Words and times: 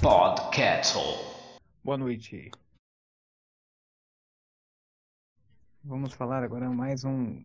Podcastle. 0.00 1.02
Boa 1.84 1.98
noite. 1.98 2.50
Vamos 5.84 6.14
falar 6.14 6.42
agora 6.42 6.70
mais 6.70 7.04
um 7.04 7.44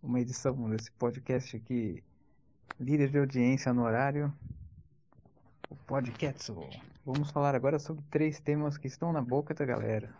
uma 0.00 0.20
edição 0.20 0.70
desse 0.70 0.92
podcast 0.92 1.56
aqui, 1.56 2.04
líder 2.78 3.08
de 3.08 3.18
audiência 3.18 3.74
no 3.74 3.82
horário, 3.82 4.32
o 5.68 5.74
podcast. 5.74 6.52
Vamos 7.04 7.32
falar 7.32 7.56
agora 7.56 7.80
sobre 7.80 8.04
três 8.10 8.38
temas 8.38 8.78
que 8.78 8.86
estão 8.86 9.12
na 9.12 9.22
boca 9.22 9.52
da 9.54 9.64
galera. 9.64 10.14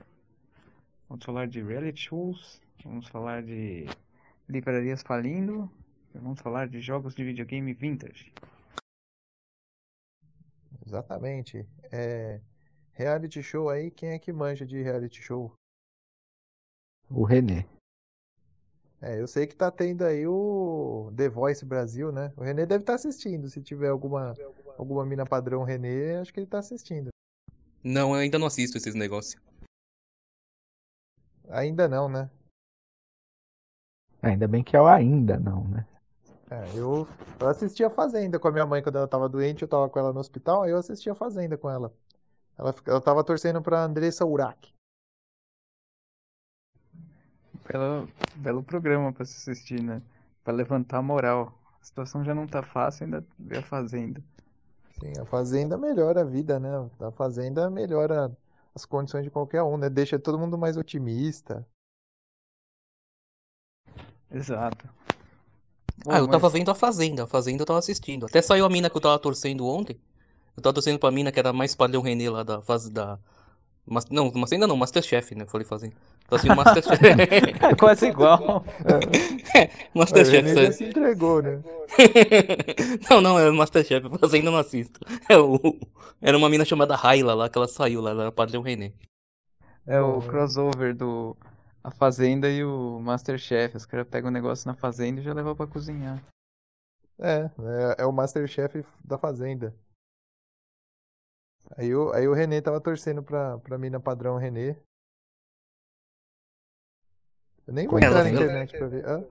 Vamos 1.08 1.24
falar 1.24 1.46
de 1.46 1.62
reality 1.62 2.08
shows, 2.08 2.60
vamos 2.84 3.06
falar 3.06 3.42
de 3.44 3.86
livrarias 4.48 5.02
falindo, 5.02 5.70
vamos 6.18 6.40
falar 6.40 6.68
de 6.68 6.80
jogos 6.80 7.14
de 7.14 7.24
videogame 7.24 7.72
vintage. 7.72 8.32
Exatamente. 10.86 11.66
É, 11.90 12.40
reality 12.92 13.42
show 13.42 13.68
aí, 13.70 13.90
quem 13.90 14.10
é 14.10 14.18
que 14.18 14.32
manja 14.32 14.66
de 14.66 14.82
reality 14.82 15.22
show? 15.22 15.54
O 17.08 17.24
René. 17.24 17.66
É, 19.00 19.20
eu 19.20 19.26
sei 19.26 19.46
que 19.46 19.56
tá 19.56 19.70
tendo 19.70 20.04
aí 20.04 20.26
o 20.26 21.12
The 21.16 21.28
Voice 21.28 21.64
Brasil, 21.64 22.12
né? 22.12 22.32
O 22.36 22.42
René 22.42 22.64
deve 22.64 22.82
estar 22.82 22.94
assistindo. 22.94 23.48
Se 23.48 23.60
tiver 23.60 23.88
alguma, 23.88 24.32
alguma 24.78 25.04
mina 25.04 25.26
padrão 25.26 25.64
René, 25.64 26.18
acho 26.18 26.32
que 26.32 26.38
ele 26.38 26.46
tá 26.46 26.60
assistindo. 26.60 27.08
Não, 27.82 28.14
eu 28.14 28.20
ainda 28.20 28.38
não 28.38 28.46
assisto 28.46 28.76
esses 28.76 28.94
negócios. 28.94 29.42
Ainda 31.48 31.88
não, 31.88 32.08
né? 32.08 32.30
Ainda 34.22 34.46
bem 34.46 34.62
que 34.62 34.76
é 34.76 34.80
o 34.80 34.86
ainda 34.86 35.36
não, 35.36 35.66
né? 35.66 35.86
É, 36.52 36.78
eu, 36.78 37.08
eu 37.40 37.48
assisti 37.48 37.82
a 37.82 37.88
Fazenda 37.88 38.38
com 38.38 38.46
a 38.46 38.52
minha 38.52 38.66
mãe 38.66 38.82
quando 38.82 38.96
ela 38.96 39.08
tava 39.08 39.26
doente, 39.26 39.62
eu 39.62 39.68
tava 39.68 39.88
com 39.88 39.98
ela 39.98 40.12
no 40.12 40.20
hospital, 40.20 40.62
aí 40.62 40.70
eu 40.70 40.76
assisti 40.76 41.08
a 41.08 41.14
Fazenda 41.14 41.56
com 41.56 41.70
ela. 41.70 41.90
Ela, 42.58 42.74
ela 42.86 43.00
tava 43.00 43.24
torcendo 43.24 43.62
pra 43.62 43.82
Andressa 43.82 44.26
Urach. 44.26 44.70
Belo, 47.66 48.06
belo 48.34 48.62
programa 48.62 49.14
pra 49.14 49.24
se 49.24 49.34
assistir, 49.36 49.82
né? 49.82 50.02
Pra 50.44 50.52
levantar 50.52 50.98
a 50.98 51.02
moral. 51.02 51.58
A 51.80 51.84
situação 51.84 52.22
já 52.22 52.34
não 52.34 52.46
tá 52.46 52.62
fácil, 52.62 53.04
ainda 53.04 53.24
vê 53.38 53.56
a 53.56 53.62
Fazenda. 53.62 54.22
Sim, 55.00 55.18
a 55.18 55.24
Fazenda 55.24 55.78
melhora 55.78 56.20
a 56.20 56.24
vida, 56.24 56.60
né? 56.60 56.68
A 57.00 57.10
Fazenda 57.10 57.70
melhora 57.70 58.30
as 58.74 58.84
condições 58.84 59.24
de 59.24 59.30
qualquer 59.30 59.62
um, 59.62 59.78
né? 59.78 59.88
Deixa 59.88 60.18
todo 60.18 60.38
mundo 60.38 60.58
mais 60.58 60.76
otimista. 60.76 61.66
Exato. 64.30 65.01
Ah, 66.06 66.18
eu 66.18 66.26
tava 66.26 66.44
mas- 66.46 66.52
vendo 66.52 66.70
a 66.70 66.74
Fazenda, 66.74 67.24
a 67.24 67.26
Fazenda 67.26 67.62
eu 67.62 67.66
tava 67.66 67.78
assistindo. 67.78 68.26
Até 68.26 68.42
saiu 68.42 68.64
a 68.64 68.68
mina 68.68 68.90
que 68.90 68.96
eu 68.96 69.00
tava 69.00 69.18
torcendo 69.18 69.66
ontem. 69.66 69.96
Eu 70.56 70.62
tava 70.62 70.74
torcendo 70.74 70.98
pra 70.98 71.10
mina 71.10 71.32
que 71.32 71.38
era 71.38 71.52
mais 71.52 71.74
padrão 71.74 72.02
René 72.02 72.28
lá 72.28 72.42
da 72.42 72.60
fase 72.60 72.90
da. 72.90 73.18
Mas, 73.86 74.06
não, 74.10 74.30
Fazenda 74.32 74.66
não, 74.66 74.76
Masterchef, 74.76 75.34
né? 75.34 75.44
Eu 75.44 75.48
falei 75.48 75.66
Fazenda. 75.66 75.94
Tô 76.28 76.36
assistindo 76.36 76.56
Masterchef. 76.56 77.00
É 77.62 77.74
quase 77.74 78.06
igual. 78.06 78.64
O 79.94 79.98
Masterchef. 79.98 80.48
Já 80.48 80.54
sério. 80.54 80.72
se 80.72 80.84
entregou, 80.84 81.42
né? 81.42 81.60
não, 83.10 83.20
não, 83.20 83.38
é 83.38 83.50
Masterchef, 83.50 84.08
Fazenda 84.18 84.48
eu 84.48 84.52
não 84.52 84.58
assisto. 84.58 85.00
É 85.28 85.36
o... 85.36 85.58
Era 86.20 86.36
uma 86.38 86.48
mina 86.48 86.64
chamada 86.64 86.94
Raila 86.94 87.34
lá, 87.34 87.48
que 87.48 87.58
ela 87.58 87.66
saiu 87.66 88.00
lá, 88.00 88.10
ela 88.10 88.22
era 88.22 88.32
padrão 88.32 88.62
René. 88.62 88.92
É 89.86 90.00
o 90.00 90.20
crossover 90.20 90.94
do 90.94 91.36
A 91.84 91.90
Fazenda 91.90 92.48
e 92.48 92.64
o 92.64 93.00
Masterchef. 93.00 93.76
Os 93.76 93.86
caras 93.86 94.06
pegam 94.08 94.28
o 94.30 94.32
negócio 94.32 94.66
na 94.68 94.74
fazenda 94.74 95.20
e 95.20 95.24
já 95.24 95.32
levam 95.32 95.54
pra 95.56 95.66
cozinhar. 95.66 96.22
É, 97.18 97.44
é, 97.98 98.02
é 98.02 98.06
o 98.06 98.12
Masterchef 98.12 98.84
da 99.04 99.18
Fazenda. 99.18 99.74
Aí 101.76 101.94
o, 101.94 102.12
aí 102.12 102.28
o 102.28 102.34
René 102.34 102.60
tava 102.60 102.80
torcendo 102.80 103.22
pra, 103.22 103.58
pra 103.58 103.78
mina 103.78 103.98
padrão 103.98 104.36
René. 104.36 104.76
Eu 107.66 107.72
nem 107.74 107.86
vou 107.86 107.98
Ela- 107.98 108.08
entrar 108.08 108.24
na 108.24 108.28
ela- 108.30 108.40
internet 108.42 108.76
pra 108.78 108.86
ver. 108.88 109.04
Hã? 109.08 109.24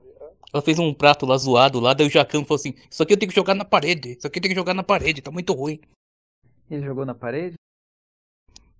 Ela 0.53 0.61
fez 0.63 0.79
um 0.79 0.93
prato 0.93 1.25
lá 1.25 1.37
zoado 1.37 1.79
lá, 1.79 1.93
daí 1.93 2.07
o 2.07 2.09
Jacan 2.09 2.43
falou 2.43 2.55
assim: 2.59 2.73
Isso 2.89 3.01
aqui 3.01 3.13
eu 3.13 3.17
tenho 3.19 3.29
que 3.29 3.35
jogar 3.35 3.53
na 3.55 3.63
parede, 3.63 4.17
isso 4.17 4.27
aqui 4.27 4.39
eu 4.39 4.41
tenho 4.41 4.53
que 4.53 4.59
jogar 4.59 4.73
na 4.73 4.83
parede, 4.83 5.21
tá 5.21 5.31
muito 5.31 5.53
ruim. 5.53 5.79
Ele 6.69 6.83
jogou 6.85 7.05
na 7.05 7.15
parede? 7.15 7.55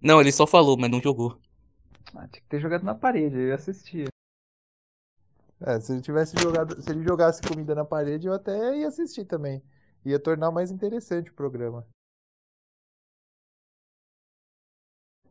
Não, 0.02 0.20
ele 0.20 0.32
só 0.32 0.46
falou, 0.48 0.78
mas 0.78 0.90
não 0.92 1.02
jogou. 1.02 1.40
Ah, 2.14 2.28
tinha 2.28 2.42
que 2.42 2.48
ter 2.50 2.60
jogado 2.60 2.84
na 2.84 2.94
parede, 2.96 3.38
eu 3.38 3.56
assistia. 3.56 4.08
É, 5.62 5.80
se 5.80 5.94
ele 5.94 6.02
tivesse 6.02 6.36
jogado, 6.42 6.82
se 6.82 6.90
ele 6.90 7.04
jogasse 7.04 7.42
comida 7.42 7.76
na 7.76 7.86
parede, 7.86 8.28
eu 8.28 8.34
até 8.34 8.78
ia 8.78 8.88
assistir 8.88 9.26
também. 9.26 9.62
Ia 10.04 10.20
tornar 10.20 10.52
mais 10.52 10.72
interessante 10.72 11.30
o 11.30 11.34
programa. 11.36 11.86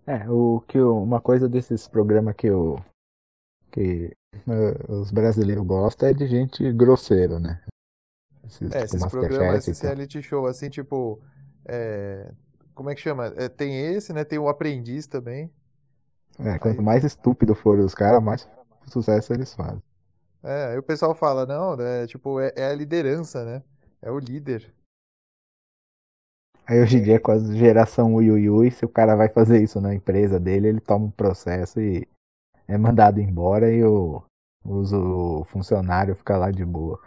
É, 0.06 0.28
o 0.30 0.60
que 0.62 0.78
eu- 0.78 0.96
uma 1.02 1.20
coisa 1.20 1.48
desses 1.48 1.86
programas 1.86 2.34
que 2.34 2.46
eu 2.46 2.76
que 3.72 4.16
eh, 4.34 4.92
os 4.92 5.10
brasileiros 5.12 5.64
gostam 5.64 6.08
é 6.08 6.12
de 6.12 6.26
gente 6.26 6.72
grosseira, 6.72 7.38
né? 7.38 7.62
Esses, 8.44 8.72
É, 8.72 8.82
tipo, 8.82 8.96
esses 8.96 9.06
programas, 9.06 9.68
esses 9.68 9.80
reality 9.80 10.22
show, 10.22 10.46
assim, 10.46 10.68
tipo. 10.68 11.20
é, 11.66 12.32
como 12.74 12.90
é 12.90 12.94
que 12.94 13.00
chama? 13.00 13.26
É, 13.36 13.48
tem 13.48 13.76
esse, 13.94 14.12
né? 14.12 14.24
Tem 14.24 14.38
o 14.38 14.48
Aprendiz 14.48 15.06
também. 15.06 15.52
É, 16.38 16.58
quanto 16.58 16.82
mais 16.82 17.04
estúpido 17.04 17.54
forem 17.54 17.84
os 17.84 17.94
caras, 17.94 18.22
mais 18.22 18.48
sucesso 18.86 19.32
eles 19.32 19.52
fazem. 19.54 19.82
É, 20.42 20.66
aí 20.66 20.78
o 20.78 20.82
pessoal 20.82 21.14
fala, 21.14 21.44
não, 21.44 21.80
é 21.80 22.06
tipo, 22.06 22.40
é, 22.40 22.52
é 22.56 22.66
a 22.66 22.74
liderança, 22.74 23.44
né? 23.44 23.62
É 24.00 24.10
o 24.10 24.18
líder. 24.18 24.72
Aí 26.66 26.80
hoje 26.80 26.98
em 26.98 27.02
dia, 27.02 27.20
com 27.20 27.32
a 27.32 27.38
geração 27.38 28.14
ui, 28.14 28.30
ui, 28.30 28.48
ui, 28.48 28.70
se 28.70 28.84
o 28.84 28.88
cara 28.88 29.16
vai 29.16 29.28
fazer 29.28 29.62
isso 29.62 29.80
na 29.80 29.94
empresa 29.94 30.38
dele, 30.38 30.68
ele 30.68 30.80
toma 30.80 31.06
um 31.06 31.10
processo 31.10 31.80
e 31.80 32.06
é 32.66 32.78
mandado 32.78 33.20
embora 33.20 33.70
e 33.70 33.84
o, 33.84 34.22
o 34.64 35.44
funcionário 35.44 36.14
fica 36.14 36.38
lá 36.38 36.50
de 36.50 36.64
boa. 36.64 37.00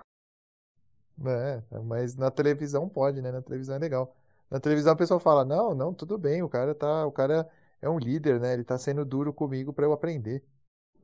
É, 1.25 1.61
mas 1.85 2.15
na 2.15 2.29
televisão 2.29 2.89
pode, 2.89 3.21
né? 3.21 3.31
Na 3.31 3.41
televisão 3.41 3.75
é 3.75 3.79
legal. 3.79 4.15
Na 4.51 4.59
televisão 4.59 4.93
a 4.93 4.97
pessoa 4.97 5.19
fala, 5.19 5.45
não, 5.45 5.73
não, 5.73 5.93
tudo 5.93 6.17
bem, 6.17 6.43
o 6.43 6.49
cara 6.49 6.75
tá, 6.75 7.05
o 7.05 7.11
cara 7.11 7.49
é 7.83 7.89
um 7.89 7.97
líder, 7.99 8.39
né? 8.39 8.53
Ele 8.53 8.63
tá 8.63 8.77
sendo 8.77 9.05
duro 9.05 9.33
comigo 9.33 9.73
pra 9.73 9.85
eu 9.85 9.93
aprender. 9.93 10.43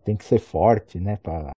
Tem 0.04 0.18
que 0.18 0.26
ser 0.26 0.40
forte, 0.40 1.00
né, 1.00 1.16
pra 1.16 1.52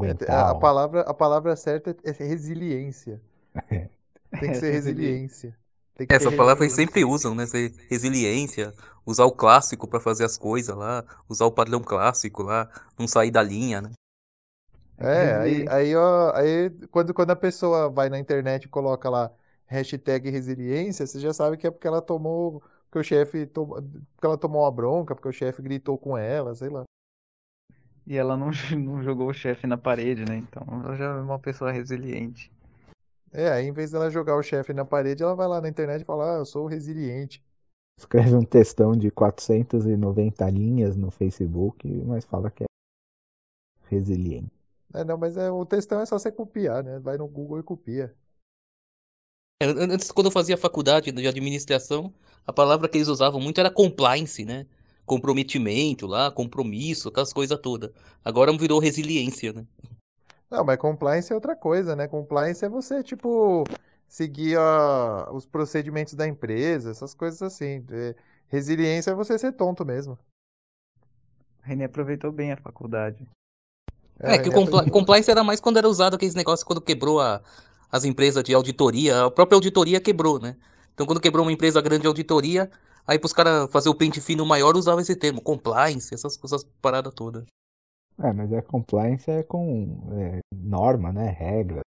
É, 0.00 0.10
aguentar. 0.10 0.30
a, 0.30 0.50
a 0.50 0.54
palavra, 0.54 1.00
a 1.02 1.14
palavra 1.14 1.54
certa 1.56 1.96
é 2.04 2.10
resiliência. 2.12 3.20
Tem 4.38 4.50
que 4.50 4.56
ser 4.56 4.70
resiliência. 4.72 5.56
Tem 5.94 6.06
que 6.06 6.14
Essa 6.14 6.30
ter 6.30 6.30
palavra 6.30 6.64
eles 6.64 6.74
sempre 6.74 7.04
usam, 7.04 7.34
né? 7.34 7.44
Resiliência, 7.88 8.72
usar 9.06 9.24
o 9.24 9.32
clássico 9.32 9.88
pra 9.88 9.98
fazer 10.00 10.24
as 10.24 10.36
coisas 10.38 10.76
lá, 10.76 11.04
usar 11.28 11.46
o 11.46 11.50
padrão 11.52 11.80
clássico 11.82 12.42
lá, 12.42 12.68
não 12.98 13.08
sair 13.08 13.30
da 13.32 13.42
linha, 13.42 13.80
né? 13.80 13.90
É, 14.98 15.34
aí, 15.36 15.64
aí, 15.68 15.96
ó, 15.96 16.32
aí 16.36 16.70
quando, 16.88 17.12
quando 17.12 17.30
a 17.30 17.36
pessoa 17.36 17.90
vai 17.90 18.08
na 18.08 18.18
internet 18.18 18.64
e 18.64 18.68
coloca 18.68 19.10
lá 19.10 19.32
hashtag 19.66 20.30
resiliência, 20.30 21.06
você 21.06 21.18
já 21.18 21.32
sabe 21.32 21.56
que 21.56 21.66
é 21.66 21.70
porque 21.70 21.86
ela 21.88 22.00
tomou, 22.00 22.62
porque 22.92 22.98
o 22.98 23.02
chefe 23.02 23.46
tomou, 23.46 23.80
porque 23.80 24.26
ela 24.26 24.36
tomou 24.36 24.62
uma 24.64 24.70
bronca, 24.70 25.14
porque 25.14 25.28
o 25.28 25.32
chefe 25.32 25.62
gritou 25.62 25.96
com 25.96 26.14
ela, 26.14 26.54
sei 26.54 26.68
lá. 26.68 26.84
E 28.06 28.18
ela 28.18 28.36
não, 28.36 28.50
não 28.78 29.02
jogou 29.02 29.30
o 29.30 29.32
chefe 29.32 29.66
na 29.66 29.78
parede, 29.78 30.26
né? 30.26 30.36
Então 30.36 30.62
ela 30.84 30.94
já 30.94 31.06
é 31.06 31.20
uma 31.22 31.38
pessoa 31.38 31.72
resiliente. 31.72 32.52
É, 33.32 33.48
aí 33.48 33.66
em 33.66 33.72
vez 33.72 33.92
dela 33.92 34.10
jogar 34.10 34.36
o 34.36 34.42
chefe 34.42 34.74
na 34.74 34.84
parede, 34.84 35.22
ela 35.22 35.34
vai 35.34 35.48
lá 35.48 35.58
na 35.58 35.70
internet 35.70 36.02
e 36.02 36.04
fala, 36.04 36.34
ah, 36.34 36.38
eu 36.40 36.44
sou 36.44 36.66
resiliente. 36.66 37.42
Escreve 37.98 38.34
um 38.34 38.44
textão 38.44 38.94
de 38.94 39.10
490 39.10 40.50
linhas 40.50 40.94
no 40.94 41.10
Facebook, 41.10 41.88
mas 42.04 42.26
fala 42.26 42.50
que 42.50 42.64
é 42.64 42.66
resiliente. 43.88 44.52
É, 44.92 45.02
não, 45.02 45.16
mas 45.16 45.38
é, 45.38 45.50
o 45.50 45.64
textão 45.64 45.98
é 46.02 46.04
só 46.04 46.18
você 46.18 46.30
copiar, 46.30 46.84
né? 46.84 46.98
Vai 46.98 47.16
no 47.16 47.26
Google 47.26 47.58
e 47.58 47.62
copia. 47.62 48.14
É, 49.62 49.66
an- 49.66 49.94
Antes, 49.94 50.10
quando 50.10 50.26
eu 50.26 50.30
fazia 50.32 50.56
faculdade 50.56 51.12
de 51.12 51.28
administração, 51.28 52.12
a 52.44 52.52
palavra 52.52 52.88
que 52.88 52.98
eles 52.98 53.08
usavam 53.08 53.40
muito 53.40 53.60
era 53.60 53.70
compliance, 53.70 54.44
né? 54.44 54.66
Comprometimento 55.06 56.06
lá, 56.06 56.30
compromisso, 56.30 57.08
aquelas 57.08 57.32
coisas 57.32 57.58
todas. 57.60 57.90
Agora 58.24 58.52
virou 58.56 58.80
resiliência, 58.80 59.52
né? 59.52 59.64
Não, 60.50 60.64
mas 60.64 60.78
compliance 60.78 61.32
é 61.32 61.34
outra 61.34 61.54
coisa, 61.54 61.94
né? 61.94 62.08
Compliance 62.08 62.64
é 62.64 62.68
você, 62.68 63.02
tipo, 63.02 63.64
seguir 64.08 64.58
a- 64.58 65.28
os 65.32 65.46
procedimentos 65.46 66.14
da 66.14 66.26
empresa, 66.26 66.90
essas 66.90 67.14
coisas 67.14 67.40
assim. 67.40 67.84
É, 67.90 68.14
resiliência 68.48 69.12
é 69.12 69.14
você 69.14 69.38
ser 69.38 69.52
tonto 69.52 69.84
mesmo. 69.84 70.18
O 71.60 71.62
René 71.62 71.84
aproveitou 71.84 72.32
bem 72.32 72.52
a 72.52 72.56
faculdade. 72.56 73.26
É, 74.18 74.38
que 74.38 74.48
o 74.48 74.52
compli- 74.52 74.90
compliance 74.90 75.30
era 75.30 75.42
mais 75.42 75.60
quando 75.60 75.78
era 75.78 75.88
usado 75.88 76.14
aqueles 76.14 76.34
negócios 76.34 76.64
quando 76.64 76.80
quebrou 76.80 77.20
a- 77.20 77.40
as 77.92 78.04
empresas 78.04 78.42
de 78.42 78.54
auditoria, 78.54 79.26
a 79.26 79.30
própria 79.30 79.56
auditoria 79.56 80.00
quebrou, 80.00 80.40
né? 80.40 80.56
Então 80.94 81.06
quando 81.06 81.20
quebrou 81.20 81.44
uma 81.44 81.52
empresa 81.52 81.80
grande 81.82 82.02
de 82.02 82.06
auditoria, 82.06 82.70
aí 83.06 83.18
pros 83.18 83.34
caras 83.34 83.70
fazer 83.70 83.90
o 83.90 83.94
pente 83.94 84.20
fino 84.20 84.46
maior 84.46 84.74
usava 84.76 85.02
esse 85.02 85.14
termo, 85.14 85.42
compliance, 85.42 86.14
essas 86.14 86.36
coisas 86.36 86.64
paradas 86.80 87.12
todas. 87.14 87.44
É, 88.18 88.32
mas 88.32 88.50
é 88.52 88.62
compliance 88.62 89.30
é 89.30 89.42
com 89.42 90.08
é, 90.12 90.40
norma, 90.54 91.12
né? 91.12 91.28
Regra. 91.28 91.80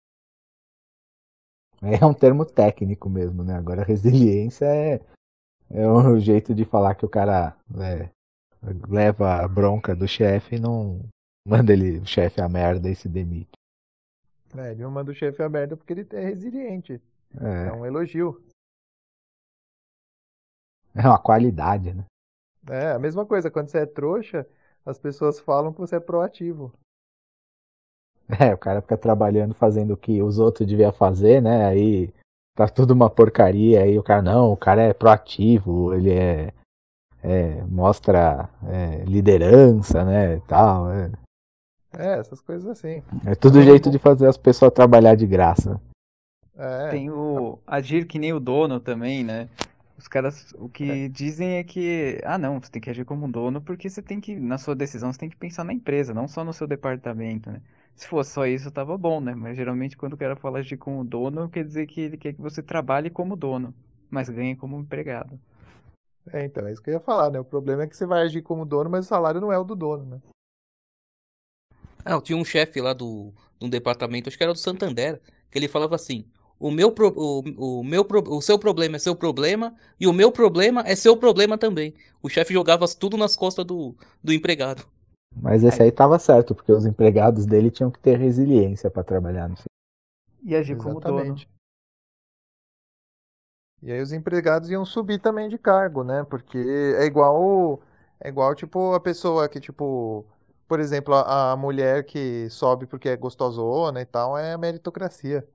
É 1.82 2.06
um 2.06 2.14
termo 2.14 2.46
técnico 2.46 3.10
mesmo, 3.10 3.44
né? 3.44 3.56
Agora 3.56 3.84
resiliência 3.88 4.66
é, 4.66 5.02
é 5.70 5.88
um 5.88 6.20
jeito 6.20 6.54
de 6.54 6.66
falar 6.66 6.96
que 6.96 7.06
o 7.06 7.10
cara 7.10 7.56
é, 7.80 8.10
leva 8.90 9.44
a 9.44 9.48
bronca 9.48 9.96
do 9.96 10.08
chefe 10.08 10.56
e 10.56 10.60
não 10.60 11.02
manda 11.46 11.74
ele, 11.74 12.00
o 12.00 12.06
chefe 12.06 12.42
a 12.42 12.48
merda 12.48 12.90
e 12.90 12.96
se 12.96 13.10
demite. 13.10 13.52
É, 14.58 14.72
ele 14.72 14.84
não 14.84 14.92
manda 14.92 15.12
o 15.12 15.16
chefe 15.16 15.42
a 15.42 15.50
merda 15.50 15.76
porque 15.76 15.94
ele 15.94 16.08
é 16.12 16.26
resiliente. 16.26 17.02
É, 17.40 17.68
é 17.68 17.74
um 17.74 17.86
elogio. 17.86 18.42
É 20.96 21.08
uma 21.08 21.18
qualidade, 21.18 21.92
né? 21.92 22.06
É, 22.70 22.92
a 22.92 23.00
mesma 23.00 23.26
coisa, 23.26 23.50
quando 23.50 23.68
você 23.68 23.80
é 23.80 23.86
trouxa, 23.88 24.48
as 24.86 25.00
pessoas 25.00 25.40
falam 25.40 25.74
que 25.74 25.80
você 25.80 25.96
é 25.96 26.00
proativo. 26.00 26.72
É, 28.40 28.54
o 28.54 28.58
cara 28.58 28.82
fica 28.82 28.98
trabalhando 28.98 29.54
fazendo 29.54 29.94
o 29.94 29.98
que 29.98 30.22
os 30.22 30.40
outros 30.40 30.68
deviam 30.68 30.92
fazer, 30.92 31.42
né? 31.42 31.66
Aí 31.66 32.14
tá 32.56 32.68
tudo 32.68 32.92
uma 32.92 33.10
porcaria, 33.10 33.82
aí 33.82 34.00
o 34.00 34.04
cara, 34.04 34.22
não, 34.22 34.52
o 34.54 34.58
cara 34.58 34.82
é 34.82 34.94
proativo, 34.94 35.94
ele 35.94 36.12
é. 36.12 36.54
é 37.22 37.62
mostra 37.64 38.50
é, 38.66 39.04
liderança, 39.04 40.06
né? 40.06 40.40
Tal. 40.48 40.90
É. 40.92 41.12
é. 41.98 42.20
essas 42.20 42.42
coisas 42.42 42.68
assim. 42.68 43.02
É 43.26 43.36
tudo 43.36 43.60
então, 43.60 43.70
jeito 43.70 43.90
de 43.90 44.00
fazer 44.00 44.28
as 44.28 44.38
pessoas 44.38 44.74
trabalhar 44.74 45.16
de 45.16 45.26
graça. 45.26 45.80
É. 46.56 46.90
Tem 46.90 47.10
o 47.10 47.60
agir 47.66 48.06
que 48.06 48.20
nem 48.20 48.34
o 48.34 48.40
dono 48.40 48.80
também, 48.80 49.24
né? 49.24 49.50
Os 49.98 50.08
caras, 50.08 50.54
o 50.58 50.68
que 50.68 51.06
é. 51.06 51.08
dizem 51.08 51.58
é 51.58 51.64
que, 51.64 52.20
ah 52.24 52.38
não, 52.38 52.60
você 52.60 52.70
tem 52.70 52.82
que 52.82 52.90
agir 52.90 53.06
como 53.06 53.28
dono 53.28 53.62
porque 53.62 53.90
você 53.90 54.02
tem 54.02 54.20
que, 54.20 54.36
na 54.36 54.58
sua 54.58 54.76
decisão, 54.76 55.12
você 55.12 55.20
tem 55.20 55.30
que 55.30 55.38
pensar 55.38 55.64
na 55.64 55.74
empresa, 55.74 56.14
não 56.14 56.28
só 56.28 56.44
no 56.44 56.54
seu 56.54 56.68
departamento, 56.68 57.50
né? 57.50 57.62
Se 57.96 58.08
fosse 58.08 58.32
só 58.32 58.46
isso, 58.46 58.72
tava 58.72 58.98
bom, 58.98 59.22
né? 59.22 59.36
Mas 59.36 59.56
geralmente 59.56 59.96
quando 59.96 60.14
o 60.14 60.18
cara 60.18 60.36
fala 60.36 60.60
agir 60.60 60.78
como 60.78 61.04
dono, 61.04 61.48
quer 61.50 61.64
dizer 61.64 61.86
que 61.86 62.02
ele 62.02 62.18
quer 62.18 62.34
que 62.34 62.42
você 62.42 62.62
trabalhe 62.62 63.10
como 63.10 63.36
dono, 63.36 63.74
mas 64.10 64.30
ganhe 64.30 64.56
como 64.56 64.80
empregado. 64.80 65.40
É, 66.32 66.46
então, 66.46 66.66
é 66.68 66.72
isso 66.72 66.82
que 66.82 66.90
eu 66.90 66.96
ia 66.96 67.00
falar, 67.00 67.30
né? 67.30 67.40
O 67.40 67.46
problema 67.46 67.84
é 67.84 67.88
que 67.88 67.96
você 67.96 68.06
vai 68.06 68.24
agir 68.24 68.42
como 68.42 68.66
dono, 68.66 68.90
mas 68.90 69.06
o 69.06 69.10
salário 69.10 69.42
não 69.42 69.52
é 69.52 69.58
o 69.58 69.64
do 69.64 69.76
dono, 69.76 70.06
né? 70.06 70.22
Ah, 72.04 72.14
eu 72.14 72.22
tinha 72.22 72.38
um 72.38 72.46
chefe 72.46 72.82
lá 72.82 72.94
do, 72.94 73.34
do 73.60 73.70
departamento, 73.70 74.30
acho 74.30 74.38
que 74.38 74.44
era 74.44 74.54
do 74.54 74.60
Santander, 74.60 75.22
que 75.50 75.58
ele 75.58 75.68
falava 75.68 75.96
assim: 75.96 76.26
o 76.60 76.72
meu, 76.72 76.92
pro, 76.92 77.14
o, 77.16 77.80
o, 77.80 77.84
meu, 77.84 78.08
o 78.28 78.42
seu 78.42 78.58
problema 78.58 78.96
é 78.96 79.00
seu 79.00 79.16
problema 79.16 79.76
e 80.00 80.08
o 80.08 80.14
meu 80.14 80.32
problema 80.32 80.82
é 80.86 80.96
seu 80.96 81.18
problema 81.18 81.58
também. 81.58 81.94
O 82.22 82.30
chefe 82.30 82.54
jogava 82.54 82.86
tudo 82.88 83.18
nas 83.18 83.36
costas 83.36 83.66
do, 83.66 83.96
do 84.24 84.32
empregado. 84.32 84.86
Mas 85.36 85.64
esse 85.64 85.82
aí 85.82 85.92
tava 85.92 86.20
certo, 86.20 86.54
porque 86.54 86.72
os 86.72 86.86
empregados 86.86 87.46
dele 87.46 87.72
tinham 87.72 87.90
que 87.90 88.00
ter 88.00 88.18
resiliência 88.18 88.90
para 88.90 89.04
trabalhar 89.04 89.50
no 89.50 89.56
E 90.44 90.56
agir 90.56 90.78
como 90.78 91.00
dono. 91.00 91.36
E 93.82 93.92
aí 93.92 94.02
os 94.02 94.14
empregados 94.14 94.70
iam 94.70 94.86
subir 94.86 95.20
também 95.20 95.50
de 95.50 95.58
cargo, 95.58 96.04
né? 96.04 96.24
Porque 96.30 96.58
é 96.58 97.06
igual 97.06 97.82
é 98.22 98.30
igual 98.30 98.56
tipo 98.56 98.94
a 98.94 99.00
pessoa 99.02 99.50
que 99.50 99.60
tipo, 99.60 100.26
por 100.68 100.80
exemplo, 100.80 101.14
a, 101.14 101.52
a 101.52 101.58
mulher 101.58 102.06
que 102.06 102.50
sobe 102.50 102.86
porque 102.86 103.10
é 103.10 103.18
gostosona 103.18 104.02
e 104.02 104.06
tal, 104.06 104.38
é 104.38 104.54
a 104.54 104.58
meritocracia. 104.58 105.48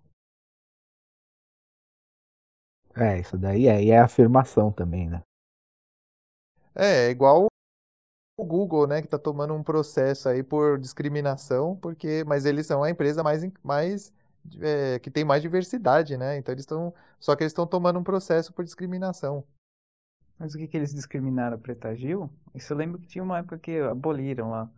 É, 2.96 3.20
isso 3.20 3.38
daí 3.38 3.68
é, 3.68 3.82
e 3.82 3.90
é 3.90 3.98
afirmação 3.98 4.72
também, 4.72 5.08
né? 5.08 5.22
É, 6.74 7.06
é 7.06 7.10
igual 7.10 7.46
o 8.38 8.44
Google, 8.44 8.86
né, 8.86 9.02
que 9.02 9.08
tá 9.08 9.18
tomando 9.18 9.52
um 9.52 9.62
processo 9.62 10.28
aí 10.28 10.42
por 10.42 10.78
discriminação, 10.78 11.76
porque, 11.76 12.22
mas 12.24 12.44
eles 12.44 12.66
são 12.66 12.82
a 12.84 12.90
empresa 12.90 13.22
mais, 13.22 13.44
mais 13.62 14.12
é, 14.60 14.98
que 15.00 15.10
tem 15.10 15.24
mais 15.24 15.42
diversidade, 15.42 16.16
né? 16.16 16.38
Então 16.38 16.52
eles 16.52 16.62
estão, 16.62 16.94
só 17.18 17.34
que 17.34 17.42
eles 17.42 17.50
estão 17.50 17.66
tomando 17.66 17.98
um 17.98 18.04
processo 18.04 18.52
por 18.52 18.64
discriminação. 18.64 19.44
Mas 20.38 20.54
o 20.54 20.58
que 20.58 20.68
que 20.68 20.76
eles 20.76 20.94
discriminaram 20.94 21.56
a 21.56 21.58
Preta 21.58 21.94
Gil? 21.96 22.30
Isso 22.54 22.72
eu 22.72 22.76
lembro 22.76 23.00
que 23.00 23.08
tinha 23.08 23.24
uma 23.24 23.38
época 23.38 23.58
que 23.58 23.78
aboliram 23.80 24.50
lá. 24.50 24.70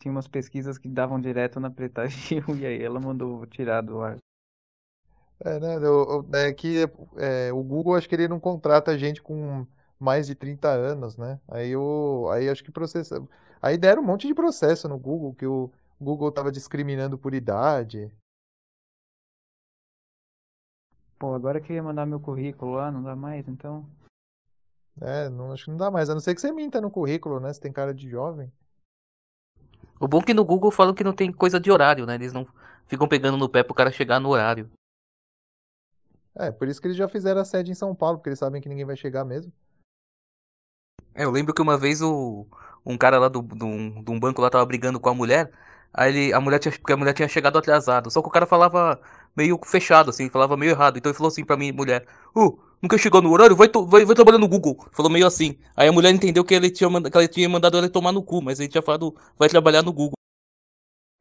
Tinha 0.00 0.10
umas 0.10 0.26
pesquisas 0.26 0.78
que 0.78 0.88
davam 0.88 1.20
direto 1.20 1.60
na 1.60 1.70
Preta 1.70 2.08
Gil 2.08 2.42
e 2.56 2.64
aí 2.64 2.82
ela 2.82 2.98
mandou 2.98 3.46
tirar 3.46 3.82
do 3.82 4.00
ar. 4.00 4.16
É, 5.38 5.60
né? 5.60 6.48
é 6.48 6.52
que 6.52 6.84
é, 7.16 7.52
o 7.52 7.62
Google, 7.62 7.94
acho 7.94 8.08
que 8.08 8.14
ele 8.14 8.26
não 8.26 8.40
contrata 8.40 8.98
gente 8.98 9.22
com 9.22 9.66
mais 9.98 10.26
de 10.26 10.34
30 10.34 10.68
anos, 10.68 11.18
né? 11.18 11.38
Aí, 11.46 11.76
o, 11.76 12.28
aí 12.32 12.48
acho 12.48 12.64
que 12.64 12.72
processa. 12.72 13.22
Aí 13.60 13.76
deram 13.76 14.02
um 14.02 14.06
monte 14.06 14.26
de 14.26 14.34
processo 14.34 14.88
no 14.88 14.98
Google, 14.98 15.34
que 15.34 15.46
o 15.46 15.70
Google 16.00 16.30
estava 16.30 16.50
discriminando 16.50 17.18
por 17.18 17.34
idade. 17.34 18.10
Pô, 21.18 21.34
agora 21.34 21.58
eu 21.58 21.62
queria 21.62 21.82
mandar 21.82 22.06
meu 22.06 22.18
currículo 22.18 22.72
lá, 22.72 22.90
não 22.90 23.02
dá 23.02 23.14
mais, 23.14 23.46
então. 23.46 23.86
É, 24.98 25.28
não, 25.28 25.52
acho 25.52 25.66
que 25.66 25.70
não 25.70 25.76
dá 25.76 25.90
mais. 25.90 26.08
A 26.08 26.14
não 26.14 26.20
ser 26.20 26.34
que 26.34 26.40
você 26.40 26.50
minta 26.50 26.80
no 26.80 26.90
currículo, 26.90 27.38
né? 27.38 27.52
Você 27.52 27.60
tem 27.60 27.70
cara 27.70 27.92
de 27.92 28.08
jovem. 28.08 28.50
O 30.00 30.08
bom 30.08 30.20
é 30.20 30.22
que 30.22 30.34
no 30.34 30.46
Google 30.46 30.70
falam 30.70 30.94
que 30.94 31.04
não 31.04 31.12
tem 31.12 31.30
coisa 31.30 31.60
de 31.60 31.70
horário, 31.70 32.06
né? 32.06 32.14
Eles 32.14 32.32
não 32.32 32.46
ficam 32.86 33.06
pegando 33.06 33.36
no 33.36 33.50
pé 33.50 33.62
pro 33.62 33.74
cara 33.74 33.92
chegar 33.92 34.18
no 34.18 34.30
horário. 34.30 34.70
É, 36.34 36.50
por 36.50 36.66
isso 36.68 36.80
que 36.80 36.86
eles 36.86 36.96
já 36.96 37.06
fizeram 37.06 37.42
a 37.42 37.44
sede 37.44 37.70
em 37.70 37.74
São 37.74 37.94
Paulo, 37.94 38.16
porque 38.16 38.30
eles 38.30 38.38
sabem 38.38 38.62
que 38.62 38.68
ninguém 38.68 38.86
vai 38.86 38.96
chegar 38.96 39.26
mesmo. 39.26 39.52
É, 41.14 41.24
eu 41.24 41.30
lembro 41.30 41.52
que 41.52 41.60
uma 41.60 41.76
vez 41.76 42.00
o, 42.00 42.46
um 42.84 42.96
cara 42.96 43.18
lá 43.18 43.28
do, 43.28 43.42
do, 43.42 44.02
de 44.02 44.10
um 44.10 44.18
banco 44.18 44.40
lá 44.40 44.48
tava 44.48 44.64
brigando 44.64 44.98
com 44.98 45.10
a 45.10 45.14
mulher. 45.14 45.52
Aí 45.92 46.08
ele, 46.08 46.32
a 46.32 46.40
mulher 46.40 46.58
tinha, 46.60 46.72
porque 46.72 46.94
a 46.94 46.96
mulher 46.96 47.12
tinha 47.12 47.28
chegado 47.28 47.58
atrasado. 47.58 48.10
Só 48.10 48.22
que 48.22 48.28
o 48.28 48.30
cara 48.32 48.46
falava 48.46 48.98
meio 49.36 49.58
fechado, 49.64 50.10
assim, 50.10 50.28
falava 50.28 50.56
meio 50.56 50.70
errado. 50.70 50.98
Então 50.98 51.10
ele 51.10 51.16
falou 51.16 51.28
assim 51.28 51.44
pra 51.44 51.56
mim, 51.56 51.72
mulher, 51.72 52.06
uh, 52.36 52.58
quer 52.88 52.98
chegar 52.98 53.20
no 53.20 53.30
horário? 53.30 53.56
Vai, 53.56 53.68
vai, 53.86 54.04
vai 54.04 54.14
trabalhar 54.14 54.38
no 54.38 54.48
Google. 54.48 54.76
Falou 54.92 55.10
meio 55.10 55.26
assim. 55.26 55.56
Aí 55.76 55.88
a 55.88 55.92
mulher 55.92 56.10
entendeu 56.10 56.44
que 56.44 56.54
ele 56.54 56.70
tinha, 56.70 56.88
que 56.90 57.16
ela 57.16 57.28
tinha 57.28 57.48
mandado 57.48 57.78
ele 57.78 57.88
tomar 57.88 58.12
no 58.12 58.22
cu, 58.22 58.42
mas 58.42 58.60
ele 58.60 58.68
tinha 58.68 58.82
falado, 58.82 59.14
vai 59.38 59.48
trabalhar 59.48 59.82
no 59.82 59.92
Google. 59.92 60.14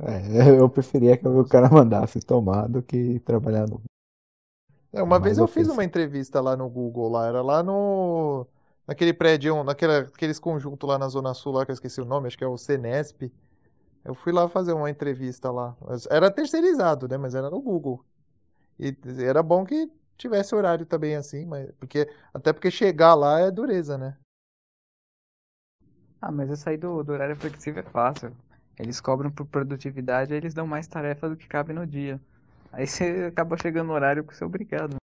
É, 0.02 0.50
eu 0.60 0.70
preferia 0.70 1.18
que 1.18 1.28
o 1.28 1.46
cara 1.46 1.70
mandasse 1.70 2.20
tomar 2.20 2.68
do 2.68 2.82
que 2.82 3.20
trabalhar 3.20 3.68
no 3.68 3.82
é, 4.92 5.04
uma 5.04 5.20
vez 5.20 5.38
eu 5.38 5.48
fiz 5.48 5.68
uma 5.68 5.84
entrevista 5.84 6.42
lá 6.42 6.58
no 6.58 6.68
Google, 6.68 7.10
lá, 7.10 7.28
era 7.28 7.42
lá 7.42 7.62
no. 7.62 8.48
Naquele 8.88 9.14
prédio, 9.14 9.64
naqueles 9.64 10.40
conjuntos 10.40 10.90
lá 10.90 10.98
na 10.98 11.08
Zona 11.08 11.36
Sul, 11.36 11.54
lá 11.54 11.64
que 11.64 11.70
eu 11.70 11.74
esqueci 11.74 12.02
o 12.02 12.06
nome, 12.06 12.26
acho 12.26 12.38
que 12.38 12.44
é 12.44 12.48
o 12.48 12.58
Cenesp. 12.58 13.32
Eu 14.04 14.16
fui 14.16 14.32
lá 14.32 14.48
fazer 14.48 14.74
uma 14.74 14.90
entrevista 14.90 15.52
lá. 15.52 15.76
Era 16.10 16.32
terceirizado, 16.32 17.08
né? 17.08 17.18
Mas 17.18 17.36
era 17.36 17.50
no 17.50 17.62
Google. 17.62 18.04
E 18.80 18.96
era 19.22 19.44
bom 19.44 19.66
que 19.66 19.92
tivesse 20.18 20.54
horário 20.54 20.86
também 20.86 21.16
assim, 21.16 21.46
mas 21.46 21.72
porque 21.74 22.10
até 22.34 22.52
porque 22.52 22.70
chegar 22.70 23.14
lá 23.14 23.40
é 23.40 23.52
dureza, 23.52 23.98
né? 23.98 24.18
Ah, 26.22 26.32
mas 26.32 26.50
essa 26.50 26.70
aí 26.70 26.78
do, 26.78 27.02
do 27.04 27.14
horário 27.14 27.36
flexível 27.36 27.82
é 27.82 27.90
fácil. 27.90 28.36
Eles 28.78 29.00
cobram 29.00 29.32
por 29.32 29.46
produtividade, 29.46 30.34
eles 30.34 30.54
dão 30.54 30.68
mais 30.68 30.88
tarefa 30.88 31.30
do 31.30 31.38
que 31.38 31.48
cabe 31.48 31.74
no 31.74 31.88
dia. 31.88 32.20
Aí 32.72 32.86
você 32.86 33.26
acaba 33.30 33.58
chegando 33.58 33.88
no 33.88 33.94
horário 33.94 34.24
que 34.24 34.36
você 34.36 34.44
é 34.44 34.48
obrigado. 34.48 34.96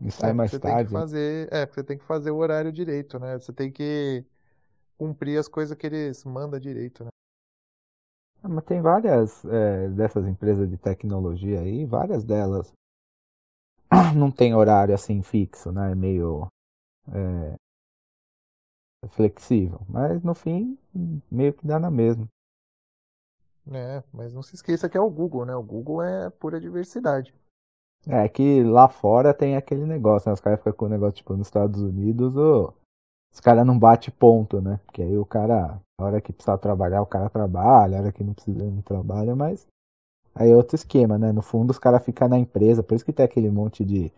E 0.00 0.10
sai 0.10 0.30
é, 0.30 0.32
mais 0.32 0.50
você 0.50 0.60
tarde. 0.60 0.76
Tem 0.78 0.86
que 0.86 0.92
fazer, 0.92 1.48
é, 1.52 1.66
você 1.66 1.84
tem 1.84 1.98
que 1.98 2.04
fazer 2.04 2.30
o 2.30 2.36
horário 2.36 2.72
direito, 2.72 3.18
né? 3.18 3.38
Você 3.38 3.52
tem 3.52 3.70
que 3.70 4.24
cumprir 4.96 5.38
as 5.38 5.48
coisas 5.48 5.76
que 5.76 5.86
eles 5.86 6.24
mandam 6.24 6.58
direito, 6.58 7.04
né? 7.04 7.10
Ah, 8.42 8.48
mas 8.48 8.64
tem 8.64 8.80
várias 8.80 9.44
é, 9.44 9.88
dessas 9.88 10.26
empresas 10.26 10.68
de 10.68 10.76
tecnologia 10.76 11.60
aí, 11.60 11.84
várias 11.84 12.24
delas 12.24 12.72
não 14.16 14.30
tem 14.30 14.54
horário 14.54 14.94
assim 14.94 15.22
fixo, 15.22 15.72
né? 15.72 15.92
É 15.92 15.94
meio 15.94 16.46
é, 17.12 17.56
flexível. 19.08 19.80
Mas 19.88 20.22
no 20.22 20.34
fim, 20.34 20.78
meio 21.30 21.52
que 21.52 21.66
dá 21.66 21.78
na 21.78 21.90
mesma. 21.90 22.28
É, 23.70 24.02
mas 24.12 24.32
não 24.32 24.42
se 24.42 24.54
esqueça 24.54 24.88
que 24.88 24.96
é 24.96 25.00
o 25.00 25.10
Google, 25.10 25.44
né? 25.44 25.54
O 25.54 25.62
Google 25.62 26.02
é 26.02 26.30
pura 26.30 26.60
diversidade. 26.60 27.34
É 28.06 28.28
que 28.28 28.62
lá 28.62 28.88
fora 28.88 29.34
tem 29.34 29.56
aquele 29.56 29.84
negócio, 29.84 30.28
né? 30.28 30.32
Os 30.32 30.40
caras 30.40 30.60
ficam 30.60 30.72
com 30.72 30.86
o 30.86 30.88
negócio, 30.88 31.16
tipo, 31.16 31.36
nos 31.36 31.48
Estados 31.48 31.80
Unidos, 31.82 32.36
oh, 32.36 32.72
os 33.32 33.40
caras 33.40 33.66
não 33.66 33.78
bate 33.78 34.10
ponto, 34.10 34.60
né? 34.60 34.80
Porque 34.86 35.02
aí 35.02 35.16
o 35.16 35.24
cara, 35.24 35.80
a 35.98 36.04
hora 36.04 36.20
que 36.20 36.32
precisa 36.32 36.58
trabalhar, 36.58 37.02
o 37.02 37.06
cara 37.06 37.28
trabalha, 37.30 37.98
a 37.98 38.00
hora 38.00 38.12
que 38.12 38.24
não 38.24 38.34
precisa, 38.34 38.64
não 38.64 38.82
trabalha, 38.82 39.36
mas 39.36 39.66
aí 40.34 40.50
é 40.50 40.56
outro 40.56 40.74
esquema, 40.74 41.18
né? 41.18 41.32
No 41.32 41.42
fundo, 41.42 41.70
os 41.70 41.78
caras 41.78 42.04
ficam 42.04 42.28
na 42.28 42.38
empresa, 42.38 42.82
por 42.82 42.94
isso 42.94 43.04
que 43.04 43.12
tem 43.12 43.24
aquele 43.24 43.50
monte 43.50 43.84
de 43.84 44.12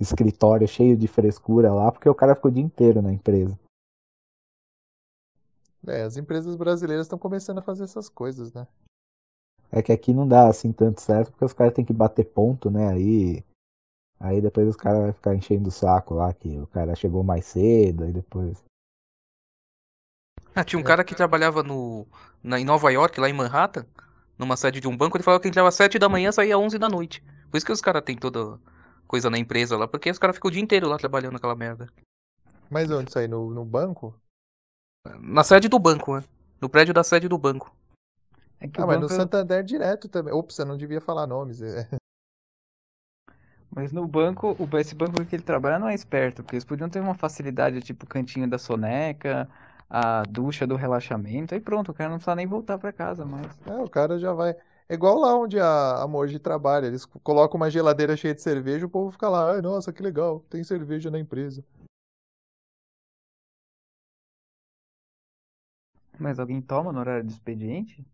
escritório 0.00 0.66
cheio 0.66 0.96
de 0.96 1.08
frescura 1.08 1.72
lá, 1.72 1.90
porque 1.90 2.08
o 2.08 2.14
cara 2.14 2.34
ficou 2.34 2.50
o 2.50 2.54
dia 2.54 2.62
inteiro 2.62 3.02
na 3.02 3.12
empresa. 3.12 3.58
É, 5.86 6.02
as 6.02 6.16
empresas 6.16 6.56
brasileiras 6.56 7.06
estão 7.06 7.18
começando 7.18 7.58
a 7.58 7.62
fazer 7.62 7.84
essas 7.84 8.08
coisas, 8.08 8.52
né? 8.52 8.66
É 9.70 9.82
que 9.82 9.92
aqui 9.92 10.12
não 10.14 10.26
dá 10.26 10.48
assim 10.48 10.72
tanto 10.72 11.00
certo, 11.00 11.30
porque 11.30 11.44
os 11.44 11.52
caras 11.52 11.74
têm 11.74 11.84
que 11.84 11.92
bater 11.92 12.24
ponto, 12.24 12.70
né? 12.70 12.88
Aí, 12.88 13.44
aí 14.20 14.40
depois 14.40 14.68
os 14.68 14.76
caras 14.76 15.02
vão 15.02 15.12
ficar 15.12 15.34
enchendo 15.34 15.68
o 15.68 15.72
saco 15.72 16.14
lá, 16.14 16.32
que 16.32 16.58
o 16.58 16.66
cara 16.66 16.94
chegou 16.94 17.22
mais 17.22 17.44
cedo, 17.46 18.04
aí 18.04 18.12
depois. 18.12 18.62
Ah, 20.54 20.64
tinha 20.64 20.80
um 20.80 20.82
cara 20.84 21.04
que 21.04 21.14
trabalhava 21.14 21.62
no, 21.62 22.06
na, 22.42 22.58
em 22.58 22.64
Nova 22.64 22.90
York, 22.90 23.20
lá 23.20 23.28
em 23.28 23.32
Manhattan, 23.32 23.86
numa 24.38 24.56
sede 24.56 24.80
de 24.80 24.88
um 24.88 24.96
banco, 24.96 25.16
ele 25.16 25.24
falava 25.24 25.40
que 25.40 25.48
entrava 25.48 25.68
às 25.68 25.74
7 25.74 25.98
da 25.98 26.08
manhã 26.08 26.30
e 26.30 26.32
saía 26.32 26.56
às 26.56 26.60
11 26.60 26.78
da 26.78 26.88
noite. 26.88 27.22
Por 27.50 27.56
isso 27.56 27.66
que 27.66 27.72
os 27.72 27.80
caras 27.80 28.02
têm 28.02 28.16
toda 28.16 28.58
coisa 29.06 29.30
na 29.30 29.38
empresa 29.38 29.76
lá, 29.76 29.88
porque 29.88 30.10
os 30.10 30.18
caras 30.18 30.36
ficam 30.36 30.48
o 30.48 30.52
dia 30.52 30.62
inteiro 30.62 30.88
lá 30.88 30.96
trabalhando 30.96 31.32
naquela 31.32 31.54
merda. 31.54 31.88
Mas 32.70 32.90
onde 32.90 33.10
isso 33.10 33.18
aí? 33.18 33.26
No, 33.26 33.50
no 33.50 33.64
banco? 33.64 34.14
Na 35.20 35.42
sede 35.42 35.68
do 35.68 35.78
banco, 35.78 36.16
né? 36.16 36.24
No 36.60 36.68
prédio 36.68 36.92
da 36.92 37.02
sede 37.02 37.28
do 37.28 37.38
banco. 37.38 37.74
É 38.60 38.66
ah, 38.76 38.86
mas 38.86 39.00
no 39.00 39.06
é 39.06 39.08
Santander 39.08 39.62
direto 39.62 40.08
também. 40.08 40.34
Ops, 40.34 40.58
eu 40.58 40.66
não 40.66 40.76
devia 40.76 41.00
falar 41.00 41.26
nomes. 41.26 41.62
É. 41.62 41.88
Mas 43.78 43.92
no 43.92 44.08
banco, 44.08 44.56
esse 44.80 44.92
banco 44.92 45.24
que 45.24 45.36
ele 45.36 45.42
trabalha 45.44 45.78
não 45.78 45.86
é 45.88 45.94
esperto, 45.94 46.42
porque 46.42 46.56
eles 46.56 46.64
podiam 46.64 46.88
ter 46.88 46.98
uma 46.98 47.14
facilidade, 47.14 47.80
tipo 47.80 48.08
cantinho 48.08 48.50
da 48.50 48.58
soneca, 48.58 49.48
a 49.88 50.24
ducha 50.28 50.66
do 50.66 50.74
relaxamento, 50.74 51.54
aí 51.54 51.60
pronto, 51.60 51.92
o 51.92 51.94
cara 51.94 52.10
não 52.10 52.16
precisa 52.16 52.34
nem 52.34 52.44
voltar 52.44 52.76
para 52.76 52.92
casa 52.92 53.24
mais. 53.24 53.46
É, 53.64 53.76
o 53.76 53.88
cara 53.88 54.18
já 54.18 54.32
vai. 54.32 54.56
É 54.88 54.94
igual 54.94 55.20
lá 55.20 55.32
onde 55.38 55.60
a, 55.60 56.02
a 56.02 56.08
Moji 56.08 56.40
trabalha, 56.40 56.86
eles 56.86 57.04
colocam 57.04 57.56
uma 57.56 57.70
geladeira 57.70 58.16
cheia 58.16 58.34
de 58.34 58.42
cerveja, 58.42 58.84
o 58.84 58.90
povo 58.90 59.12
fica 59.12 59.28
lá, 59.28 59.52
ai, 59.52 59.62
nossa, 59.62 59.92
que 59.92 60.02
legal, 60.02 60.40
tem 60.50 60.64
cerveja 60.64 61.08
na 61.08 61.20
empresa. 61.20 61.64
Mas 66.18 66.40
alguém 66.40 66.60
toma 66.60 66.92
no 66.92 66.98
horário 66.98 67.22
de 67.22 67.32
expediente? 67.32 68.04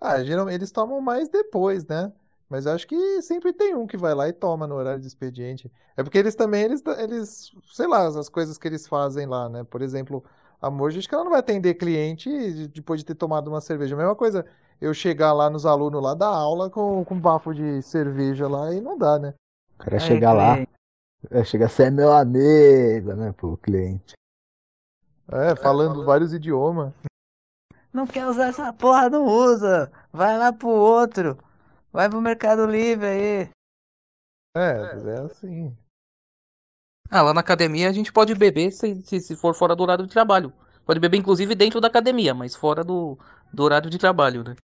Ah, 0.00 0.24
geralmente 0.24 0.54
eles 0.56 0.72
tomam 0.72 1.02
mais 1.02 1.28
depois, 1.28 1.86
né? 1.86 2.10
Mas 2.48 2.66
acho 2.66 2.86
que 2.86 3.20
sempre 3.20 3.52
tem 3.52 3.74
um 3.74 3.86
que 3.86 3.96
vai 3.96 4.14
lá 4.14 4.28
e 4.28 4.32
toma 4.32 4.66
no 4.66 4.74
horário 4.74 5.00
de 5.00 5.06
expediente. 5.06 5.70
É 5.96 6.02
porque 6.02 6.16
eles 6.16 6.34
também, 6.34 6.62
eles, 6.64 6.82
eles 6.98 7.52
sei 7.72 7.86
lá, 7.86 8.06
as 8.06 8.28
coisas 8.28 8.56
que 8.56 8.66
eles 8.66 8.86
fazem 8.86 9.26
lá, 9.26 9.48
né? 9.48 9.64
Por 9.64 9.82
exemplo, 9.82 10.24
a 10.60 10.70
Moji, 10.70 10.98
acho 10.98 11.08
que 11.08 11.14
ela 11.14 11.24
não 11.24 11.30
vai 11.30 11.40
atender 11.40 11.74
cliente 11.74 12.68
depois 12.68 13.00
de 13.00 13.06
ter 13.06 13.14
tomado 13.14 13.48
uma 13.48 13.60
cerveja. 13.60 13.94
A 13.94 13.98
mesma 13.98 14.16
coisa, 14.16 14.46
eu 14.80 14.94
chegar 14.94 15.32
lá 15.32 15.50
nos 15.50 15.66
alunos 15.66 16.02
lá 16.02 16.14
da 16.14 16.26
aula 16.26 16.70
com, 16.70 17.04
com 17.04 17.14
um 17.14 17.20
bafo 17.20 17.54
de 17.54 17.82
cerveja 17.82 18.48
lá 18.48 18.72
e 18.72 18.80
não 18.80 18.96
dá, 18.96 19.18
né? 19.18 19.34
O 19.74 19.78
cara 19.78 19.96
é, 19.96 20.00
chegar 20.00 20.32
lá, 20.32 20.56
é, 21.30 21.44
chega 21.44 21.66
a 21.66 21.68
ser 21.68 21.90
meu 21.90 22.12
amigo, 22.12 23.12
né, 23.12 23.32
pro 23.32 23.58
cliente. 23.58 24.14
É, 25.30 25.54
falando 25.54 26.04
vários 26.04 26.32
idiomas. 26.32 26.92
Não 27.92 28.06
quer 28.06 28.26
usar 28.26 28.48
essa 28.48 28.72
porra, 28.72 29.10
não 29.10 29.26
usa. 29.26 29.90
Vai 30.12 30.38
lá 30.38 30.52
pro 30.52 30.68
outro. 30.68 31.38
Vai 31.92 32.08
pro 32.08 32.20
Mercado 32.20 32.66
Livre 32.66 33.06
aí. 33.06 33.50
É, 34.56 34.60
é 34.60 35.20
assim. 35.20 35.76
Ah, 37.10 37.22
lá 37.22 37.32
na 37.32 37.40
academia 37.40 37.88
a 37.88 37.92
gente 37.92 38.12
pode 38.12 38.34
beber 38.34 38.70
se, 38.70 39.02
se, 39.02 39.20
se, 39.20 39.36
for 39.36 39.54
fora 39.54 39.74
do 39.74 39.82
horário 39.82 40.06
de 40.06 40.12
trabalho. 40.12 40.52
Pode 40.84 41.00
beber 41.00 41.18
inclusive 41.18 41.54
dentro 41.54 41.80
da 41.80 41.88
academia, 41.88 42.34
mas 42.34 42.54
fora 42.54 42.84
do, 42.84 43.18
do 43.52 43.62
horário 43.62 43.88
de 43.88 43.98
trabalho, 43.98 44.44
né? 44.44 44.56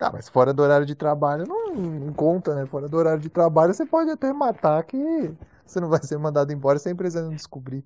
Ah, 0.00 0.10
mas 0.12 0.28
fora 0.28 0.52
do 0.52 0.62
horário 0.62 0.86
de 0.86 0.94
trabalho 0.94 1.46
não, 1.46 1.74
não, 1.74 2.12
conta, 2.12 2.54
né? 2.54 2.66
Fora 2.66 2.88
do 2.88 2.96
horário 2.96 3.20
de 3.20 3.28
trabalho 3.28 3.72
você 3.72 3.86
pode 3.86 4.10
até 4.10 4.32
matar 4.32 4.82
que 4.84 4.98
você 5.64 5.80
não 5.80 5.88
vai 5.88 6.02
ser 6.02 6.18
mandado 6.18 6.52
embora 6.52 6.78
se 6.78 6.88
a 6.88 6.92
empresa 6.92 7.22
não 7.22 7.30
descobrir. 7.30 7.84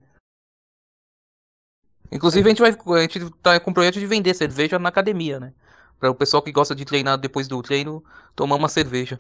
Inclusive 2.10 2.48
a 2.48 2.50
gente 2.50 2.62
vai. 2.62 2.76
A 2.96 3.02
gente 3.02 3.30
tá 3.42 3.60
com 3.60 3.70
o 3.70 3.74
projeto 3.74 3.98
de 3.98 4.06
vender 4.06 4.34
cerveja 4.34 4.78
na 4.78 4.88
academia, 4.88 5.38
né? 5.38 5.52
Para 5.98 6.10
o 6.10 6.14
pessoal 6.14 6.42
que 6.42 6.52
gosta 6.52 6.74
de 6.74 6.84
treinar 6.84 7.18
depois 7.18 7.48
do 7.48 7.60
treino 7.62 8.02
tomar 8.34 8.56
uma 8.56 8.68
cerveja. 8.68 9.18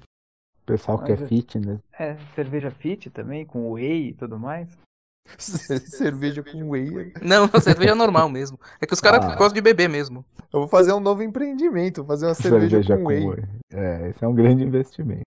O 0.62 0.66
pessoal 0.66 0.98
que 1.02 1.12
é 1.12 1.16
fitness. 1.16 1.80
É, 1.98 2.16
cerveja 2.34 2.70
fit 2.70 3.10
também, 3.10 3.44
com 3.44 3.72
whey 3.72 4.08
e 4.08 4.12
tudo 4.12 4.38
mais. 4.38 4.68
cerveja 5.38 6.42
com 6.42 6.70
whey. 6.70 7.12
Não, 7.22 7.48
cerveja 7.60 7.94
normal 7.94 8.28
mesmo. 8.28 8.58
É 8.80 8.86
que 8.86 8.94
os 8.94 9.00
caras 9.00 9.24
ah. 9.24 9.34
gostam 9.34 9.54
de 9.54 9.60
beber 9.60 9.88
mesmo. 9.88 10.24
Eu 10.52 10.60
vou 10.60 10.68
fazer 10.68 10.92
um 10.92 11.00
novo 11.00 11.22
empreendimento, 11.22 12.04
fazer 12.04 12.26
uma 12.26 12.34
cerveja, 12.34 12.82
cerveja 12.82 12.96
com, 12.96 13.02
com 13.02 13.08
whey. 13.08 13.26
whey. 13.26 13.44
É, 13.72 14.10
esse 14.10 14.24
é 14.24 14.28
um 14.28 14.34
grande 14.34 14.62
investimento. 14.62 15.22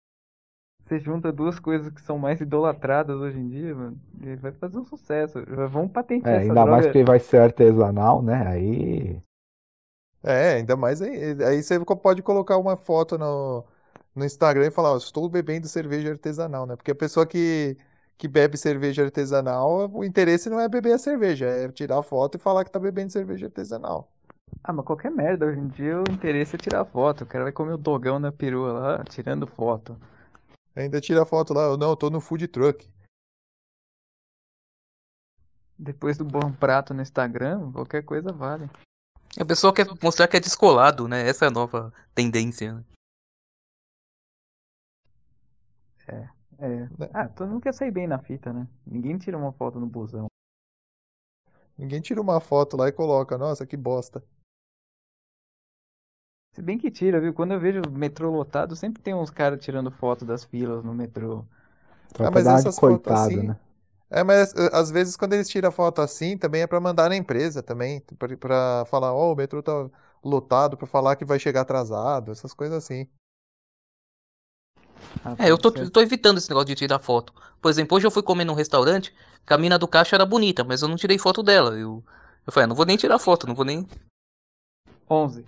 Você 0.85 0.99
junta 0.99 1.31
duas 1.31 1.57
coisas 1.59 1.89
que 1.89 2.01
são 2.01 2.17
mais 2.17 2.41
idolatradas 2.41 3.15
hoje 3.15 3.39
em 3.39 3.47
dia, 3.47 3.73
mano, 3.73 3.97
e 4.21 4.35
vai 4.35 4.51
fazer 4.51 4.77
um 4.77 4.85
sucesso. 4.85 5.41
Vamos 5.69 5.91
patentear 5.91 6.33
é, 6.33 6.37
essa 6.37 6.43
Ainda 6.43 6.53
droga. 6.53 6.71
mais 6.71 6.87
que 6.87 7.03
vai 7.03 7.19
ser 7.19 7.37
artesanal, 7.37 8.21
né? 8.21 8.45
Aí 8.45 9.21
é, 10.23 10.53
ainda 10.53 10.75
mais 10.75 11.01
aí, 11.01 11.43
aí 11.43 11.63
você 11.63 11.79
pode 11.79 12.21
colocar 12.21 12.57
uma 12.57 12.77
foto 12.77 13.17
no, 13.17 13.65
no 14.15 14.25
Instagram 14.25 14.67
e 14.67 14.71
falar, 14.71 14.93
ó, 14.93 14.97
estou 14.97 15.27
bebendo 15.27 15.67
cerveja 15.67 16.11
artesanal, 16.11 16.65
né? 16.65 16.75
Porque 16.75 16.91
a 16.91 16.95
pessoa 16.95 17.25
que, 17.25 17.77
que 18.17 18.27
bebe 18.27 18.57
cerveja 18.57 19.03
artesanal, 19.03 19.89
o 19.91 20.03
interesse 20.03 20.49
não 20.49 20.59
é 20.59 20.69
beber 20.69 20.93
a 20.93 20.99
cerveja, 20.99 21.47
é 21.47 21.67
tirar 21.69 21.99
a 21.99 22.03
foto 22.03 22.35
e 22.37 22.39
falar 22.39 22.63
que 22.63 22.71
tá 22.71 22.79
bebendo 22.79 23.11
cerveja 23.11 23.47
artesanal. 23.47 24.11
Ah, 24.63 24.71
mas 24.73 24.85
qualquer 24.85 25.09
merda, 25.09 25.45
hoje 25.45 25.59
em 25.59 25.67
dia 25.69 25.97
o 25.97 26.11
interesse 26.11 26.55
é 26.55 26.59
tirar 26.59 26.85
foto. 26.85 27.23
O 27.23 27.25
cara 27.27 27.45
vai 27.45 27.53
comer 27.53 27.73
o 27.73 27.77
dogão 27.77 28.19
na 28.19 28.31
perua 28.31 28.73
lá, 28.73 29.03
tirando 29.05 29.47
foto. 29.47 29.97
Ainda 30.75 31.01
tira 31.01 31.25
foto 31.25 31.53
lá, 31.53 31.75
não, 31.77 31.89
eu 31.89 31.95
tô 31.95 32.09
no 32.09 32.21
food 32.21 32.47
truck. 32.47 32.87
Depois 35.77 36.15
do 36.15 36.23
bom 36.23 36.51
prato 36.51 36.93
no 36.93 37.01
Instagram, 37.01 37.71
qualquer 37.71 38.03
coisa 38.03 38.31
vale. 38.31 38.69
A 39.39 39.45
pessoa 39.45 39.73
quer 39.73 39.87
mostrar 40.01 40.27
que 40.27 40.37
é 40.37 40.39
descolado, 40.39 41.07
né? 41.07 41.27
Essa 41.27 41.45
é 41.45 41.47
a 41.47 41.51
nova 41.51 41.93
tendência. 42.13 42.73
Né? 42.73 42.83
É, 46.07 46.29
é. 46.59 46.89
Ah, 47.13 47.27
todo 47.27 47.49
mundo 47.49 47.61
quer 47.61 47.73
sair 47.73 47.91
bem 47.91 48.07
na 48.07 48.19
fita, 48.19 48.51
né? 48.51 48.67
Ninguém 48.85 49.17
tira 49.17 49.37
uma 49.37 49.53
foto 49.53 49.79
no 49.79 49.87
busão. 49.87 50.27
Ninguém 51.77 52.01
tira 52.01 52.21
uma 52.21 52.39
foto 52.39 52.77
lá 52.77 52.87
e 52.87 52.91
coloca, 52.91 53.37
nossa, 53.37 53.65
que 53.65 53.77
bosta. 53.77 54.23
Se 56.53 56.61
bem 56.61 56.77
que 56.77 56.91
tira, 56.91 57.19
viu? 57.19 57.33
Quando 57.33 57.53
eu 57.53 57.59
vejo 57.59 57.81
metrô 57.89 58.29
lotado, 58.29 58.75
sempre 58.75 59.01
tem 59.01 59.13
uns 59.13 59.29
caras 59.29 59.63
tirando 59.63 59.89
foto 59.89 60.25
das 60.25 60.43
filas 60.43 60.83
no 60.83 60.93
metrô. 60.93 61.45
ah, 62.19 62.29
mas 62.29 62.45
essas 62.45 62.77
fotos 62.77 63.11
assim, 63.13 63.47
né? 63.47 63.57
É, 64.11 64.25
mas 64.25 64.53
eh, 64.53 64.69
às 64.73 64.91
vezes 64.91 65.15
quando 65.15 65.33
eles 65.33 65.47
tiram 65.47 65.71
foto 65.71 66.01
assim, 66.01 66.37
também 66.37 66.61
é 66.61 66.67
para 66.67 66.81
mandar 66.81 67.07
na 67.07 67.15
empresa 67.15 67.63
também, 67.63 68.03
para 68.39 68.85
falar, 68.85 69.13
ó, 69.13 69.29
oh, 69.29 69.33
o 69.33 69.35
metrô 69.35 69.63
tá 69.63 69.89
lotado, 70.21 70.75
para 70.75 70.85
falar 70.85 71.15
que 71.15 71.23
vai 71.23 71.39
chegar 71.39 71.61
atrasado, 71.61 72.29
essas 72.29 72.53
coisas 72.53 72.83
assim. 72.83 73.07
Ah, 75.23 75.35
é, 75.39 75.49
eu 75.49 75.57
tô, 75.57 75.69
eu 75.77 75.89
tô, 75.89 76.01
evitando 76.01 76.37
esse 76.37 76.49
negócio 76.49 76.67
de 76.67 76.75
tirar 76.75 76.99
foto. 76.99 77.33
Por 77.61 77.69
exemplo, 77.69 77.95
hoje 77.95 78.05
eu 78.05 78.11
fui 78.11 78.21
comer 78.21 78.43
num 78.43 78.53
restaurante, 78.53 79.15
que 79.45 79.53
a 79.53 79.57
mina 79.57 79.79
do 79.79 79.87
caixa 79.87 80.15
era 80.15 80.25
bonita, 80.25 80.63
mas 80.63 80.81
eu 80.81 80.89
não 80.89 80.97
tirei 80.97 81.17
foto 81.17 81.41
dela. 81.41 81.71
Eu, 81.71 82.03
eu 82.45 82.51
falei, 82.51 82.65
ah, 82.65 82.67
não 82.67 82.75
vou 82.75 82.85
nem 82.85 82.97
tirar 82.97 83.17
foto, 83.17 83.47
não 83.47 83.55
vou 83.55 83.65
nem. 83.65 83.87
11. 85.09 85.45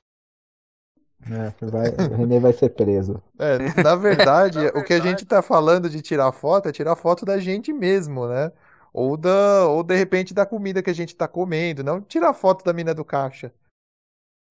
É, 1.31 1.65
vai, 1.65 1.89
o 1.89 2.15
René 2.15 2.39
vai 2.39 2.53
ser 2.53 2.69
preso. 2.69 3.21
É, 3.39 3.81
na 3.81 3.95
verdade, 3.95 4.59
o 4.75 4.83
que 4.83 4.93
a 4.93 4.99
gente 4.99 5.25
tá 5.25 5.41
falando 5.41 5.89
de 5.89 6.01
tirar 6.01 6.31
foto 6.31 6.67
é 6.67 6.71
tirar 6.71 6.95
foto 6.95 7.25
da 7.25 7.37
gente 7.39 7.71
mesmo, 7.71 8.27
né? 8.27 8.51
Ou, 8.93 9.17
da, 9.17 9.67
ou 9.67 9.83
de 9.83 9.95
repente 9.95 10.33
da 10.33 10.45
comida 10.45 10.83
que 10.83 10.89
a 10.89 10.93
gente 10.93 11.15
tá 11.15 11.27
comendo, 11.27 11.83
não 11.83 12.01
tirar 12.01 12.33
foto 12.33 12.63
da 12.63 12.73
mina 12.73 12.93
do 12.93 13.05
caixa. 13.05 13.51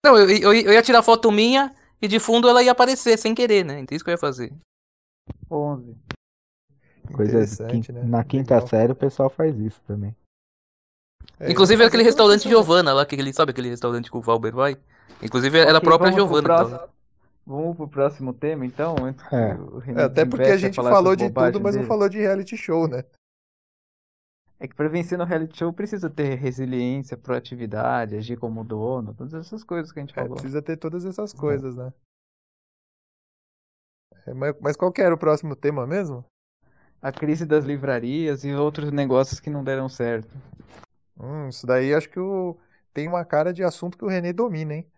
Não, 0.05 0.17
eu, 0.17 0.29
eu, 0.31 0.53
eu 0.53 0.73
ia 0.73 0.83
tirar 0.83 1.03
foto 1.03 1.31
minha 1.31 1.75
e 2.01 2.09
de 2.09 2.19
fundo 2.19 2.49
ela 2.49 2.63
ia 2.63 2.73
aparecer 2.73 3.17
sem 3.19 3.35
querer, 3.35 3.65
né? 3.65 3.79
Então 3.79 3.95
isso 3.95 4.05
que 4.05 4.11
eu 4.11 4.15
ia 4.15 4.19
fazer. 4.19 4.53
11. 5.51 5.97
Coisa 7.15 7.65
né? 7.93 8.03
Na 8.05 8.25
quinta 8.25 8.55
Legal. 8.55 8.69
série 8.69 8.93
o 8.93 8.97
pessoal 8.97 9.31
faz 9.31 9.57
isso 9.59 9.81
também. 9.87 10.17
É, 11.41 11.51
Inclusive 11.51 11.85
aquele 11.85 12.03
restaurante 12.03 12.49
Giovana 12.49 12.93
lá, 12.93 13.05
que 13.05 13.17
ele 13.17 13.33
sabe 13.33 13.51
aquele 13.51 13.69
restaurante 13.69 14.11
que 14.11 14.17
o 14.17 14.21
Valber 14.21 14.55
vai? 14.55 14.77
Inclusive 15.23 15.59
era 15.59 15.79
a 15.79 15.81
própria 15.81 16.13
Giovana. 16.13 16.43
Próximo... 16.43 16.77
Então. 16.77 16.89
Vamos 17.45 17.77
pro 17.77 17.89
próximo 17.89 18.33
tema, 18.33 18.65
então? 18.65 18.95
É. 19.09 19.13
é 19.93 20.05
até 20.05 20.25
porque 20.25 20.45
a 20.45 20.57
gente 20.57 20.77
falou 20.77 21.17
de 21.17 21.29
tudo, 21.29 21.61
mas 21.61 21.75
dele. 21.75 21.79
não 21.79 21.89
falou 21.89 22.09
de 22.09 22.19
reality 22.19 22.57
show, 22.57 22.87
né? 22.87 23.05
É 24.61 24.69
que 24.69 24.77
para 24.77 24.89
vencer 24.89 25.19
no 25.19 25.25
reality 25.25 25.59
show 25.59 25.73
precisa 25.73 26.09
ter 26.09 26.37
resiliência, 26.37 27.17
proatividade, 27.17 28.15
agir 28.15 28.37
como 28.37 28.63
dono, 28.63 29.13
todas 29.13 29.35
essas 29.35 29.65
coisas 29.65 29.91
que 29.91 29.99
a 29.99 30.03
gente 30.03 30.13
é, 30.13 30.23
falou. 30.23 30.35
precisa 30.35 30.63
ter 30.63 30.77
todas 30.77 31.05
essas 31.05 31.33
coisas, 31.33 31.75
né? 31.77 31.93
É, 34.25 34.33
mas, 34.33 34.55
mas 34.61 34.77
qual 34.77 34.93
que 34.93 35.03
era 35.03 35.13
o 35.13 35.19
próximo 35.19 35.57
tema 35.57 35.85
mesmo? 35.85 36.25
A 37.01 37.11
crise 37.11 37.45
das 37.45 37.65
livrarias 37.65 38.45
e 38.45 38.55
outros 38.55 38.93
negócios 38.93 39.41
que 39.41 39.51
não 39.51 39.65
deram 39.65 39.89
certo. 39.89 40.33
Hum, 41.19 41.49
isso 41.49 41.67
daí 41.67 41.95
acho 41.95 42.09
que 42.09 42.19
o... 42.19 42.57
tem 42.93 43.09
uma 43.09 43.25
cara 43.25 43.53
de 43.53 43.63
assunto 43.63 43.97
que 43.97 44.05
o 44.05 44.09
René 44.09 44.33
domina, 44.33 44.75
hein? 44.75 44.91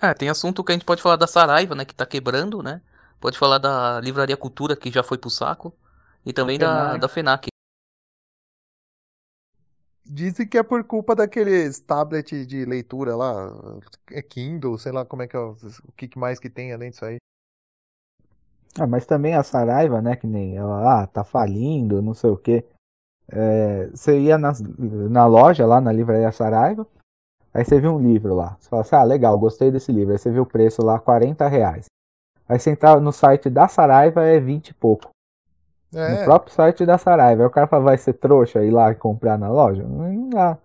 É, 0.00 0.12
tem 0.12 0.28
assunto 0.28 0.64
que 0.64 0.72
a 0.72 0.74
gente 0.74 0.84
pode 0.84 1.00
falar 1.00 1.16
da 1.16 1.26
Saraiva, 1.26 1.74
né, 1.74 1.84
que 1.84 1.94
tá 1.94 2.04
quebrando, 2.04 2.62
né? 2.62 2.82
Pode 3.20 3.38
falar 3.38 3.58
da 3.58 4.00
Livraria 4.00 4.36
Cultura, 4.36 4.74
que 4.74 4.90
já 4.90 5.02
foi 5.02 5.16
pro 5.16 5.30
saco. 5.30 5.72
E 6.26 6.32
também 6.32 6.58
da, 6.58 6.96
da 6.96 7.08
FENAC. 7.08 7.48
Dizem 10.04 10.46
que 10.46 10.58
é 10.58 10.62
por 10.62 10.82
culpa 10.84 11.14
daqueles 11.14 11.78
tablet 11.78 12.44
de 12.44 12.64
leitura 12.64 13.14
lá, 13.14 13.32
é 14.10 14.20
Kindle, 14.20 14.76
sei 14.76 14.92
lá 14.92 15.04
como 15.04 15.22
é 15.22 15.28
que 15.28 15.36
é, 15.36 15.38
o 15.38 15.56
que 15.96 16.18
mais 16.18 16.38
que 16.38 16.50
tem 16.50 16.72
além 16.72 16.90
disso 16.90 17.04
aí. 17.04 17.16
Ah, 18.78 18.86
mas 18.86 19.06
também 19.06 19.34
a 19.34 19.42
Saraiva, 19.42 20.00
né, 20.02 20.16
que 20.16 20.26
nem 20.26 20.56
ela, 20.56 21.02
ah, 21.02 21.06
tá 21.06 21.22
falindo, 21.22 22.02
não 22.02 22.14
sei 22.14 22.30
o 22.30 22.36
quê. 22.36 22.64
É, 23.32 23.88
você 23.94 24.18
ia 24.20 24.36
na, 24.36 24.52
na 24.78 25.26
loja 25.26 25.66
lá 25.66 25.80
na 25.80 25.90
livraria 25.90 26.30
Saraiva, 26.30 26.86
Aí 27.54 27.64
você 27.64 27.78
viu 27.78 27.92
um 27.92 28.00
livro 28.00 28.34
lá. 28.34 28.56
Você 28.58 28.68
fala 28.68 28.82
assim, 28.82 28.96
ah, 28.96 29.02
legal, 29.02 29.38
gostei 29.38 29.70
desse 29.70 29.92
livro. 29.92 30.12
Aí 30.12 30.18
você 30.18 30.30
viu 30.30 30.42
o 30.42 30.46
preço 30.46 30.82
lá, 30.82 30.98
40 30.98 31.46
reais. 31.48 31.86
Aí 32.48 32.58
você 32.58 32.70
entrar 32.70 32.98
no 33.00 33.12
site 33.12 33.50
da 33.50 33.68
Saraiva 33.68 34.24
é 34.24 34.40
20 34.40 34.68
e 34.68 34.74
pouco. 34.74 35.10
É. 35.94 36.20
No 36.20 36.24
próprio 36.24 36.54
site 36.54 36.86
da 36.86 36.96
Saraiva. 36.96 37.42
Aí 37.42 37.46
o 37.46 37.50
cara 37.50 37.66
fala, 37.66 37.84
vai 37.84 37.98
ser 37.98 38.14
trouxa 38.14 38.64
ir 38.64 38.70
lá 38.70 38.90
e 38.90 38.94
comprar 38.94 39.38
na 39.38 39.50
loja? 39.50 39.82
Não 39.82 40.30
dá. 40.30 40.56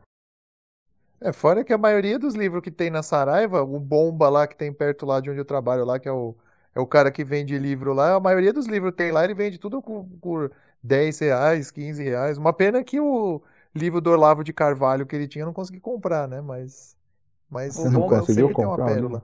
É, 1.19 1.33
fora 1.33 1.63
que 1.63 1.74
a 1.74 1.77
maioria 1.77 2.17
dos 2.17 2.36
livros 2.36 2.62
que 2.62 2.71
tem 2.71 2.89
na 2.89 3.03
Saraiva, 3.03 3.63
o 3.63 3.79
Bomba 3.79 4.29
lá 4.29 4.47
que 4.47 4.55
tem 4.55 4.71
perto 4.71 5.05
lá 5.05 5.19
de 5.19 5.29
onde 5.29 5.39
eu 5.39 5.45
trabalho 5.45 5.83
lá, 5.83 6.00
que 6.00 6.07
é 6.07 6.12
o, 6.12 6.36
é 6.74 6.79
o 6.79 6.86
cara 6.86 7.12
que 7.12 7.24
vende 7.24 7.57
livro 7.57 7.91
lá, 7.91 8.13
a 8.13 8.19
maioria 8.19 8.53
dos 8.53 8.67
livros 8.67 8.93
tem 8.95 9.12
lá, 9.12 9.24
ele 9.24 9.33
vende 9.33 9.57
tudo 9.57 9.81
por, 9.81 10.05
por 10.21 10.51
10 10.84 11.19
reais, 11.19 11.72
15 11.72 12.03
reais. 12.03 12.38
Uma 12.38 12.53
pena 12.53 12.84
que 12.84 13.00
o 13.00 13.41
livro 13.75 14.01
do 14.01 14.12
Olavo 14.12 14.43
de 14.43 14.53
Carvalho 14.53 15.05
que 15.05 15.15
ele 15.15 15.27
tinha 15.27 15.43
eu 15.43 15.48
não 15.48 15.53
consegui 15.53 15.79
comprar, 15.79 16.27
né? 16.27 16.41
Mas, 16.41 16.96
mas 17.50 17.75
Você 17.75 17.89
não 17.89 18.07
conseguiu 18.07 18.51
comprar 18.51 18.86
o 18.86 18.96
livro? 18.96 19.22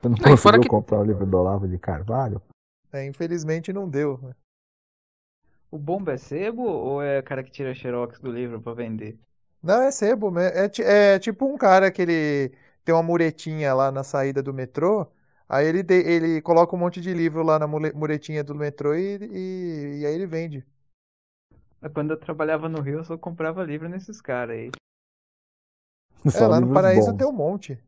Você 0.00 0.08
não 0.08 0.16
conseguiu 0.16 0.60
que... 0.60 0.68
comprar 0.68 0.98
o 1.00 1.04
livro 1.04 1.26
do 1.26 1.36
Olavo 1.36 1.68
de 1.68 1.78
Carvalho? 1.78 2.42
É, 2.92 3.06
infelizmente 3.06 3.72
não 3.72 3.88
deu. 3.88 4.18
Né? 4.22 4.34
O 5.70 5.78
Bomba 5.78 6.12
é 6.12 6.18
sebo 6.18 6.62
ou 6.62 7.02
é 7.02 7.20
o 7.20 7.22
cara 7.22 7.42
que 7.42 7.50
tira 7.50 7.74
xerox 7.74 8.20
do 8.20 8.30
livro 8.30 8.60
para 8.60 8.74
vender? 8.74 9.18
Não, 9.62 9.80
é 9.80 9.90
sebo. 9.90 10.32
É, 10.38 10.70
é 10.80 11.18
tipo 11.18 11.46
um 11.46 11.56
cara 11.56 11.90
que 11.90 12.02
ele 12.02 12.52
tem 12.84 12.94
uma 12.94 13.02
muretinha 13.02 13.72
lá 13.72 13.90
na 13.90 14.02
saída 14.02 14.42
do 14.42 14.52
metrô. 14.52 15.06
Aí 15.52 15.66
ele, 15.66 15.82
de, 15.82 15.94
ele 15.94 16.40
coloca 16.40 16.74
um 16.74 16.78
monte 16.78 16.98
de 16.98 17.12
livro 17.12 17.42
lá 17.42 17.58
na 17.58 17.66
muretinha 17.66 18.42
do 18.42 18.54
metrô 18.54 18.94
e, 18.94 19.18
e, 19.20 20.00
e 20.00 20.06
aí 20.06 20.14
ele 20.14 20.26
vende. 20.26 20.64
Quando 21.92 22.12
eu 22.12 22.16
trabalhava 22.16 22.70
no 22.70 22.80
Rio, 22.80 23.00
eu 23.00 23.04
só 23.04 23.18
comprava 23.18 23.62
livro 23.62 23.86
nesses 23.86 24.18
caras 24.18 24.56
aí. 24.56 24.70
É, 26.34 26.46
lá 26.46 26.60
no 26.60 26.72
Paraíso 26.72 27.10
bons. 27.10 27.18
tem 27.18 27.26
um 27.26 27.32
monte. 27.32 27.78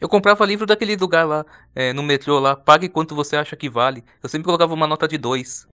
Eu 0.00 0.08
comprava 0.08 0.46
livro 0.46 0.64
daquele 0.64 0.94
lugar 0.96 1.26
lá, 1.26 1.44
é, 1.74 1.92
no 1.92 2.02
metrô 2.02 2.38
lá, 2.38 2.54
pague 2.54 2.88
quanto 2.88 3.14
você 3.14 3.36
acha 3.36 3.56
que 3.56 3.68
vale. 3.68 4.04
Eu 4.22 4.28
sempre 4.28 4.44
colocava 4.44 4.72
uma 4.72 4.86
nota 4.86 5.08
de 5.08 5.18
dois. 5.18 5.66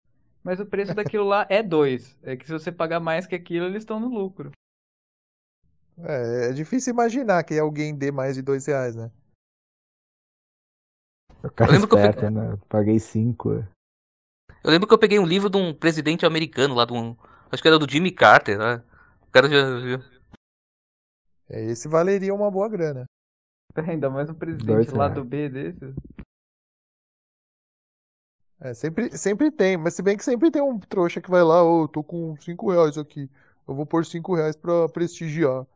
Mas 0.41 0.59
o 0.59 0.65
preço 0.65 0.95
daquilo 0.95 1.25
lá 1.25 1.45
é 1.49 1.61
dois. 1.61 2.17
É 2.23 2.37
que 2.37 2.47
se 2.47 2.53
você 2.53 2.71
pagar 2.71 3.01
mais 3.01 3.27
que 3.27 3.35
aquilo, 3.35 3.65
eles 3.65 3.83
estão 3.83 3.99
no 3.99 4.07
lucro. 4.07 4.51
É, 5.99 6.49
é 6.49 6.53
difícil 6.53 6.93
imaginar 6.93 7.43
que 7.43 7.59
alguém 7.59 7.93
dê 7.93 8.09
mais 8.09 8.35
de 8.35 8.41
dois 8.41 8.65
reais, 8.65 8.95
né? 8.95 9.11
Eu, 11.45 11.65
eu 11.65 11.71
lembro 11.71 11.97
esperto, 11.97 12.19
que 12.19 12.25
eu 12.25 12.31
peguei... 12.31 12.49
né? 12.49 12.59
Paguei 12.67 12.99
cinco. 12.99 13.53
É. 13.53 13.67
Eu 14.63 14.71
lembro 14.71 14.87
que 14.87 14.93
eu 14.93 14.97
peguei 14.97 15.19
um 15.19 15.25
livro 15.25 15.49
de 15.49 15.57
um 15.57 15.73
presidente 15.73 16.25
americano 16.25 16.73
lá, 16.73 16.85
de 16.85 16.93
um... 16.93 17.15
acho 17.51 17.61
que 17.61 17.67
era 17.67 17.77
do 17.77 17.89
Jimmy 17.89 18.11
Carter, 18.11 18.57
né? 18.57 18.83
O 19.21 19.31
cara 19.31 19.47
já... 19.47 20.03
É, 21.49 21.63
esse 21.65 21.87
valeria 21.87 22.33
uma 22.33 22.49
boa 22.49 22.67
grana. 22.67 23.05
Ainda 23.87 24.09
mais 24.09 24.29
um 24.29 24.33
presidente 24.33 24.91
lá 24.91 25.07
do 25.07 25.23
B 25.23 25.49
desses. 25.49 25.93
É, 28.59 28.73
sempre, 28.73 29.15
sempre 29.15 29.51
tem, 29.51 29.77
mas 29.77 29.93
se 29.93 30.01
bem 30.01 30.17
que 30.17 30.23
sempre 30.23 30.49
tem 30.49 30.61
um 30.61 30.79
trouxa 30.79 31.21
que 31.21 31.29
vai 31.29 31.43
lá, 31.43 31.61
ô, 31.61 31.83
oh, 31.83 31.87
tô 31.87 32.01
com 32.01 32.35
5 32.37 32.71
reais 32.71 32.97
aqui. 32.97 33.29
Eu 33.67 33.75
vou 33.75 33.85
pôr 33.85 34.03
5 34.05 34.33
reais 34.33 34.55
pra 34.55 34.89
prestigiar. 34.89 35.67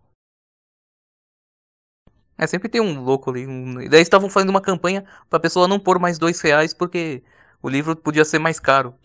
É, 2.39 2.47
sempre 2.47 2.69
tem 2.69 2.79
um 2.79 3.03
louco 3.03 3.29
ali. 3.29 3.45
Um... 3.45 3.81
E 3.81 3.89
daí 3.89 4.01
estavam 4.01 4.29
fazendo 4.29 4.49
uma 4.49 4.61
campanha 4.61 5.03
pra 5.29 5.41
pessoa 5.41 5.67
não 5.67 5.77
pôr 5.77 5.99
mais 5.99 6.17
2 6.17 6.39
reais 6.39 6.73
porque 6.73 7.21
o 7.61 7.67
livro 7.67 7.93
podia 7.97 8.23
ser 8.23 8.39
mais 8.39 8.61
caro. 8.61 8.95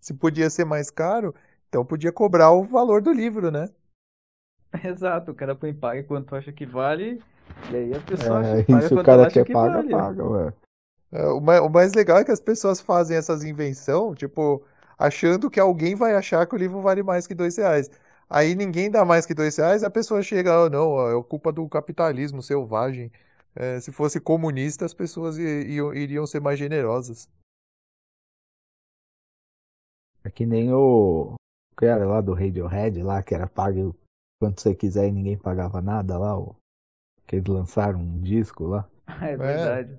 Se 0.00 0.12
podia 0.12 0.50
ser 0.50 0.64
mais 0.64 0.90
caro, 0.90 1.32
então 1.68 1.84
podia 1.84 2.10
cobrar 2.10 2.50
o 2.50 2.64
valor 2.64 3.00
do 3.00 3.12
livro, 3.12 3.52
né? 3.52 3.70
Exato, 4.84 5.30
o 5.30 5.34
cara 5.34 5.54
põe 5.54 5.72
paga 5.72 6.02
quanto 6.02 6.34
acha 6.34 6.52
que 6.52 6.66
vale, 6.66 7.22
e 7.70 7.76
aí 7.76 7.94
a 7.94 8.00
pessoa 8.00 8.44
é, 8.44 8.52
acha, 8.52 8.64
paga 8.64 8.84
isso 8.84 8.94
o 8.98 9.04
cara 9.04 9.30
quer 9.30 9.44
que 9.44 9.52
paga, 9.52 9.74
vale. 9.74 9.90
paga, 9.90 10.24
ué. 10.24 10.52
É, 11.12 11.26
o, 11.28 11.40
mais, 11.40 11.60
o 11.60 11.68
mais 11.68 11.94
legal 11.94 12.18
é 12.18 12.24
que 12.24 12.32
as 12.32 12.40
pessoas 12.40 12.80
fazem 12.80 13.16
essas 13.16 13.44
invenções, 13.44 14.18
tipo, 14.18 14.62
achando 14.98 15.48
que 15.48 15.60
alguém 15.60 15.94
vai 15.94 16.14
achar 16.14 16.46
que 16.46 16.54
o 16.54 16.58
livro 16.58 16.80
vale 16.80 17.02
mais 17.02 17.26
que 17.26 17.34
dois 17.34 17.56
reais. 17.56 17.90
Aí 18.28 18.54
ninguém 18.54 18.90
dá 18.90 19.04
mais 19.04 19.24
que 19.24 19.34
dois 19.34 19.56
reais, 19.56 19.84
a 19.84 19.90
pessoa 19.90 20.22
chega, 20.22 20.64
oh, 20.64 20.68
não, 20.68 21.18
é 21.18 21.22
culpa 21.22 21.52
do 21.52 21.68
capitalismo 21.68 22.42
selvagem. 22.42 23.10
É, 23.54 23.80
se 23.80 23.90
fosse 23.90 24.20
comunista, 24.20 24.84
as 24.84 24.92
pessoas 24.92 25.38
iriam, 25.38 25.94
iriam 25.94 26.26
ser 26.26 26.40
mais 26.40 26.58
generosas. 26.58 27.28
É 30.24 30.30
que 30.30 30.44
nem 30.44 30.72
o. 30.72 31.36
que 31.78 31.86
era 31.86 32.04
lá 32.04 32.20
do 32.20 32.34
Radiohead, 32.34 33.00
lá, 33.02 33.22
que 33.22 33.34
era 33.34 33.46
pago 33.46 33.96
quanto 34.40 34.60
você 34.60 34.74
quiser 34.74 35.08
e 35.08 35.12
ninguém 35.12 35.38
pagava 35.38 35.80
nada 35.80 36.18
lá, 36.18 36.38
o... 36.38 36.54
que 37.26 37.36
eles 37.36 37.46
lançaram 37.46 38.00
um 38.00 38.20
disco 38.20 38.64
lá. 38.64 38.88
É 39.22 39.36
verdade. 39.36 39.92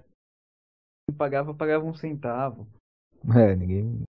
É 1.09 1.13
pagava, 1.13 1.53
pagava 1.53 1.85
um 1.85 1.93
centavo. 1.93 2.67
É, 3.35 3.55
ninguém. 3.55 4.03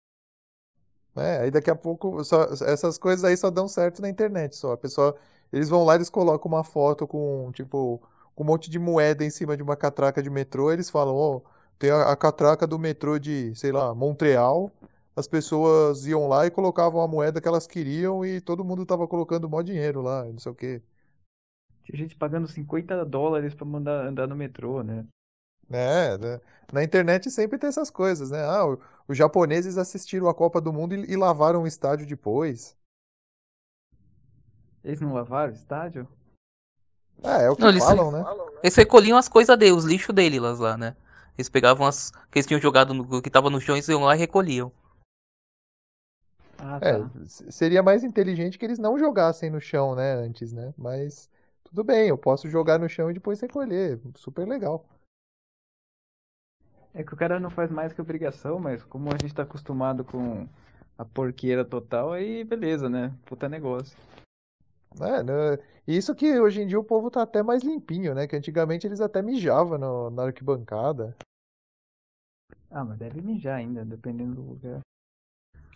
É, 1.16 1.40
aí 1.42 1.50
daqui 1.50 1.70
a 1.70 1.74
pouco 1.74 2.22
só, 2.24 2.44
essas 2.44 2.98
coisas 2.98 3.24
aí 3.24 3.36
só 3.36 3.50
dão 3.50 3.68
certo 3.68 4.02
na 4.02 4.08
internet 4.08 4.56
só. 4.56 4.72
A 4.72 4.76
pessoa, 4.76 5.16
eles 5.52 5.68
vão 5.68 5.84
lá, 5.84 5.94
eles 5.94 6.10
colocam 6.10 6.50
uma 6.50 6.62
foto 6.64 7.06
com, 7.06 7.50
tipo, 7.52 8.02
com 8.34 8.44
um 8.44 8.46
monte 8.46 8.70
de 8.70 8.78
moeda 8.78 9.24
em 9.24 9.30
cima 9.30 9.56
de 9.56 9.62
uma 9.62 9.76
catraca 9.76 10.22
de 10.22 10.28
metrô, 10.30 10.70
eles 10.70 10.90
falam, 10.90 11.14
ó, 11.14 11.36
oh, 11.36 11.42
tem 11.78 11.90
a, 11.90 12.12
a, 12.12 12.16
catraca 12.16 12.66
do 12.66 12.78
metrô 12.78 13.18
de, 13.18 13.54
sei 13.54 13.72
lá, 13.72 13.94
Montreal. 13.94 14.70
As 15.14 15.26
pessoas 15.26 16.06
iam 16.06 16.28
lá 16.28 16.46
e 16.46 16.50
colocavam 16.50 17.00
a 17.00 17.08
moeda 17.08 17.40
que 17.40 17.48
elas 17.48 17.66
queriam 17.66 18.24
e 18.24 18.40
todo 18.40 18.64
mundo 18.64 18.84
tava 18.84 19.08
colocando 19.08 19.48
mó 19.48 19.62
dinheiro 19.62 20.02
lá, 20.02 20.24
não 20.24 20.38
sei 20.38 20.52
o 20.52 20.54
quê. 20.54 20.82
Tinha 21.84 21.96
gente 21.96 22.16
pagando 22.16 22.46
50 22.46 23.04
dólares 23.06 23.54
para 23.54 23.64
mandar 23.64 24.06
andar 24.06 24.26
no 24.26 24.36
metrô, 24.36 24.82
né? 24.82 25.06
É, 25.70 26.16
né? 26.18 26.40
na 26.72 26.82
internet 26.82 27.30
sempre 27.30 27.58
tem 27.58 27.68
essas 27.68 27.90
coisas, 27.90 28.30
né? 28.30 28.42
Ah, 28.44 28.64
os 29.08 29.16
japoneses 29.16 29.78
assistiram 29.78 30.28
a 30.28 30.34
Copa 30.34 30.60
do 30.60 30.72
Mundo 30.72 30.94
e, 30.94 31.12
e 31.12 31.16
lavaram 31.16 31.62
o 31.62 31.66
estádio 31.66 32.06
depois. 32.06 32.76
Eles 34.82 35.00
não 35.00 35.12
lavaram 35.12 35.52
o 35.52 35.56
estádio? 35.56 36.08
É, 37.22 37.44
é 37.44 37.50
o 37.50 37.56
que 37.56 37.62
não, 37.62 37.80
falam, 37.80 38.08
eles, 38.12 38.26
né? 38.26 38.58
Eles 38.62 38.76
recolhiam 38.76 39.18
as 39.18 39.28
coisas 39.28 39.56
deles, 39.58 39.74
os 39.76 39.84
lixos 39.84 40.14
deles 40.14 40.40
lá, 40.40 40.76
né? 40.76 40.96
Eles 41.36 41.48
pegavam 41.48 41.86
as 41.86 42.10
que 42.30 42.38
eles 42.38 42.46
tinham 42.46 42.60
jogado 42.60 42.94
no 42.94 43.22
que 43.22 43.30
tava 43.30 43.50
no 43.50 43.60
chão, 43.60 43.76
eles 43.76 43.88
iam 43.88 44.04
lá 44.04 44.14
e 44.14 44.18
recolhiam. 44.18 44.72
Ah, 46.58 46.78
é, 46.80 46.98
tá. 46.98 46.98
É, 46.98 47.50
seria 47.50 47.82
mais 47.82 48.02
inteligente 48.02 48.58
que 48.58 48.64
eles 48.64 48.78
não 48.78 48.98
jogassem 48.98 49.50
no 49.50 49.60
chão, 49.60 49.94
né, 49.94 50.14
antes, 50.14 50.52
né? 50.52 50.72
Mas 50.76 51.28
tudo 51.64 51.84
bem, 51.84 52.08
eu 52.08 52.16
posso 52.16 52.48
jogar 52.48 52.78
no 52.78 52.88
chão 52.88 53.10
e 53.10 53.14
depois 53.14 53.40
recolher. 53.40 54.00
Super 54.14 54.46
legal. 54.48 54.86
É 56.96 57.04
que 57.04 57.12
o 57.12 57.16
cara 57.16 57.38
não 57.38 57.50
faz 57.50 57.70
mais 57.70 57.92
que 57.92 58.00
obrigação, 58.00 58.58
mas 58.58 58.82
como 58.82 59.10
a 59.12 59.18
gente 59.18 59.34
tá 59.34 59.42
acostumado 59.42 60.02
com 60.02 60.48
a 60.96 61.04
porqueira 61.04 61.62
total, 61.62 62.14
aí 62.14 62.42
beleza, 62.42 62.88
né? 62.88 63.12
Puta 63.26 63.50
negócio. 63.50 63.94
É, 64.98 65.22
né? 65.22 65.58
Isso 65.86 66.14
que 66.14 66.40
hoje 66.40 66.62
em 66.62 66.66
dia 66.66 66.80
o 66.80 66.84
povo 66.84 67.10
tá 67.10 67.20
até 67.20 67.42
mais 67.42 67.62
limpinho, 67.62 68.14
né? 68.14 68.26
Que 68.26 68.34
antigamente 68.34 68.86
eles 68.86 69.02
até 69.02 69.20
mijavam 69.20 69.76
no, 69.76 70.08
na 70.08 70.22
arquibancada. 70.22 71.14
Ah, 72.70 72.82
mas 72.82 72.96
deve 72.96 73.20
mijar 73.20 73.56
ainda, 73.56 73.84
dependendo 73.84 74.36
do 74.36 74.42
lugar. 74.42 74.80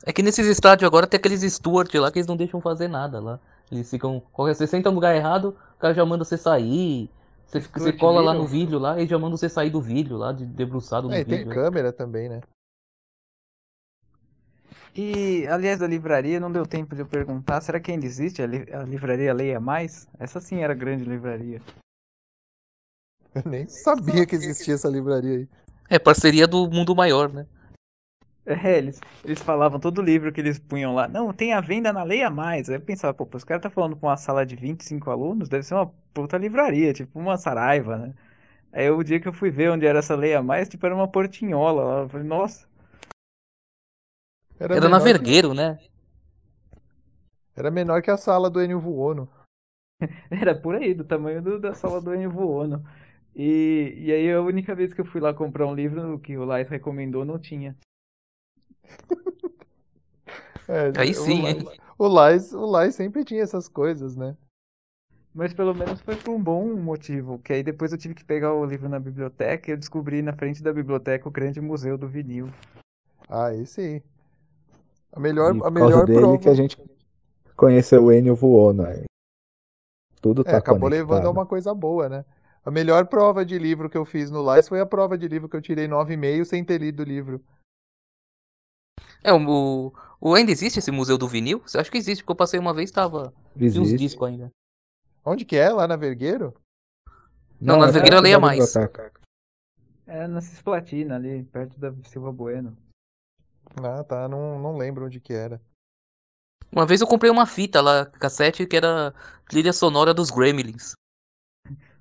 É 0.06 0.14
que 0.14 0.22
nesses 0.22 0.46
estádios 0.46 0.88
agora 0.88 1.06
tem 1.06 1.18
aqueles 1.18 1.42
Stuart 1.42 1.94
lá 1.96 2.10
que 2.10 2.18
eles 2.18 2.26
não 2.26 2.36
deixam 2.36 2.62
fazer 2.62 2.88
nada 2.88 3.20
lá. 3.20 3.38
Eles 3.70 3.90
ficam. 3.90 4.22
Você 4.34 4.66
senta 4.66 4.88
no 4.88 4.94
lugar 4.94 5.14
errado, 5.14 5.54
o 5.76 5.78
cara 5.78 5.92
já 5.92 6.04
manda 6.06 6.24
você 6.24 6.38
sair. 6.38 7.10
Você, 7.50 7.58
você 7.58 7.92
cola 7.92 8.20
lá 8.20 8.32
no 8.32 8.46
vídeo 8.46 8.78
lá 8.78 9.00
e 9.00 9.08
já 9.08 9.18
manda 9.18 9.36
você 9.36 9.48
sair 9.48 9.70
do 9.70 9.80
vídeo 9.80 10.16
lá, 10.16 10.32
de 10.32 10.46
debruçado 10.46 11.08
no 11.08 11.14
é, 11.14 11.24
vídeo. 11.24 11.46
tem 11.46 11.48
câmera 11.48 11.92
também, 11.92 12.28
né? 12.28 12.40
E, 14.94 15.46
aliás, 15.48 15.80
da 15.80 15.86
livraria, 15.86 16.38
não 16.38 16.50
deu 16.50 16.64
tempo 16.64 16.94
de 16.94 17.02
eu 17.02 17.06
perguntar, 17.06 17.60
será 17.60 17.80
que 17.80 17.90
ainda 17.90 18.06
existe 18.06 18.40
a, 18.40 18.46
li 18.46 18.66
a 18.72 18.84
livraria 18.84 19.34
Leia 19.34 19.58
Mais? 19.58 20.08
Essa 20.16 20.40
sim 20.40 20.60
era 20.60 20.74
grande 20.74 21.04
livraria. 21.04 21.60
Eu 23.34 23.42
nem 23.44 23.66
sabia 23.66 24.24
que 24.24 24.36
existia 24.36 24.74
essa 24.74 24.88
livraria 24.88 25.38
aí. 25.38 25.48
É 25.88 25.98
parceria 25.98 26.46
do 26.46 26.68
Mundo 26.70 26.94
Maior, 26.94 27.32
né? 27.32 27.46
É, 28.50 28.78
eles, 28.78 29.00
eles 29.24 29.40
falavam 29.40 29.78
todo 29.78 30.02
livro 30.02 30.32
que 30.32 30.40
eles 30.40 30.58
punham 30.58 30.94
lá. 30.94 31.06
Não, 31.06 31.32
tem 31.32 31.52
a 31.52 31.60
venda 31.60 31.92
na 31.92 32.02
Leia 32.02 32.28
Mais. 32.28 32.68
Aí 32.68 32.76
eu 32.76 32.80
pensava, 32.80 33.14
pô, 33.14 33.28
os 33.32 33.44
caras 33.44 33.62
tá 33.62 33.70
falando 33.70 33.96
com 33.96 34.08
uma 34.08 34.16
sala 34.16 34.44
de 34.44 34.56
25 34.56 35.10
alunos, 35.10 35.48
deve 35.48 35.62
ser 35.62 35.74
uma 35.74 35.86
puta 36.12 36.36
livraria, 36.36 36.92
tipo 36.92 37.18
uma 37.18 37.36
Saraiva, 37.36 37.96
né? 37.96 38.14
Aí 38.72 38.90
o 38.90 39.02
dia 39.02 39.20
que 39.20 39.28
eu 39.28 39.32
fui 39.32 39.50
ver 39.50 39.70
onde 39.70 39.86
era 39.86 40.00
essa 40.00 40.16
Leia 40.16 40.42
Mais, 40.42 40.68
tipo, 40.68 40.84
era 40.84 40.94
uma 40.94 41.08
portinhola 41.08 41.84
lá. 41.84 42.00
Eu 42.02 42.08
falei, 42.08 42.26
nossa. 42.26 42.68
Era, 44.58 44.76
era 44.76 44.88
na 44.88 44.98
Vergueiro, 44.98 45.50
que... 45.50 45.56
né? 45.56 45.78
Era 47.56 47.70
menor 47.70 48.02
que 48.02 48.10
a 48.10 48.16
sala 48.16 48.50
do 48.50 48.62
Enio 48.62 48.80
Vuono. 48.80 49.28
era 50.30 50.54
por 50.54 50.74
aí, 50.74 50.94
do 50.94 51.04
tamanho 51.04 51.42
do, 51.42 51.58
da 51.60 51.74
sala 51.74 52.00
do 52.00 52.14
Enio 52.14 52.30
Vuono. 52.30 52.84
E, 53.34 53.94
e 53.96 54.12
aí 54.12 54.32
a 54.32 54.40
única 54.40 54.74
vez 54.74 54.92
que 54.92 55.00
eu 55.00 55.04
fui 55.04 55.20
lá 55.20 55.32
comprar 55.32 55.66
um 55.66 55.74
livro 55.74 56.18
que 56.18 56.36
o 56.36 56.44
Lais 56.44 56.68
recomendou 56.68 57.24
não 57.24 57.38
tinha. 57.38 57.76
É, 60.68 60.92
Aí 60.98 61.14
sim, 61.14 61.42
o, 61.42 61.48
hein? 61.48 61.68
O 61.98 62.06
Lais, 62.08 62.52
o 62.52 62.64
Lais 62.66 62.94
sempre 62.94 63.24
tinha 63.24 63.42
essas 63.42 63.68
coisas, 63.68 64.16
né? 64.16 64.36
Mas 65.34 65.52
pelo 65.54 65.74
menos 65.74 66.00
foi 66.00 66.16
por 66.16 66.32
um 66.32 66.42
bom 66.42 66.74
motivo, 66.74 67.38
que 67.38 67.52
aí 67.52 67.62
depois 67.62 67.92
eu 67.92 67.98
tive 67.98 68.14
que 68.14 68.24
pegar 68.24 68.52
o 68.52 68.64
livro 68.64 68.88
na 68.88 68.98
biblioteca 68.98 69.70
e 69.70 69.72
eu 69.74 69.76
descobri 69.78 70.22
na 70.22 70.32
frente 70.32 70.60
da 70.62 70.72
biblioteca 70.72 71.28
o 71.28 71.30
grande 71.30 71.60
museu 71.60 71.96
do 71.96 72.08
vinil. 72.08 72.48
Ah, 73.28 73.46
aí 73.46 73.64
sim. 73.64 74.02
A 75.12 75.20
melhor, 75.20 75.54
E 75.54 75.62
a 75.62 75.70
melhor 75.70 75.90
causa 75.90 76.06
dele 76.06 76.20
prova. 76.20 76.38
que 76.38 76.48
a 76.48 76.54
gente 76.54 76.78
conheceu 77.56 78.04
o 78.04 78.12
Enio 78.12 78.34
voando. 78.34 78.84
Aí. 78.84 79.04
Tudo 80.20 80.42
É, 80.42 80.50
tá 80.50 80.58
acabou 80.58 80.82
conectado. 80.82 81.08
levando 81.08 81.26
a 81.26 81.30
uma 81.30 81.46
coisa 81.46 81.72
boa, 81.74 82.08
né? 82.08 82.24
A 82.64 82.70
melhor 82.70 83.06
prova 83.06 83.44
de 83.44 83.58
livro 83.58 83.88
que 83.88 83.96
eu 83.96 84.04
fiz 84.04 84.30
no 84.30 84.42
Lice 84.54 84.68
foi 84.68 84.80
a 84.80 84.86
prova 84.86 85.16
de 85.16 85.26
livro 85.28 85.48
que 85.48 85.56
eu 85.56 85.62
tirei 85.62 85.86
9,5 85.86 86.44
sem 86.44 86.64
ter 86.64 86.78
lido 86.80 87.00
o 87.00 87.06
livro. 87.06 87.40
É, 89.22 89.32
o, 89.32 89.92
o 90.20 90.34
ainda 90.34 90.50
existe 90.50 90.78
esse 90.78 90.90
museu 90.90 91.18
do 91.18 91.28
vinil? 91.28 91.62
Eu 91.72 91.80
acho 91.80 91.90
que 91.90 91.98
existe, 91.98 92.22
porque 92.22 92.32
eu 92.32 92.36
passei 92.36 92.58
uma 92.58 92.74
vez 92.74 92.90
tava. 92.90 93.32
Tinha 93.56 93.68
uns 93.68 93.88
Existe. 93.88 93.98
discos 93.98 94.28
ainda. 94.28 94.50
Onde 95.24 95.44
que 95.44 95.56
é? 95.56 95.70
Lá 95.70 95.86
na 95.86 95.96
Vergueiro? 95.96 96.54
Não, 97.60 97.78
na 97.78 97.88
é 97.88 97.92
Vergueira 97.92 98.16
perto 98.16 98.24
leia 98.24 98.40
mais. 98.40 98.74
É 100.06 100.26
na 100.26 100.40
Cisplatina 100.40 101.16
ali, 101.16 101.44
perto 101.44 101.78
da 101.78 101.92
Silva 102.04 102.32
Bueno. 102.32 102.76
Ah, 103.82 104.02
tá. 104.02 104.26
Não, 104.28 104.58
não 104.58 104.76
lembro 104.76 105.06
onde 105.06 105.20
que 105.20 105.32
era. 105.32 105.60
Uma 106.72 106.86
vez 106.86 107.00
eu 107.00 107.06
comprei 107.06 107.30
uma 107.30 107.46
fita 107.46 107.80
lá, 107.80 108.06
cassete, 108.06 108.66
que 108.66 108.76
era 108.76 109.12
trilha 109.48 109.72
sonora 109.72 110.14
dos 110.14 110.30
Gremlins. 110.30 110.92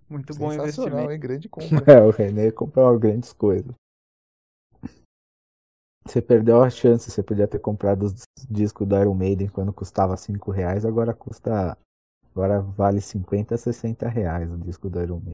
Muito 0.07 0.33
bom 0.35 0.53
investimento. 0.53 1.11
hein? 1.11 1.19
Grande 1.19 1.49
compra. 1.49 1.83
É, 1.91 2.01
o 2.01 2.09
René 2.09 2.51
comprou 2.51 2.97
grandes 2.97 3.33
coisas. 3.33 3.73
Você 6.09 6.23
perdeu 6.23 6.63
a 6.63 6.69
chance, 6.71 7.11
você 7.11 7.21
podia 7.21 7.47
ter 7.47 7.59
comprado 7.59 8.03
os 8.03 8.23
discos 8.49 8.87
do 8.87 8.97
Iron 8.97 9.13
Maiden 9.13 9.47
quando 9.47 9.71
custava 9.71 10.17
5 10.17 10.49
reais, 10.49 10.83
agora 10.83 11.13
custa. 11.13 11.77
Agora 12.33 12.61
vale 12.61 12.99
50, 13.01 13.57
60 13.57 14.07
reais 14.07 14.51
o 14.51 14.57
disco 14.57 14.89
do 14.89 15.01
Iron 15.01 15.17
Maiden. 15.17 15.31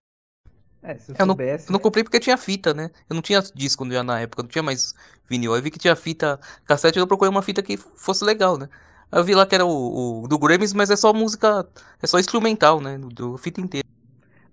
É, 0.82 0.98
se 0.98 1.12
eu 1.12 1.16
Eu 1.18 1.26
não, 1.26 1.36
soubesse. 1.36 1.68
eu 1.68 1.74
não 1.74 1.80
comprei 1.80 2.04
porque 2.04 2.20
tinha 2.20 2.38
fita, 2.38 2.74
né? 2.74 2.92
Eu 3.10 3.14
não 3.16 3.22
tinha 3.22 3.42
disco 3.54 3.90
já 3.90 4.04
na 4.04 4.20
época, 4.20 4.44
não 4.44 4.50
tinha 4.50 4.64
mais 4.64 4.94
vinil. 5.30 5.54
Aí 5.54 5.60
eu 5.60 5.64
vi 5.64 5.72
que 5.72 5.80
tinha 5.80 5.96
fita 5.96 6.40
cassete, 6.66 7.00
eu 7.00 7.08
procurei 7.08 7.30
uma 7.30 7.42
fita 7.42 7.64
que 7.64 7.78
fosse 7.78 8.26
legal, 8.26 8.58
né? 8.58 8.70
Aí 9.12 9.20
eu 9.20 9.24
vi 9.24 9.34
lá 9.34 9.46
que 9.46 9.56
era 9.56 9.66
o, 9.66 10.24
o 10.24 10.28
do 10.28 10.38
Gremlins, 10.38 10.74
mas 10.74 10.90
é 10.90 10.96
só 10.96 11.14
música, 11.14 11.66
é 12.02 12.08
só 12.08 12.20
instrumental, 12.20 12.82
né? 12.82 12.98
Do, 12.98 13.10
do 13.10 13.38
fita 13.38 13.62
inteira. 13.62 13.88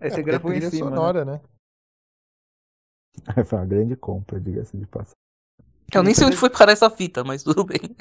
Aí 0.01 0.11
É, 0.11 0.15
você 0.15 0.21
é 0.21 0.23
gravou 0.23 0.53
em 0.53 0.61
trilha 0.61 0.71
cima. 0.71 0.91
né? 0.91 0.97
sonora, 0.97 1.25
né? 1.25 1.41
Foi 3.47 3.59
uma 3.59 3.67
grande 3.67 3.97
compra, 3.97 4.41
diga-se 4.41 4.77
de 4.77 4.87
passagem. 4.87 5.17
Eu 5.95 6.03
nem 6.03 6.15
sei 6.15 6.27
onde 6.27 6.37
foi 6.37 6.51
parar 6.51 6.73
essa 6.73 6.89
fita, 6.89 7.23
mas 7.23 7.43
tudo 7.43 7.65
bem. 7.65 7.97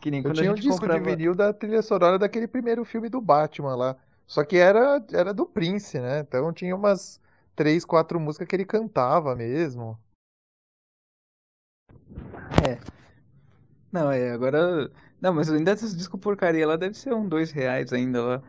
Que 0.00 0.10
nem 0.10 0.20
Eu 0.20 0.24
quando 0.24 0.36
tinha 0.36 0.50
a 0.50 0.52
um 0.52 0.56
disco 0.56 0.80
comprava... 0.80 1.00
de 1.00 1.10
vinil 1.10 1.34
da 1.34 1.52
trilha 1.52 1.82
sonora 1.82 2.18
daquele 2.18 2.48
primeiro 2.48 2.84
filme 2.84 3.08
do 3.08 3.20
Batman 3.20 3.74
lá. 3.74 3.96
Só 4.26 4.44
que 4.44 4.56
era, 4.56 5.04
era 5.12 5.34
do 5.34 5.46
Prince, 5.46 5.98
né? 5.98 6.20
Então 6.20 6.52
tinha 6.52 6.74
umas 6.74 7.20
três, 7.54 7.84
quatro 7.84 8.18
músicas 8.18 8.48
que 8.48 8.56
ele 8.56 8.64
cantava 8.64 9.34
mesmo. 9.36 9.98
Não, 13.92 14.10
é, 14.10 14.30
agora. 14.30 14.90
Não, 15.20 15.34
mas 15.34 15.50
ainda 15.50 15.72
esse 15.72 15.94
disco 15.96 16.16
porcaria 16.16 16.66
lá 16.66 16.76
deve 16.76 16.94
ser 16.96 17.12
um 17.14 17.28
dois 17.28 17.50
reais 17.52 17.92
ainda 17.92 18.22
lá. 18.22 18.42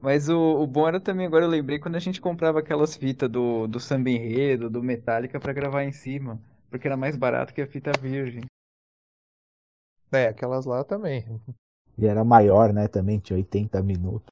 Mas 0.00 0.28
o, 0.28 0.38
o 0.38 0.66
bom 0.66 0.86
era 0.88 1.00
também, 1.00 1.26
agora 1.26 1.44
eu 1.44 1.48
lembrei, 1.48 1.78
quando 1.78 1.96
a 1.96 2.00
gente 2.00 2.20
comprava 2.20 2.60
aquelas 2.60 2.96
fitas 2.96 3.28
do, 3.28 3.66
do 3.66 3.80
Samba 3.80 4.10
Enredo, 4.10 4.70
do 4.70 4.82
Metallica 4.82 5.40
pra 5.40 5.52
gravar 5.52 5.84
em 5.84 5.92
cima. 5.92 6.40
Porque 6.70 6.86
era 6.86 6.96
mais 6.96 7.16
barato 7.16 7.54
que 7.54 7.62
a 7.62 7.66
fita 7.66 7.90
virgem. 8.00 8.42
É, 10.12 10.28
aquelas 10.28 10.64
lá 10.64 10.84
também. 10.84 11.24
E 11.96 12.06
era 12.06 12.24
maior, 12.24 12.72
né? 12.72 12.88
Também 12.88 13.18
tinha 13.18 13.36
80 13.36 13.82
minutos. 13.82 14.28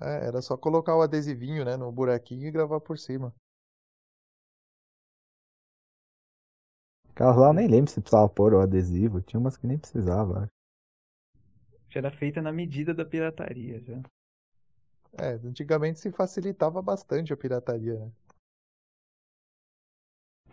É, 0.00 0.26
era 0.26 0.42
só 0.42 0.56
colocar 0.56 0.96
o 0.96 1.02
adesivinho, 1.02 1.64
né, 1.64 1.76
no 1.76 1.90
buraquinho 1.92 2.48
e 2.48 2.50
gravar 2.50 2.80
por 2.80 2.98
cima. 2.98 3.32
Aquelas 7.10 7.36
lá 7.36 7.48
eu 7.48 7.52
nem 7.52 7.68
lembro 7.68 7.90
se 7.90 8.00
precisava 8.00 8.28
pôr 8.28 8.54
o 8.54 8.60
adesivo. 8.60 9.20
Tinha 9.20 9.38
umas 9.38 9.56
que 9.56 9.66
nem 9.66 9.78
precisava. 9.78 10.40
acho. 10.40 10.52
Já 11.90 12.00
era 12.00 12.10
feita 12.10 12.42
na 12.42 12.50
medida 12.50 12.92
da 12.92 13.04
pirataria 13.04 13.80
já. 13.80 14.02
É, 15.16 15.34
antigamente 15.34 16.00
se 16.00 16.10
facilitava 16.10 16.82
bastante 16.82 17.32
a 17.32 17.36
pirataria, 17.36 17.94
né? 17.94 18.10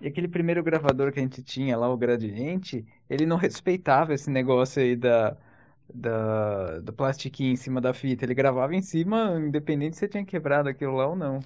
E 0.02 0.08
aquele 0.08 0.28
primeiro 0.28 0.64
gravador 0.64 1.12
que 1.12 1.20
a 1.20 1.22
gente 1.22 1.44
tinha 1.44 1.78
lá, 1.78 1.88
o 1.88 1.96
Gradiente, 1.96 2.84
ele 3.08 3.24
não 3.26 3.38
respeitava 3.38 4.16
esse 4.16 4.32
negócio 4.32 4.82
aí 4.82 4.96
da, 4.96 5.38
da, 5.94 6.80
do 6.80 6.92
plastiquinho 6.92 7.54
em 7.54 7.56
cima 7.56 7.80
da 7.80 7.94
fita. 7.94 8.26
Ele 8.26 8.34
gravava 8.34 8.76
em 8.76 8.82
cima, 8.82 9.40
independente 9.40 9.96
se 9.96 10.00
você 10.00 10.08
tinha 10.08 10.26
quebrado 10.26 10.68
aquilo 10.68 10.96
lá 10.96 11.08
ou 11.08 11.16
não. 11.16 11.40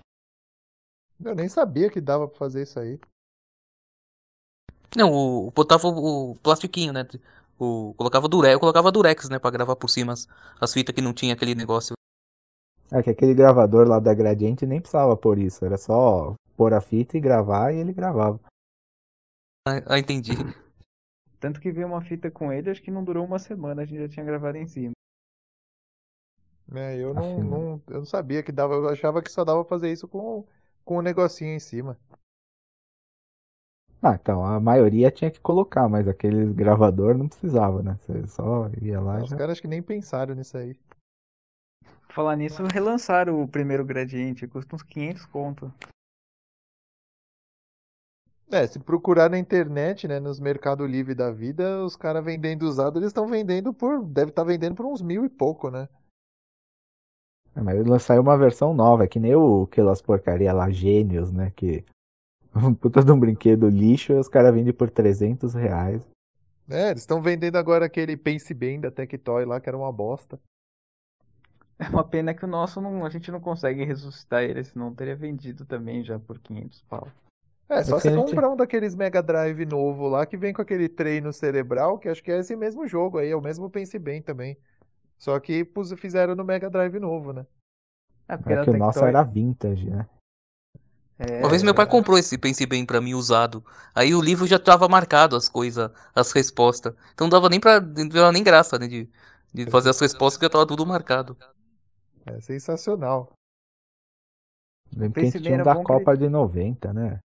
Eu 1.23 1.35
nem 1.35 1.49
sabia 1.49 1.89
que 1.89 1.99
dava 1.99 2.29
pra 2.29 2.37
fazer 2.37 2.63
isso 2.63 2.79
aí. 2.79 2.97
Não, 4.95 5.11
o, 5.11 5.51
botava 5.51 5.87
o, 5.89 6.31
o 6.31 6.35
plastiquinho, 6.37 6.93
né? 6.93 7.05
O, 7.59 7.93
colocava 7.95 8.29
durex, 8.29 8.53
eu 8.53 8.59
colocava 8.59 8.91
durex, 8.91 9.29
né? 9.29 9.37
Pra 9.37 9.51
gravar 9.51 9.75
por 9.75 9.89
cima 9.89 10.13
as, 10.13 10.27
as 10.61 10.73
fitas 10.73 10.95
que 10.95 11.01
não 11.01 11.13
tinha 11.13 11.33
aquele 11.33 11.55
negócio. 11.55 11.93
É 12.91 13.01
que 13.01 13.09
aquele 13.09 13.33
gravador 13.33 13.87
lá 13.87 13.99
da 13.99 14.13
Gradiente 14.13 14.65
nem 14.65 14.79
precisava 14.79 15.17
pôr 15.17 15.39
isso. 15.39 15.65
Era 15.65 15.77
só 15.77 16.35
pôr 16.55 16.73
a 16.73 16.81
fita 16.81 17.17
e 17.17 17.21
gravar 17.21 17.71
e 17.71 17.77
ele 17.77 17.93
gravava. 17.93 18.39
Ah, 19.67 19.81
ah, 19.87 19.99
entendi. 19.99 20.31
Tanto 21.39 21.59
que 21.59 21.71
veio 21.71 21.87
uma 21.87 22.01
fita 22.01 22.31
com 22.31 22.51
ele, 22.51 22.69
acho 22.69 22.81
que 22.81 22.91
não 22.91 23.03
durou 23.03 23.25
uma 23.25 23.39
semana, 23.39 23.81
a 23.81 23.85
gente 23.85 23.99
já 23.99 24.09
tinha 24.09 24.25
gravado 24.25 24.57
em 24.57 24.67
cima. 24.67 24.93
É, 26.73 26.97
eu 26.97 27.13
não, 27.13 27.43
não, 27.43 27.81
eu 27.87 27.97
não 27.99 28.05
sabia 28.05 28.41
que 28.41 28.51
dava, 28.51 28.73
eu 28.73 28.89
achava 28.89 29.21
que 29.21 29.31
só 29.31 29.43
dava 29.43 29.63
pra 29.63 29.69
fazer 29.69 29.91
isso 29.91 30.07
com, 30.07 30.45
com 30.83 30.97
o 30.97 31.01
negocinho 31.01 31.53
em 31.53 31.59
cima. 31.59 31.99
Ah, 34.01 34.17
então, 34.19 34.43
a 34.45 34.59
maioria 34.59 35.11
tinha 35.11 35.31
que 35.31 35.39
colocar, 35.39 35.87
mas 35.89 36.07
aquele 36.07 36.53
gravador 36.53 37.17
não 37.17 37.27
precisava, 37.27 37.81
né? 37.81 37.97
Você 38.01 38.27
só 38.27 38.69
ia 38.81 38.99
lá 38.99 39.19
e 39.19 39.23
Os 39.23 39.29
já... 39.29 39.37
caras 39.37 39.53
acho 39.53 39.61
que 39.61 39.67
nem 39.67 39.81
pensaram 39.81 40.35
nisso 40.35 40.57
aí. 40.57 40.75
Falar 42.15 42.37
nisso, 42.37 42.63
relançaram 42.63 43.43
o 43.43 43.45
primeiro 43.45 43.83
Gradiente, 43.83 44.47
custa 44.47 44.73
uns 44.73 44.81
500 44.81 45.25
conto. 45.25 45.73
É, 48.49 48.65
se 48.65 48.79
procurar 48.79 49.29
na 49.29 49.37
internet, 49.37 50.07
né, 50.07 50.17
nos 50.17 50.39
Mercado 50.39 50.85
Livre 50.85 51.13
da 51.13 51.29
vida, 51.29 51.83
os 51.83 51.97
caras 51.97 52.23
vendendo 52.23 52.63
usado, 52.63 52.99
eles 52.99 53.07
estão 53.07 53.27
vendendo 53.27 53.73
por, 53.73 54.01
deve 54.01 54.29
estar 54.29 54.45
vendendo 54.45 54.75
por 54.75 54.85
uns 54.85 55.01
mil 55.01 55.25
e 55.25 55.29
pouco, 55.29 55.69
né? 55.69 55.89
É, 57.53 57.59
mas 57.59 58.03
saiu 58.03 58.21
uma 58.21 58.37
versão 58.37 58.73
nova, 58.73 59.03
é 59.03 59.07
que 59.09 59.19
nem 59.19 59.35
o, 59.35 59.63
aquelas 59.63 60.01
porcaria 60.01 60.53
lá, 60.53 60.69
Gênios, 60.69 61.33
né? 61.33 61.51
Que 61.53 61.83
um 62.55 62.73
puta 62.73 63.03
de 63.03 63.11
um 63.11 63.19
brinquedo 63.19 63.67
lixo 63.67 64.13
e 64.13 64.17
os 64.17 64.29
caras 64.29 64.53
vendem 64.53 64.71
por 64.71 64.89
300 64.89 65.53
reais. 65.53 66.01
É, 66.69 66.91
eles 66.91 67.01
estão 67.01 67.21
vendendo 67.21 67.57
agora 67.57 67.85
aquele 67.85 68.15
Pense 68.15 68.53
Bem 68.53 68.79
da 68.79 68.89
Tectoy 68.89 69.43
lá, 69.43 69.59
que 69.59 69.67
era 69.67 69.77
uma 69.77 69.91
bosta. 69.91 70.39
É 71.79 71.89
uma 71.89 72.03
pena 72.03 72.33
que 72.33 72.45
o 72.45 72.47
nosso 72.47 72.79
não, 72.79 73.05
a 73.05 73.09
gente 73.09 73.29
não 73.31 73.39
consegue 73.39 73.83
ressuscitar 73.83 74.43
ele, 74.43 74.63
senão 74.63 74.93
teria 74.93 75.15
vendido 75.15 75.65
também 75.65 76.03
já 76.03 76.17
por 76.17 76.39
500 76.39 76.81
pau. 76.83 77.07
É, 77.67 77.83
só 77.83 77.99
gente- 77.99 78.15
comprar 78.15 78.49
um 78.49 78.55
daqueles 78.55 78.95
Mega 78.95 79.21
Drive 79.21 79.65
novo 79.65 80.07
lá, 80.07 80.25
que 80.25 80.37
vem 80.37 80.53
com 80.53 80.61
aquele 80.61 80.87
treino 80.87 81.33
cerebral, 81.33 81.97
que 81.97 82.07
acho 82.07 82.23
que 82.23 82.31
é 82.31 82.39
esse 82.39 82.55
mesmo 82.55 82.87
jogo 82.87 83.17
aí, 83.17 83.29
é 83.29 83.35
o 83.35 83.41
mesmo 83.41 83.69
Pense 83.69 83.97
Bem 83.97 84.21
também. 84.21 84.57
Só 85.17 85.39
que 85.39 85.65
pus- 85.65 85.93
fizeram 85.93 86.35
no 86.35 86.43
Mega 86.45 86.69
Drive 86.69 86.99
novo, 86.99 87.33
né? 87.33 87.45
É, 88.27 88.37
porque 88.37 88.53
É 88.53 88.63
que 88.63 88.69
o 88.69 88.77
nosso 88.77 88.99
era 88.99 89.23
vintage, 89.23 89.89
né? 89.89 90.07
É, 91.17 91.39
Uma 91.39 91.49
vez 91.49 91.63
meu 91.63 91.73
pai 91.73 91.87
comprou 91.87 92.17
esse 92.17 92.37
Pense 92.37 92.65
Bem 92.65 92.85
pra 92.85 93.01
mim 93.01 93.13
usado. 93.13 93.63
Aí 93.93 94.13
o 94.13 94.21
livro 94.21 94.45
já 94.45 94.59
tava 94.59 94.87
marcado 94.87 95.35
as 95.35 95.47
coisas, 95.49 95.89
as 96.13 96.31
respostas. 96.31 96.93
Então 97.13 97.25
não 97.25 97.29
dava 97.29 97.49
nem 97.49 97.59
pra. 97.59 97.79
Não 97.79 98.07
dava 98.07 98.31
nem 98.31 98.43
graça, 98.43 98.77
né? 98.77 98.87
De, 98.87 99.09
de 99.53 99.65
fazer 99.69 99.89
as 99.89 99.99
respostas 99.99 100.37
que 100.37 100.45
já 100.45 100.49
tava 100.49 100.67
tudo 100.67 100.85
marcado. 100.85 101.37
É 102.25 102.41
sensacional. 102.41 103.31
Lembro 104.95 105.13
que 105.13 105.19
a 105.21 105.23
gente 105.31 105.41
tinha 105.41 105.61
um 105.61 105.63
da 105.63 105.73
bom 105.73 105.79
que 105.81 105.85
Copa 105.85 106.17
de 106.17 106.29
90, 106.29 106.93
né? 106.93 107.19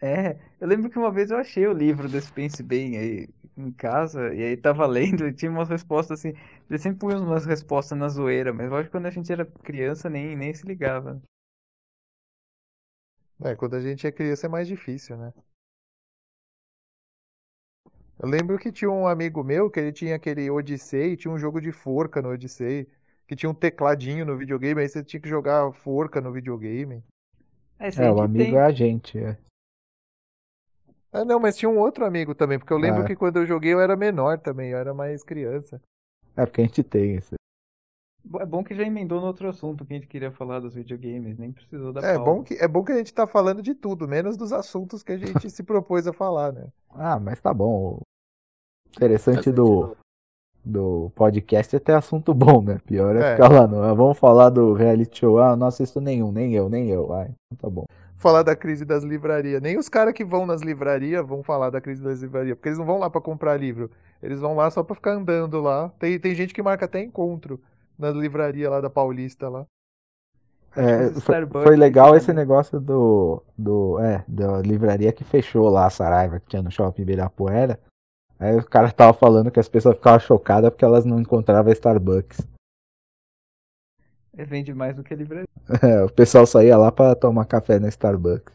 É, 0.00 0.38
eu 0.60 0.68
lembro 0.68 0.90
que 0.90 0.98
uma 0.98 1.10
vez 1.10 1.30
eu 1.30 1.38
achei 1.38 1.66
o 1.66 1.72
livro 1.72 2.08
desse 2.08 2.30
Pense 2.30 2.62
Bem 2.62 2.96
aí 2.98 3.28
em 3.56 3.72
casa, 3.72 4.34
e 4.34 4.42
aí 4.42 4.56
tava 4.56 4.86
lendo 4.86 5.26
e 5.26 5.32
tinha 5.32 5.50
umas 5.50 5.68
respostas 5.68 6.20
assim. 6.20 6.34
Ele 6.68 6.78
sempre 6.78 6.98
punha 6.98 7.18
umas 7.18 7.46
respostas 7.46 7.96
na 7.98 8.08
zoeira, 8.08 8.52
mas 8.52 8.70
lógico 8.70 8.90
que 8.90 8.92
quando 8.92 9.06
a 9.06 9.10
gente 9.10 9.32
era 9.32 9.44
criança 9.46 10.10
nem, 10.10 10.36
nem 10.36 10.52
se 10.52 10.66
ligava. 10.66 11.20
É, 13.42 13.54
quando 13.54 13.74
a 13.74 13.80
gente 13.80 14.06
é 14.06 14.12
criança 14.12 14.46
é 14.46 14.48
mais 14.48 14.68
difícil, 14.68 15.16
né? 15.16 15.32
Eu 18.18 18.28
lembro 18.28 18.58
que 18.58 18.70
tinha 18.70 18.90
um 18.90 19.06
amigo 19.06 19.42
meu 19.42 19.70
que 19.70 19.80
ele 19.80 19.92
tinha 19.92 20.14
aquele 20.16 20.48
Odyssey, 20.48 21.16
tinha 21.16 21.32
um 21.32 21.38
jogo 21.38 21.60
de 21.60 21.72
forca 21.72 22.22
no 22.22 22.30
Odyssey, 22.30 22.88
que 23.26 23.34
tinha 23.36 23.48
um 23.50 23.54
tecladinho 23.54 24.24
no 24.26 24.36
videogame, 24.36 24.80
aí 24.80 24.88
você 24.88 25.02
tinha 25.02 25.20
que 25.20 25.28
jogar 25.28 25.72
forca 25.72 26.20
no 26.20 26.32
videogame. 26.32 27.02
É, 27.78 27.88
É, 28.04 28.10
o 28.10 28.20
amigo 28.20 28.44
tem. 28.44 28.56
é 28.56 28.62
a 28.62 28.70
gente, 28.72 29.18
é. 29.18 29.36
Ah, 31.12 31.24
não, 31.24 31.38
mas 31.38 31.56
tinha 31.56 31.68
um 31.68 31.78
outro 31.78 32.04
amigo 32.04 32.34
também, 32.34 32.58
porque 32.58 32.72
eu 32.72 32.78
lembro 32.78 33.02
Ah. 33.02 33.06
que 33.06 33.14
quando 33.14 33.36
eu 33.36 33.46
joguei 33.46 33.72
eu 33.72 33.80
era 33.80 33.96
menor 33.96 34.38
também, 34.38 34.70
eu 34.70 34.78
era 34.78 34.92
mais 34.92 35.22
criança. 35.22 35.80
É 36.36 36.44
porque 36.44 36.60
a 36.60 36.64
gente 36.64 36.82
tem 36.82 37.14
esse. 37.16 37.34
É 38.40 38.46
bom 38.46 38.64
que 38.64 38.74
já 38.74 38.82
emendou 38.82 39.20
no 39.20 39.26
outro 39.26 39.48
assunto 39.48 39.84
que 39.84 39.92
a 39.92 39.96
gente 39.96 40.08
queria 40.08 40.32
falar 40.32 40.58
dos 40.58 40.74
videogames, 40.74 41.38
nem 41.38 41.52
precisou 41.52 41.92
da 41.92 42.00
É 42.00 42.18
bom 42.18 42.42
que, 42.42 42.54
é 42.54 42.66
bom 42.66 42.82
que 42.82 42.90
a 42.90 42.96
gente 42.96 43.12
tá 43.12 43.26
falando 43.26 43.62
de 43.62 43.74
tudo, 43.74 44.08
menos 44.08 44.36
dos 44.36 44.50
assuntos 44.52 45.02
que 45.02 45.12
a 45.12 45.16
gente 45.18 45.24
se 45.50 45.62
propôs 45.62 46.06
a 46.06 46.12
falar, 46.12 46.50
né? 46.52 46.68
Ah, 46.90 47.20
mas 47.20 47.40
tá 47.40 47.52
bom. 47.52 48.00
Interessante 48.96 49.52
do, 49.52 49.94
do 50.64 51.12
podcast 51.14 51.76
é 51.76 51.78
ter 51.78 51.92
assunto 51.92 52.32
bom, 52.32 52.62
né? 52.62 52.80
Pior 52.86 53.14
é, 53.16 53.20
é. 53.20 53.32
ficar 53.32 53.48
lá, 53.48 53.66
não. 53.66 53.94
Vamos 53.94 54.18
falar 54.18 54.48
do 54.50 54.72
reality 54.72 55.18
show. 55.18 55.38
Ah, 55.38 55.54
não 55.54 55.66
assisto 55.66 56.00
nenhum, 56.00 56.32
nem 56.32 56.54
eu, 56.54 56.68
nem 56.68 56.88
eu. 56.88 57.12
Ai, 57.12 57.30
então 57.52 57.70
tá 57.70 57.74
bom. 57.74 57.84
Falar 58.16 58.42
da 58.42 58.56
crise 58.56 58.84
das 58.84 59.04
livrarias. 59.04 59.60
Nem 59.60 59.76
os 59.76 59.88
caras 59.88 60.14
que 60.14 60.24
vão 60.24 60.46
nas 60.46 60.62
livrarias 60.62 61.26
vão 61.26 61.42
falar 61.42 61.68
da 61.68 61.80
crise 61.80 62.02
das 62.02 62.22
livrarias, 62.22 62.56
porque 62.56 62.70
eles 62.70 62.78
não 62.78 62.86
vão 62.86 62.98
lá 62.98 63.10
para 63.10 63.20
comprar 63.20 63.56
livro. 63.58 63.90
Eles 64.22 64.40
vão 64.40 64.56
lá 64.56 64.70
só 64.70 64.82
pra 64.82 64.94
ficar 64.94 65.12
andando 65.12 65.60
lá. 65.60 65.90
Tem, 65.98 66.18
tem 66.18 66.34
gente 66.34 66.54
que 66.54 66.62
marca 66.62 66.86
até 66.86 67.02
encontro 67.02 67.60
na 67.98 68.10
livraria 68.10 68.70
lá 68.70 68.80
da 68.80 68.88
Paulista 68.88 69.48
lá. 69.48 69.66
É, 70.76 71.10
foi, 71.20 71.46
foi, 71.46 71.76
legal 71.76 72.16
esse 72.16 72.32
negócio 72.32 72.80
do, 72.80 73.40
do 73.56 74.00
é, 74.00 74.24
da 74.26 74.60
livraria 74.60 75.12
que 75.12 75.22
fechou 75.22 75.68
lá 75.68 75.86
a 75.86 75.90
Saraiva 75.90 76.40
que 76.40 76.48
tinha 76.48 76.62
no 76.62 76.70
shopping 76.70 77.02
Ibirapuera. 77.02 77.78
Aí 78.38 78.56
o 78.56 78.64
cara 78.64 78.90
tava 78.90 79.12
falando 79.12 79.50
que 79.50 79.60
as 79.60 79.68
pessoas 79.68 79.96
ficavam 79.96 80.20
chocadas 80.20 80.70
porque 80.70 80.84
elas 80.84 81.04
não 81.04 81.20
encontravam 81.20 81.72
Starbucks. 81.72 82.40
É, 84.36 84.44
vende 84.44 84.74
mais 84.74 84.96
do 84.96 85.04
que 85.04 85.14
livraria. 85.14 85.46
É, 85.82 86.04
o 86.04 86.12
pessoal 86.12 86.46
só 86.46 86.62
ia 86.62 86.76
lá 86.76 86.92
pra 86.92 87.14
tomar 87.14 87.46
café 87.46 87.78
na 87.78 87.88
Starbucks. 87.88 88.52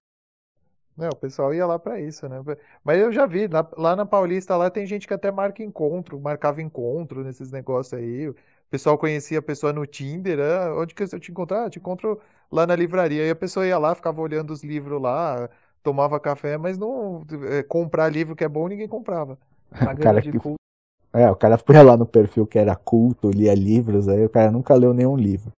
Não, 0.95 1.09
o 1.09 1.15
pessoal 1.15 1.53
ia 1.53 1.65
lá 1.65 1.79
para 1.79 1.99
isso, 1.99 2.27
né? 2.27 2.43
Mas 2.83 2.99
eu 2.99 3.11
já 3.11 3.25
vi, 3.25 3.47
lá, 3.47 3.67
lá, 3.77 3.95
na 3.95 4.05
Paulista, 4.05 4.57
lá 4.57 4.69
tem 4.69 4.85
gente 4.85 5.07
que 5.07 5.13
até 5.13 5.31
marca 5.31 5.63
encontro, 5.63 6.19
marcava 6.19 6.61
encontro 6.61 7.23
nesses 7.23 7.51
negócios 7.51 7.93
aí. 7.93 8.27
O 8.27 8.35
pessoal 8.69 8.97
conhecia 8.97 9.39
a 9.39 9.41
pessoa 9.41 9.71
no 9.71 9.85
Tinder, 9.87 10.39
ah, 10.39 10.75
onde 10.77 10.93
que 10.93 11.01
eu 11.01 11.19
te 11.19 11.31
encontrar? 11.31 11.65
Ah, 11.65 11.69
te 11.69 11.79
encontro 11.79 12.19
lá 12.51 12.67
na 12.67 12.75
livraria. 12.75 13.25
E 13.25 13.29
a 13.29 13.35
pessoa 13.35 13.65
ia 13.65 13.77
lá, 13.77 13.95
ficava 13.95 14.19
olhando 14.19 14.51
os 14.51 14.61
livros 14.61 15.01
lá, 15.01 15.49
tomava 15.81 16.19
café, 16.19 16.57
mas 16.57 16.77
não 16.77 17.25
é, 17.49 17.63
comprar 17.63 18.09
livro 18.09 18.35
que 18.35 18.43
é 18.43 18.49
bom, 18.49 18.67
ninguém 18.67 18.87
comprava. 18.87 19.39
O 19.71 19.97
cara 19.97 20.21
que... 20.21 20.38
É, 21.12 21.29
o 21.32 21.36
cara 21.36 21.58
foi 21.58 21.82
lá 21.82 21.97
no 21.97 22.05
perfil 22.05 22.45
que 22.45 22.60
era 22.60 22.75
culto, 22.75 23.32
lia 23.32 23.53
livros, 23.55 24.08
aí 24.08 24.23
o 24.23 24.29
cara 24.29 24.51
nunca 24.51 24.75
leu 24.75 24.93
nenhum 24.93 25.15
livro. 25.15 25.51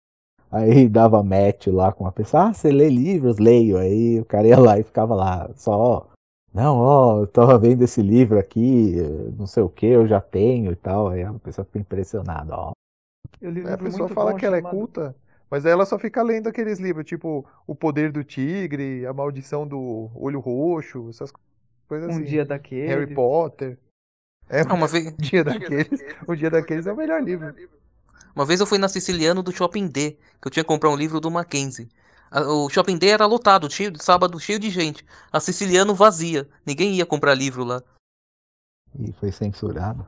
Aí 0.49 0.87
dava 0.87 1.23
match 1.23 1.67
lá 1.67 1.91
com 1.91 2.05
a 2.05 2.11
pessoa, 2.11 2.49
ah, 2.49 2.53
você 2.53 2.71
lê 2.71 2.89
livros? 2.89 3.37
Leio. 3.37 3.77
Aí 3.77 4.19
o 4.19 4.25
cara 4.25 4.47
ia 4.47 4.59
lá 4.59 4.79
e 4.79 4.83
ficava 4.83 5.15
lá, 5.15 5.49
só, 5.55 6.07
não, 6.53 6.77
ó, 6.77 7.19
eu 7.21 7.27
tava 7.27 7.57
vendo 7.57 7.81
esse 7.81 8.01
livro 8.01 8.37
aqui, 8.37 8.95
não 9.37 9.47
sei 9.47 9.63
o 9.63 9.69
que, 9.69 9.85
eu 9.85 10.05
já 10.05 10.19
tenho 10.19 10.71
e 10.71 10.75
tal. 10.75 11.09
Aí 11.09 11.23
a 11.23 11.33
pessoa 11.33 11.65
fica 11.65 11.79
impressionada, 11.79 12.55
ó. 12.55 12.71
É, 13.41 13.73
a 13.73 13.77
pessoa 13.77 14.09
fala 14.09 14.35
que 14.35 14.45
ela 14.45 14.57
é 14.57 14.61
culta, 14.61 15.15
mas 15.49 15.65
aí 15.65 15.71
ela 15.71 15.85
só 15.85 15.97
fica 15.97 16.21
lendo 16.21 16.47
aqueles 16.47 16.79
livros, 16.79 17.05
tipo 17.05 17.45
O 17.65 17.73
Poder 17.73 18.11
do 18.11 18.23
Tigre, 18.23 19.05
A 19.05 19.13
Maldição 19.13 19.65
do 19.65 20.11
Olho 20.15 20.39
Roxo, 20.39 21.09
essas 21.09 21.31
coisas 21.87 22.09
um 22.09 22.11
assim. 22.11 22.21
Um 22.21 22.25
dia 22.25 22.45
daqueles. 22.45 22.89
Harry 22.89 23.13
Potter. 23.13 23.77
É, 24.51 24.63
uma 24.63 24.85
vez... 24.87 25.15
dia 25.17 25.43
daqueles. 25.45 26.01
o 26.27 26.35
dia 26.35 26.49
daqueles 26.49 26.85
é 26.85 26.91
o 26.91 26.95
melhor 26.95 27.23
livro. 27.23 27.55
Uma 28.35 28.45
vez 28.45 28.59
eu 28.59 28.65
fui 28.65 28.77
na 28.77 28.89
Siciliano 28.89 29.41
do 29.41 29.51
Shopping 29.51 29.87
D, 29.87 30.17
que 30.41 30.47
eu 30.47 30.51
tinha 30.51 30.63
que 30.63 30.67
comprar 30.67 30.89
um 30.89 30.95
livro 30.95 31.19
do 31.19 31.31
Mackenzie. 31.31 31.89
O 32.31 32.69
Shopping 32.69 32.97
D 32.97 33.07
era 33.09 33.25
lotado, 33.25 33.69
cheio, 33.69 33.91
sábado 34.01 34.39
cheio 34.39 34.57
de 34.57 34.69
gente. 34.69 35.05
A 35.33 35.39
Siciliano 35.41 35.93
vazia. 35.93 36.49
Ninguém 36.65 36.95
ia 36.95 37.05
comprar 37.05 37.33
livro 37.33 37.65
lá. 37.65 37.83
E 38.97 39.11
foi 39.11 39.33
censurado. 39.33 40.07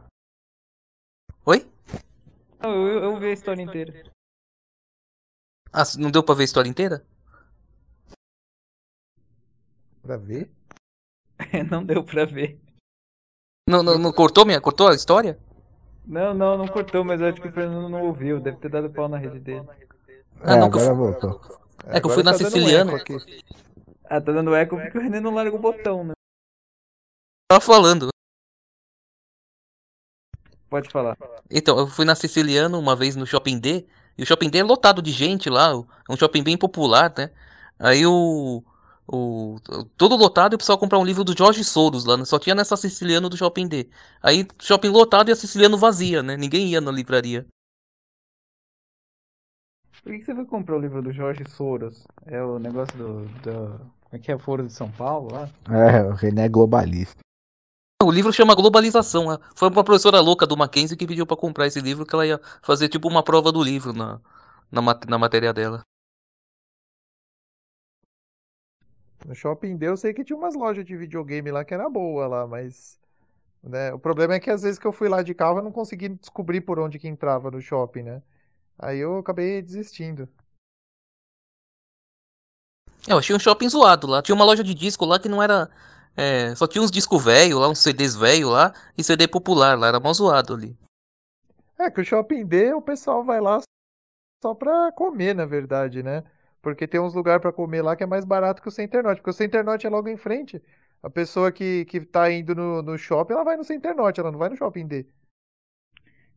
Oi? 1.46 1.70
Eu, 2.62 2.70
eu, 2.70 3.04
eu 3.04 3.20
vi 3.20 3.26
a 3.26 3.34
história 3.34 3.62
inteira. 3.62 4.10
Ah, 5.74 5.84
não 5.98 6.10
deu 6.10 6.24
pra 6.24 6.36
ver 6.36 6.44
a 6.44 6.46
história 6.46 6.70
inteira? 6.70 7.06
Pra 10.02 10.16
ver? 10.16 10.50
não 11.70 11.84
deu 11.84 12.06
pra 12.06 12.24
ver. 12.24 12.58
Não, 13.68 13.82
não, 13.82 13.98
não 13.98 14.12
cortou 14.12 14.46
minha? 14.46 14.60
Cortou 14.60 14.90
a 14.90 14.94
história? 14.94 15.38
Não, 16.06 16.34
não, 16.34 16.58
não 16.58 16.68
cortou, 16.68 17.04
mas 17.04 17.22
eu 17.22 17.28
acho 17.28 17.42
que 17.42 17.48
o 17.48 17.52
Fernando 17.52 17.90
não 17.90 18.04
ouviu. 18.04 18.40
Deve 18.40 18.58
ter 18.58 18.70
dado 18.70 18.90
pau 18.90 19.08
na 19.08 19.18
rede 19.18 19.40
dele. 19.40 19.66
Ah, 20.42 20.56
é, 20.56 20.60
não, 20.60 20.66
agora 20.66 20.94
voltou. 20.94 21.42
É 21.86 22.00
que 22.00 22.06
eu 22.06 22.12
fui 22.12 22.24
na 22.24 22.32
tá 22.32 22.38
Siciliano. 22.38 22.94
Ah, 24.06 24.20
tá 24.20 24.32
dando 24.32 24.54
eco 24.54 24.78
porque 24.78 24.98
o 24.98 25.02
René 25.02 25.20
não 25.20 25.34
larga 25.34 25.56
o 25.56 25.60
botão, 25.60 26.04
né? 26.04 26.14
Tava 27.50 27.62
falando. 27.62 28.10
Pode 30.70 30.90
falar. 30.90 31.18
Então, 31.50 31.78
eu 31.78 31.88
fui 31.88 32.04
na 32.04 32.16
Siciliano 32.16 32.80
uma 32.80 32.96
vez 32.96 33.16
no 33.16 33.26
Shopping 33.26 33.60
D. 33.60 33.86
E 34.18 34.24
o 34.24 34.26
Shopping 34.26 34.50
D 34.50 34.60
é 34.60 34.64
lotado 34.64 35.02
de 35.02 35.12
gente 35.12 35.50
lá. 35.50 35.72
É 35.72 36.12
um 36.12 36.18
shopping 36.18 36.44
bem 36.44 36.58
popular, 36.58 37.14
né? 37.18 37.32
Aí 37.80 38.06
o. 38.06 38.64
O, 39.08 39.58
todo 39.98 40.16
lotado 40.16 40.54
e 40.54 40.56
o 40.56 40.58
pessoal 40.58 40.78
comprar 40.78 40.98
um 40.98 41.04
livro 41.04 41.24
do 41.24 41.38
Jorge 41.38 41.64
Soros 41.64 42.06
lá, 42.06 42.16
né? 42.16 42.24
só 42.24 42.40
tinha 42.40 42.56
nessa 42.56 42.78
Siciliano 42.78 43.30
do 43.30 43.36
Shopping 43.36 43.68
D. 43.68 43.90
Aí 44.22 44.48
shopping 44.60 44.90
lotado 44.90 45.30
e 45.30 45.32
a 45.32 45.36
Siciliano 45.36 45.78
vazia, 45.78 46.24
né? 46.24 46.38
Ninguém 46.38 46.68
ia 46.68 46.80
na 46.80 46.92
livraria. 46.92 47.46
Por 50.04 50.12
que 50.12 50.24
você 50.24 50.34
vai 50.34 50.46
comprar 50.46 50.76
o 50.76 50.80
livro 50.80 51.02
do 51.02 51.14
Jorge 51.14 51.44
Soros? 51.50 52.06
É 52.26 52.42
o 52.42 52.60
negócio 52.60 52.98
do. 52.98 53.26
do 53.42 53.80
como 54.04 54.14
é 54.14 54.20
que 54.20 54.32
é? 54.32 54.38
Foro 54.38 54.66
de 54.66 54.72
São 54.72 54.92
Paulo 54.92 55.34
lá? 55.34 55.50
É, 55.70 56.04
o 56.04 56.12
René 56.12 56.46
é 56.46 56.50
globalista. 56.50 57.18
O 58.04 58.12
livro 58.12 58.34
chama 58.34 58.54
Globalização. 58.54 59.32
Né? 59.32 59.38
Foi 59.56 59.70
uma 59.70 59.84
professora 59.84 60.20
louca 60.20 60.46
do 60.46 60.58
Mackenzie 60.58 60.98
que 60.98 61.08
pediu 61.08 61.26
para 61.26 61.38
comprar 61.38 61.68
esse 61.68 61.80
livro, 61.80 62.06
que 62.06 62.14
ela 62.14 62.28
ia 62.28 62.40
fazer 62.62 62.90
tipo 62.90 63.08
uma 63.08 63.24
prova 63.24 63.52
do 63.52 63.64
livro 63.64 63.94
na, 63.94 64.20
na, 64.70 64.82
na 65.08 65.18
matéria 65.18 65.54
dela. 65.54 65.82
No 69.26 69.34
Shopping 69.34 69.78
D 69.78 69.88
eu 69.88 69.98
sei 69.98 70.14
que 70.14 70.24
tinha 70.24 70.38
umas 70.38 70.56
lojas 70.56 70.84
de 70.84 70.96
videogame 70.96 71.52
lá 71.52 71.64
que 71.64 71.74
era 71.74 71.90
boa 71.90 72.28
lá, 72.28 72.48
mas 72.48 73.00
né, 73.64 73.94
o 73.94 74.00
problema 74.00 74.34
é 74.34 74.40
que 74.40 74.50
às 74.50 74.64
vezes 74.64 74.78
que 74.78 74.86
eu 74.86 74.92
fui 74.92 75.08
lá 75.08 75.24
de 75.24 75.34
carro 75.34 75.60
eu 75.60 75.64
não 75.64 75.72
consegui 75.72 76.10
descobrir 76.10 76.62
por 76.62 76.80
onde 76.80 77.00
que 77.00 77.08
entrava 77.08 77.50
no 77.50 77.62
shopping, 77.62 78.04
né? 78.04 78.22
Aí 78.78 79.00
eu 79.00 79.18
acabei 79.18 79.62
desistindo. 79.62 80.28
Eu 83.08 83.18
achei 83.18 83.36
um 83.36 83.40
shopping 83.40 83.70
zoado 83.70 84.08
lá. 84.08 84.22
Tinha 84.22 84.36
uma 84.36 84.46
loja 84.46 84.64
de 84.64 84.74
disco 84.74 85.06
lá 85.06 85.20
que 85.20 85.30
não 85.30 85.42
era. 85.42 85.70
É, 86.16 86.54
só 86.56 86.68
tinha 86.68 86.82
uns 86.82 86.92
discos 86.92 87.24
velhos 87.24 87.60
lá, 87.60 87.68
uns 87.68 87.80
CDs 87.80 88.16
velhos 88.16 88.52
lá, 88.52 88.74
e 88.98 89.04
CD 89.04 89.28
popular 89.28 89.78
lá, 89.78 89.88
era 89.88 90.00
mó 90.00 90.14
zoado 90.14 90.54
ali. 90.54 90.78
É, 91.78 91.90
que 91.90 92.02
o 92.02 92.06
shopping 92.06 92.46
D 92.46 92.74
o 92.74 92.82
pessoal 92.82 93.24
vai 93.24 93.42
lá 93.42 93.60
só 94.42 94.54
pra 94.54 94.92
comer, 94.92 95.34
na 95.34 95.46
verdade, 95.46 96.04
né? 96.04 96.24
Porque 96.64 96.88
tem 96.88 97.00
uns 97.00 97.14
lugares 97.14 97.42
para 97.42 97.52
comer 97.52 97.82
lá 97.82 97.94
que 97.94 98.04
é 98.04 98.08
mais 98.08 98.24
barato 98.24 98.62
que 98.62 98.70
o 98.70 98.72
Center 98.72 99.04
Norte. 99.04 99.18
Porque 99.20 99.32
o 99.32 99.34
Center 99.34 99.64
Norte 99.66 99.86
é 99.86 99.90
logo 99.90 100.08
em 100.08 100.16
frente. 100.16 100.64
A 101.04 101.10
pessoa 101.10 101.52
que, 101.52 101.84
que 101.86 102.00
tá 102.00 102.32
indo 102.32 102.56
no, 102.56 102.82
no 102.82 102.98
shopping, 102.98 103.34
ela 103.34 103.44
vai 103.44 103.58
no 103.58 103.66
Center 103.66 103.94
Norte, 103.94 104.22
ela 104.22 104.32
não 104.32 104.40
vai 104.40 104.48
no 104.50 104.56
shopping 104.56 104.88
D. 104.88 105.06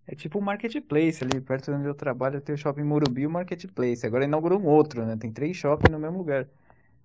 É 0.04 0.16
tipo 0.16 0.38
um 0.38 0.42
marketplace 0.42 1.22
ali, 1.22 1.40
perto 1.40 1.70
de 1.70 1.78
onde 1.78 1.86
eu 1.86 1.94
trabalho, 1.94 2.40
tem 2.40 2.54
o 2.56 2.58
shopping 2.58 2.82
Morumbi 2.82 3.22
e 3.22 3.26
o 3.26 3.30
marketplace. 3.30 4.04
Agora 4.04 4.24
inaugurou 4.24 4.60
um 4.60 4.66
outro, 4.66 5.06
né? 5.06 5.16
Tem 5.16 5.32
três 5.32 5.56
shoppings 5.56 5.92
no 5.92 5.98
mesmo 5.98 6.18
lugar. 6.18 6.48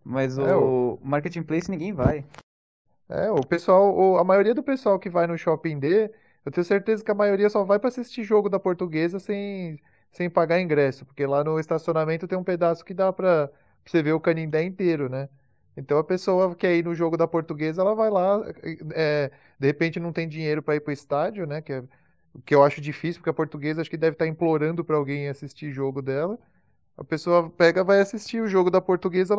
Mas 0.03 0.39
é, 0.39 0.55
o, 0.55 0.99
o 1.01 1.07
marketplace 1.07 1.69
ninguém 1.69 1.93
vai. 1.93 2.25
É, 3.07 3.29
o 3.29 3.45
pessoal, 3.45 3.95
o, 3.95 4.17
a 4.17 4.23
maioria 4.23 4.55
do 4.55 4.63
pessoal 4.63 4.97
que 4.97 5.09
vai 5.09 5.27
no 5.27 5.37
shopping 5.37 5.77
D, 5.77 6.11
eu 6.43 6.51
tenho 6.51 6.65
certeza 6.65 7.03
que 7.03 7.11
a 7.11 7.15
maioria 7.15 7.49
só 7.51 7.63
vai 7.63 7.77
para 7.77 7.89
assistir 7.89 8.23
jogo 8.23 8.49
da 8.49 8.59
portuguesa 8.59 9.19
sem, 9.19 9.79
sem 10.11 10.29
pagar 10.29 10.59
ingresso, 10.59 11.05
porque 11.05 11.25
lá 11.25 11.43
no 11.43 11.59
estacionamento 11.59 12.27
tem 12.27 12.37
um 12.37 12.43
pedaço 12.43 12.83
que 12.83 12.93
dá 12.93 13.11
pra 13.13 13.49
você 13.85 14.03
ver 14.03 14.13
o 14.13 14.19
Canindé 14.19 14.63
inteiro, 14.63 15.09
né? 15.09 15.29
Então 15.75 15.97
a 15.97 16.03
pessoa 16.03 16.53
que 16.55 16.67
ir 16.67 16.83
no 16.83 16.93
jogo 16.93 17.15
da 17.15 17.27
portuguesa, 17.27 17.81
ela 17.81 17.95
vai 17.95 18.09
lá, 18.09 18.41
é, 18.93 19.31
de 19.57 19.67
repente 19.67 19.99
não 19.99 20.11
tem 20.11 20.27
dinheiro 20.27 20.61
para 20.61 20.75
ir 20.75 20.81
pro 20.81 20.91
estádio, 20.91 21.47
né? 21.47 21.61
Que, 21.61 21.73
é, 21.73 21.83
que 22.45 22.53
eu 22.53 22.63
acho 22.63 22.81
difícil, 22.81 23.21
porque 23.21 23.29
a 23.29 23.33
portuguesa 23.33 23.81
acho 23.81 23.89
que 23.89 23.97
deve 23.97 24.15
estar 24.15 24.25
tá 24.25 24.29
implorando 24.29 24.83
para 24.83 24.97
alguém 24.97 25.29
assistir 25.29 25.71
jogo 25.71 26.01
dela. 26.01 26.37
A 26.97 27.03
pessoa 27.03 27.49
pega, 27.49 27.83
vai 27.83 28.01
assistir 28.01 28.41
o 28.41 28.47
jogo 28.47 28.69
da 28.69 28.81
portuguesa. 28.81 29.37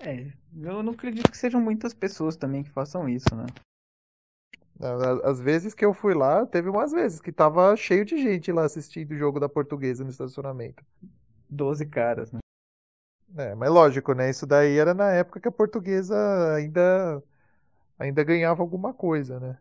É, 0.00 0.32
eu 0.60 0.82
não 0.82 0.92
acredito 0.92 1.30
que 1.30 1.38
sejam 1.38 1.60
muitas 1.60 1.94
pessoas 1.94 2.36
também 2.36 2.64
que 2.64 2.70
façam 2.70 3.08
isso, 3.08 3.34
né? 3.36 3.46
Às 5.24 5.40
vezes 5.40 5.74
que 5.74 5.84
eu 5.84 5.92
fui 5.92 6.14
lá, 6.14 6.46
teve 6.46 6.68
umas 6.68 6.90
vezes 6.90 7.20
que 7.20 7.30
tava 7.30 7.76
cheio 7.76 8.04
de 8.04 8.16
gente 8.16 8.50
lá 8.50 8.64
assistindo 8.64 9.10
o 9.10 9.18
jogo 9.18 9.38
da 9.38 9.48
portuguesa 9.48 10.02
no 10.02 10.10
estacionamento. 10.10 10.82
Doze 11.48 11.84
caras, 11.84 12.32
né? 12.32 12.40
É, 13.36 13.54
mas 13.54 13.70
lógico, 13.70 14.14
né? 14.14 14.30
Isso 14.30 14.46
daí 14.46 14.78
era 14.78 14.94
na 14.94 15.12
época 15.12 15.38
que 15.38 15.48
a 15.48 15.52
portuguesa 15.52 16.16
ainda 16.54 17.22
ainda 17.98 18.24
ganhava 18.24 18.62
alguma 18.62 18.94
coisa, 18.94 19.38
né? 19.38 19.58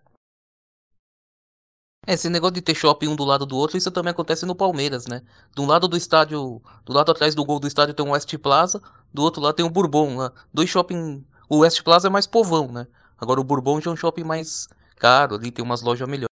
É, 2.08 2.13
esse 2.13 2.29
negócio 2.29 2.55
de 2.55 2.62
ter 2.62 2.73
shopping 2.73 3.10
um 3.10 3.15
do 3.15 3.25
lado 3.25 3.45
do 3.45 3.58
outro, 3.58 3.77
isso 3.77 3.91
também 3.91 4.12
acontece 4.12 4.45
no 4.45 4.55
Palmeiras, 4.55 5.05
né? 5.05 5.21
De 5.53 5.62
um 5.62 5.67
lado 5.67 5.88
do 5.88 5.97
estádio, 5.97 6.62
do 6.86 6.93
lado 6.93 7.12
atrás 7.12 7.36
do 7.36 7.43
gol 7.43 7.60
do 7.60 7.67
estádio 7.67 7.93
tem 7.93 8.05
o 8.05 8.12
West 8.12 8.36
Plaza, 8.38 8.82
do 9.13 9.21
outro 9.21 9.41
lado 9.41 9.55
tem 9.55 9.65
o 9.65 9.69
Bourbon 9.69 10.15
lá. 10.15 10.32
Dois 10.53 10.69
shopping. 10.69 11.25
O 11.49 11.60
West 11.60 11.84
Plaza 11.84 12.08
é 12.08 12.10
mais 12.10 12.25
povão, 12.25 12.71
né? 12.71 12.88
Agora 13.17 13.41
o 13.41 13.43
Bourbon 13.43 13.82
já 13.82 13.91
é 13.91 13.93
um 13.93 13.97
shopping 13.97 14.23
mais 14.23 14.67
caro, 14.99 15.35
ali 15.35 15.51
tem 15.51 15.63
umas 15.63 15.81
lojas 15.81 16.07
melhores. 16.07 16.29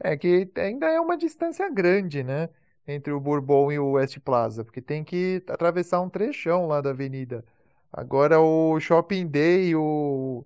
É 0.00 0.16
que 0.16 0.50
ainda 0.56 0.86
é 0.88 1.00
uma 1.00 1.16
distância 1.16 1.68
grande, 1.70 2.22
né? 2.22 2.48
Entre 2.86 3.12
o 3.12 3.20
Bourbon 3.20 3.72
e 3.72 3.78
o 3.78 3.92
West 3.92 4.18
Plaza, 4.20 4.64
porque 4.64 4.80
tem 4.82 5.04
que 5.04 5.42
atravessar 5.48 6.00
um 6.00 6.08
trechão 6.10 6.66
lá 6.66 6.80
da 6.80 6.90
avenida. 6.90 7.44
Agora 7.92 8.40
o 8.40 8.80
Shopping 8.80 9.26
Day 9.28 9.68
e 9.70 9.76
o, 9.76 10.44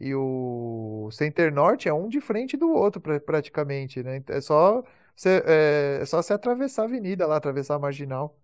e 0.00 0.14
o 0.14 1.08
Center 1.12 1.52
Norte 1.52 1.88
é 1.88 1.94
um 1.94 2.08
de 2.08 2.20
frente 2.20 2.56
do 2.56 2.70
outro 2.70 3.00
praticamente, 3.00 4.02
né? 4.02 4.22
É 4.28 4.40
só 4.40 4.82
você, 5.16 5.42
é, 5.46 5.98
é 6.02 6.06
só 6.06 6.22
você 6.22 6.32
atravessar 6.34 6.82
a 6.82 6.84
avenida 6.86 7.26
lá, 7.26 7.36
atravessar 7.36 7.76
a 7.76 7.78
marginal. 7.78 8.36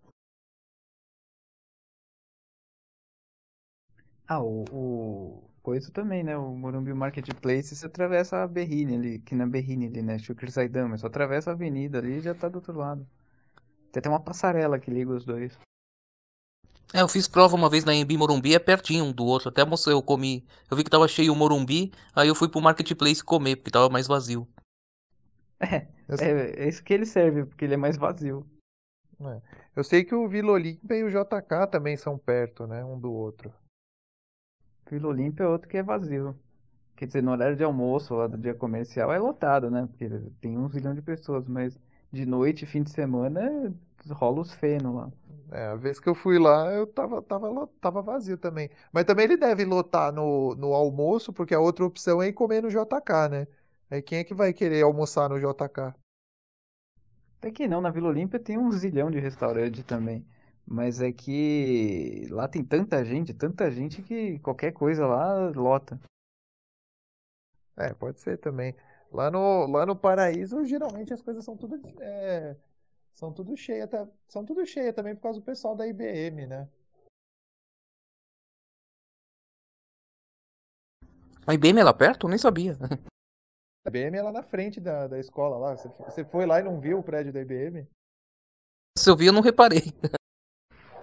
Ah, 4.28 4.40
o, 4.42 4.64
o 4.70 5.47
coisa 5.68 5.90
também, 5.92 6.24
né? 6.24 6.34
O 6.34 6.56
Morumbi 6.56 6.94
Marketplace, 6.94 7.76
você 7.76 7.84
atravessa 7.84 8.42
a 8.42 8.48
Berrine 8.48 8.96
ali, 8.96 9.18
que 9.18 9.34
na 9.34 9.46
Berrine 9.46 9.88
ali, 9.88 10.00
né? 10.00 10.18
Chucre 10.18 10.50
Saidama, 10.50 10.96
só 10.96 11.08
atravessa 11.08 11.50
a 11.50 11.52
avenida 11.52 11.98
ali 11.98 12.16
e 12.16 12.20
já 12.22 12.34
tá 12.34 12.48
do 12.48 12.56
outro 12.56 12.72
lado. 12.72 13.06
Tem 13.92 14.00
até 14.00 14.08
uma 14.08 14.18
passarela 14.18 14.78
que 14.78 14.90
liga 14.90 15.12
os 15.12 15.26
dois. 15.26 15.58
É, 16.94 17.02
eu 17.02 17.08
fiz 17.08 17.28
prova 17.28 17.54
uma 17.54 17.68
vez 17.68 17.84
na 17.84 17.94
Embi 17.94 18.16
Morumbi, 18.16 18.54
é 18.54 18.58
pertinho 18.58 19.04
um 19.04 19.12
do 19.12 19.26
outro. 19.26 19.50
Até 19.50 19.62
mostrei, 19.62 19.94
eu 19.94 20.00
comi. 20.00 20.42
Eu 20.70 20.76
vi 20.78 20.84
que 20.84 20.88
tava 20.88 21.06
cheio 21.06 21.34
o 21.34 21.36
Morumbi, 21.36 21.92
aí 22.16 22.28
eu 22.28 22.34
fui 22.34 22.48
pro 22.48 22.62
Marketplace 22.62 23.22
comer, 23.22 23.56
porque 23.56 23.70
tava 23.70 23.90
mais 23.90 24.06
vazio. 24.06 24.48
É, 26.10 26.24
é, 26.24 26.64
é 26.64 26.68
isso 26.70 26.82
que 26.82 26.94
ele 26.94 27.04
serve, 27.04 27.44
porque 27.44 27.66
ele 27.66 27.74
é 27.74 27.76
mais 27.76 27.98
vazio. 27.98 28.46
É. 29.20 29.42
Eu 29.76 29.84
sei 29.84 30.02
que 30.02 30.14
o 30.14 30.26
Vila 30.26 30.52
Olímpia 30.52 30.96
e 30.96 31.04
o 31.04 31.10
JK 31.10 31.70
também 31.70 31.98
são 31.98 32.16
perto, 32.16 32.66
né? 32.66 32.82
Um 32.82 32.98
do 32.98 33.12
outro. 33.12 33.52
Vila 34.90 35.08
Olímpia 35.08 35.44
é 35.44 35.48
outro 35.48 35.68
que 35.68 35.76
é 35.76 35.82
vazio. 35.82 36.34
Quer 36.96 37.06
dizer, 37.06 37.22
no 37.22 37.30
horário 37.30 37.56
de 37.56 37.62
almoço 37.64 38.14
lá 38.14 38.26
do 38.26 38.36
dia 38.36 38.54
comercial 38.54 39.12
é 39.12 39.18
lotado, 39.18 39.70
né? 39.70 39.86
Porque 39.86 40.08
tem 40.40 40.58
um 40.58 40.68
zilhão 40.68 40.94
de 40.94 41.02
pessoas, 41.02 41.46
mas 41.46 41.78
de 42.12 42.26
noite, 42.26 42.66
fim 42.66 42.82
de 42.82 42.90
semana, 42.90 43.72
rola 44.10 44.40
os 44.40 44.52
feno 44.52 44.96
lá. 44.96 45.12
É, 45.50 45.66
a 45.68 45.74
vez 45.76 46.00
que 46.00 46.08
eu 46.08 46.14
fui 46.14 46.38
lá, 46.38 46.72
eu 46.72 46.86
tava, 46.86 47.22
tava, 47.22 47.68
tava 47.80 48.02
vazio 48.02 48.36
também. 48.36 48.70
Mas 48.92 49.04
também 49.04 49.24
ele 49.24 49.36
deve 49.36 49.64
lotar 49.64 50.12
no, 50.12 50.54
no 50.56 50.74
almoço, 50.74 51.32
porque 51.32 51.54
a 51.54 51.60
outra 51.60 51.84
opção 51.84 52.22
é 52.22 52.28
ir 52.28 52.32
comer 52.32 52.62
no 52.62 52.68
JK, 52.68 53.28
né? 53.30 53.46
Aí 53.90 54.02
quem 54.02 54.18
é 54.18 54.24
que 54.24 54.34
vai 54.34 54.52
querer 54.52 54.82
almoçar 54.82 55.28
no 55.28 55.38
JK? 55.38 55.94
Até 57.38 57.50
que 57.50 57.68
não, 57.68 57.80
na 57.80 57.90
Vila 57.90 58.08
Olímpia 58.08 58.38
tem 58.38 58.58
um 58.58 58.70
zilhão 58.72 59.10
de 59.10 59.18
restaurante 59.18 59.82
também. 59.82 60.26
Mas 60.70 61.00
é 61.00 61.10
que 61.10 62.26
lá 62.30 62.46
tem 62.46 62.62
tanta 62.62 63.02
gente, 63.02 63.32
tanta 63.32 63.70
gente 63.70 64.02
que 64.02 64.38
qualquer 64.40 64.70
coisa 64.72 65.06
lá 65.06 65.48
lota. 65.48 65.98
É, 67.74 67.94
pode 67.94 68.20
ser 68.20 68.36
também. 68.36 68.76
Lá 69.10 69.30
no, 69.30 69.66
lá 69.66 69.86
no 69.86 69.96
Paraíso, 69.96 70.66
geralmente 70.66 71.14
as 71.14 71.22
coisas 71.22 71.42
são 71.42 71.56
tudo, 71.56 71.80
é, 72.02 72.54
são 73.14 73.32
tudo 73.32 73.56
cheia, 73.56 73.88
tá, 73.88 74.06
são 74.28 74.44
tudo 74.44 74.66
cheia 74.66 74.92
também 74.92 75.14
por 75.14 75.22
causa 75.22 75.40
do 75.40 75.44
pessoal 75.44 75.74
da 75.74 75.86
IBM, 75.86 76.46
né? 76.46 76.68
A 81.46 81.54
IBM 81.54 81.80
é 81.80 81.84
lá 81.84 81.94
perto? 81.94 82.26
Eu 82.26 82.30
nem 82.30 82.38
sabia. 82.38 82.76
A 83.86 83.88
IBM 83.88 84.18
é 84.18 84.22
lá 84.22 84.30
na 84.30 84.42
frente 84.42 84.78
da, 84.78 85.06
da 85.06 85.18
escola 85.18 85.56
lá. 85.56 85.76
Você, 85.78 85.88
você 85.88 86.24
foi 86.26 86.44
lá 86.44 86.60
e 86.60 86.62
não 86.62 86.78
viu 86.78 86.98
o 86.98 87.02
prédio 87.02 87.32
da 87.32 87.40
IBM? 87.40 87.88
Se 88.98 89.08
eu 89.08 89.16
vi, 89.16 89.26
eu 89.26 89.32
não 89.32 89.40
reparei. 89.40 89.80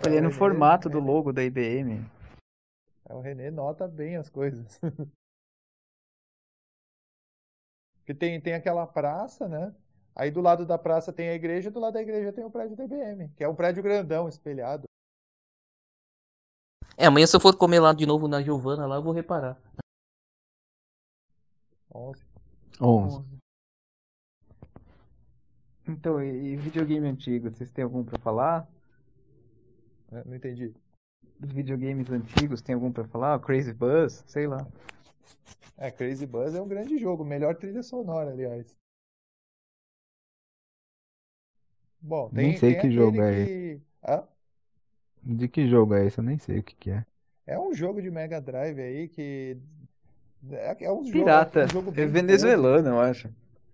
Olhei 0.03 0.19
no 0.21 0.31
formato 0.31 0.89
do 0.89 0.99
logo 0.99 1.31
da 1.31 1.43
IBM. 1.43 2.03
É, 3.07 3.13
o 3.13 3.21
René 3.21 3.51
nota 3.51 3.87
bem 3.87 4.15
as 4.15 4.29
coisas. 4.29 4.79
Porque 7.99 8.13
tem, 8.13 8.39
tem 8.41 8.53
aquela 8.53 8.85
praça, 8.85 9.47
né? 9.47 9.73
Aí 10.15 10.31
do 10.31 10.41
lado 10.41 10.65
da 10.65 10.77
praça 10.77 11.11
tem 11.11 11.29
a 11.29 11.33
igreja, 11.33 11.69
do 11.71 11.79
lado 11.79 11.93
da 11.93 12.01
igreja 12.01 12.31
tem 12.31 12.43
o 12.43 12.51
prédio 12.51 12.75
da 12.75 12.85
IBM, 12.85 13.29
que 13.29 13.43
é 13.43 13.49
um 13.49 13.55
prédio 13.55 13.83
grandão, 13.83 14.29
espelhado. 14.29 14.85
É, 16.97 17.05
amanhã 17.07 17.27
se 17.27 17.35
eu 17.35 17.39
for 17.39 17.55
comer 17.57 17.79
lá 17.79 17.93
de 17.93 18.05
novo 18.05 18.27
na 18.27 18.41
Giovana, 18.41 18.85
lá 18.85 18.95
eu 18.95 19.03
vou 19.03 19.11
reparar. 19.11 19.59
11. 21.93 22.25
11. 22.79 23.25
Então, 25.87 26.21
e 26.21 26.55
videogame 26.55 27.07
antigo, 27.07 27.49
vocês 27.49 27.71
têm 27.71 27.83
algum 27.83 28.03
pra 28.03 28.19
falar? 28.19 28.67
É, 30.11 30.23
não 30.25 30.35
entendi. 30.35 30.73
Dos 31.39 31.51
videogames 31.51 32.09
antigos, 32.09 32.61
tem 32.61 32.75
algum 32.75 32.91
pra 32.91 33.05
falar? 33.05 33.39
Crazy 33.39 33.73
Buzz, 33.73 34.23
sei 34.27 34.47
lá. 34.47 34.65
É, 35.77 35.91
Crazy 35.91 36.25
Buzz 36.25 36.55
é 36.55 36.61
um 36.61 36.67
grande 36.67 36.97
jogo, 36.97 37.25
melhor 37.25 37.55
trilha 37.55 37.83
sonora, 37.83 38.31
aliás. 38.31 38.77
Bom, 41.99 42.29
tem, 42.29 42.49
nem 42.49 42.57
sei 42.57 42.73
tem 42.73 42.81
que 42.81 42.91
jogo 42.91 43.21
é 43.21 43.41
esse. 43.41 43.81
Hã? 44.07 44.23
De 45.23 45.47
que 45.47 45.67
jogo 45.67 45.95
é 45.95 46.05
esse? 46.05 46.19
Eu 46.19 46.23
nem 46.23 46.37
sei 46.37 46.59
o 46.59 46.63
que, 46.63 46.75
que 46.75 46.91
é. 46.91 47.05
É 47.47 47.59
um 47.59 47.73
jogo 47.73 48.01
de 48.01 48.11
Mega 48.11 48.39
Drive 48.39 48.79
aí 48.79 49.07
que. 49.07 49.57
É, 50.51 50.85
é 50.85 50.91
um 50.91 51.03
Pirata. 51.03 51.67
Jogo, 51.67 51.89
um 51.89 51.95
jogo 51.95 52.01
é 52.01 52.05
venezuelano, 52.05 52.89
eu 52.89 52.99
acho. 52.99 53.29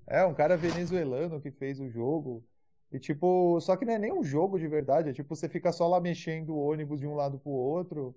É, 0.07 0.25
um 0.25 0.33
cara 0.33 0.55
venezuelano 0.57 1.41
que 1.41 1.51
fez 1.51 1.79
o 1.79 1.89
jogo. 1.89 2.43
E 2.91 2.99
tipo, 2.99 3.59
só 3.61 3.77
que 3.77 3.85
não 3.85 3.93
é 3.93 3.99
nem 3.99 4.11
um 4.11 4.23
jogo 4.23 4.59
de 4.59 4.67
verdade, 4.67 5.09
é 5.09 5.13
tipo, 5.13 5.33
você 5.33 5.47
fica 5.47 5.71
só 5.71 5.87
lá 5.87 5.99
mexendo 5.99 6.49
o 6.49 6.59
ônibus 6.59 6.99
de 6.99 7.07
um 7.07 7.15
lado 7.15 7.39
pro 7.39 7.51
outro 7.51 8.13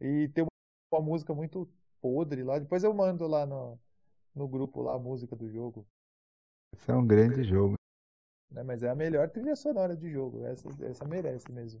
e 0.00 0.28
tem 0.28 0.44
uma 0.92 1.02
música 1.02 1.34
muito 1.34 1.68
podre 2.00 2.42
lá. 2.42 2.58
Depois 2.58 2.84
eu 2.84 2.92
mando 2.92 3.26
lá 3.26 3.46
no, 3.46 3.78
no 4.34 4.46
grupo 4.46 4.82
lá 4.82 4.94
a 4.94 4.98
música 4.98 5.34
do 5.34 5.48
jogo. 5.48 5.86
Esse 6.74 6.90
é 6.90 6.94
um 6.94 7.06
grande 7.06 7.42
jogo. 7.42 7.74
É, 8.54 8.62
mas 8.62 8.82
é 8.82 8.90
a 8.90 8.94
melhor 8.94 9.30
trilha 9.30 9.56
sonora 9.56 9.96
de 9.96 10.10
jogo. 10.10 10.44
Essa, 10.44 10.68
essa 10.84 11.04
merece 11.06 11.50
mesmo. 11.50 11.80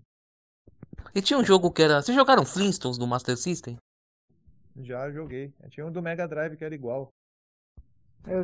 E 1.14 1.22
tinha 1.22 1.38
um 1.38 1.44
jogo 1.44 1.70
que 1.70 1.82
era. 1.82 2.02
Vocês 2.02 2.16
jogaram 2.16 2.44
Flintstones 2.44 2.98
do 2.98 3.06
Master 3.06 3.36
System? 3.36 3.76
Já 4.76 5.10
joguei. 5.10 5.52
Tinha 5.68 5.86
um 5.86 5.92
do 5.92 6.02
Mega 6.02 6.26
Drive 6.26 6.56
que 6.56 6.64
era 6.64 6.74
igual. 6.74 7.10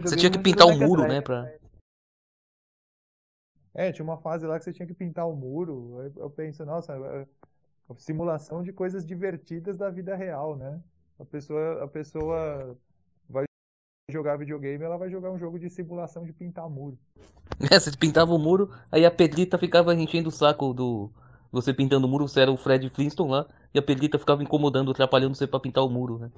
Você 0.02 0.16
tinha 0.16 0.30
que 0.30 0.38
pintar 0.38 0.66
o 0.66 0.70
um 0.70 0.78
muro, 0.78 1.06
né? 1.06 1.20
Pra... 1.20 1.52
É, 3.74 3.90
tinha 3.90 4.04
uma 4.04 4.16
fase 4.16 4.46
lá 4.46 4.56
que 4.56 4.64
você 4.64 4.72
tinha 4.72 4.86
que 4.86 4.94
pintar 4.94 5.28
o 5.28 5.34
muro. 5.34 6.12
Eu 6.16 6.30
penso, 6.30 6.64
nossa, 6.64 6.94
é, 6.94 7.22
é 7.22 7.26
simulação 7.98 8.62
de 8.62 8.72
coisas 8.72 9.04
divertidas 9.04 9.76
da 9.76 9.90
vida 9.90 10.14
real, 10.14 10.56
né? 10.56 10.80
A 11.18 11.24
pessoa, 11.24 11.84
a 11.84 11.88
pessoa 11.88 12.76
vai 13.28 13.44
jogar 14.10 14.36
videogame, 14.36 14.84
ela 14.84 14.96
vai 14.96 15.10
jogar 15.10 15.30
um 15.30 15.38
jogo 15.38 15.58
de 15.58 15.68
simulação 15.68 16.24
de 16.24 16.32
pintar 16.32 16.68
muro. 16.68 16.98
É, 17.70 17.78
você 17.78 17.96
pintava 17.96 18.32
o 18.32 18.38
muro, 18.38 18.70
aí 18.90 19.06
a 19.06 19.10
Pedrita 19.10 19.56
ficava 19.56 19.94
enchendo 19.94 20.28
o 20.28 20.32
saco 20.32 20.74
do. 20.74 21.10
Você 21.52 21.72
pintando 21.72 22.06
o 22.06 22.10
muro, 22.10 22.26
você 22.26 22.40
era 22.40 22.50
o 22.50 22.56
Fred 22.56 22.90
Flintstone 22.90 23.30
lá, 23.30 23.46
e 23.72 23.78
a 23.78 23.82
Pedrita 23.82 24.18
ficava 24.18 24.42
incomodando, 24.42 24.90
atrapalhando 24.90 25.36
você 25.36 25.46
pra 25.46 25.60
pintar 25.60 25.84
o 25.84 25.88
muro, 25.88 26.18
né? 26.18 26.30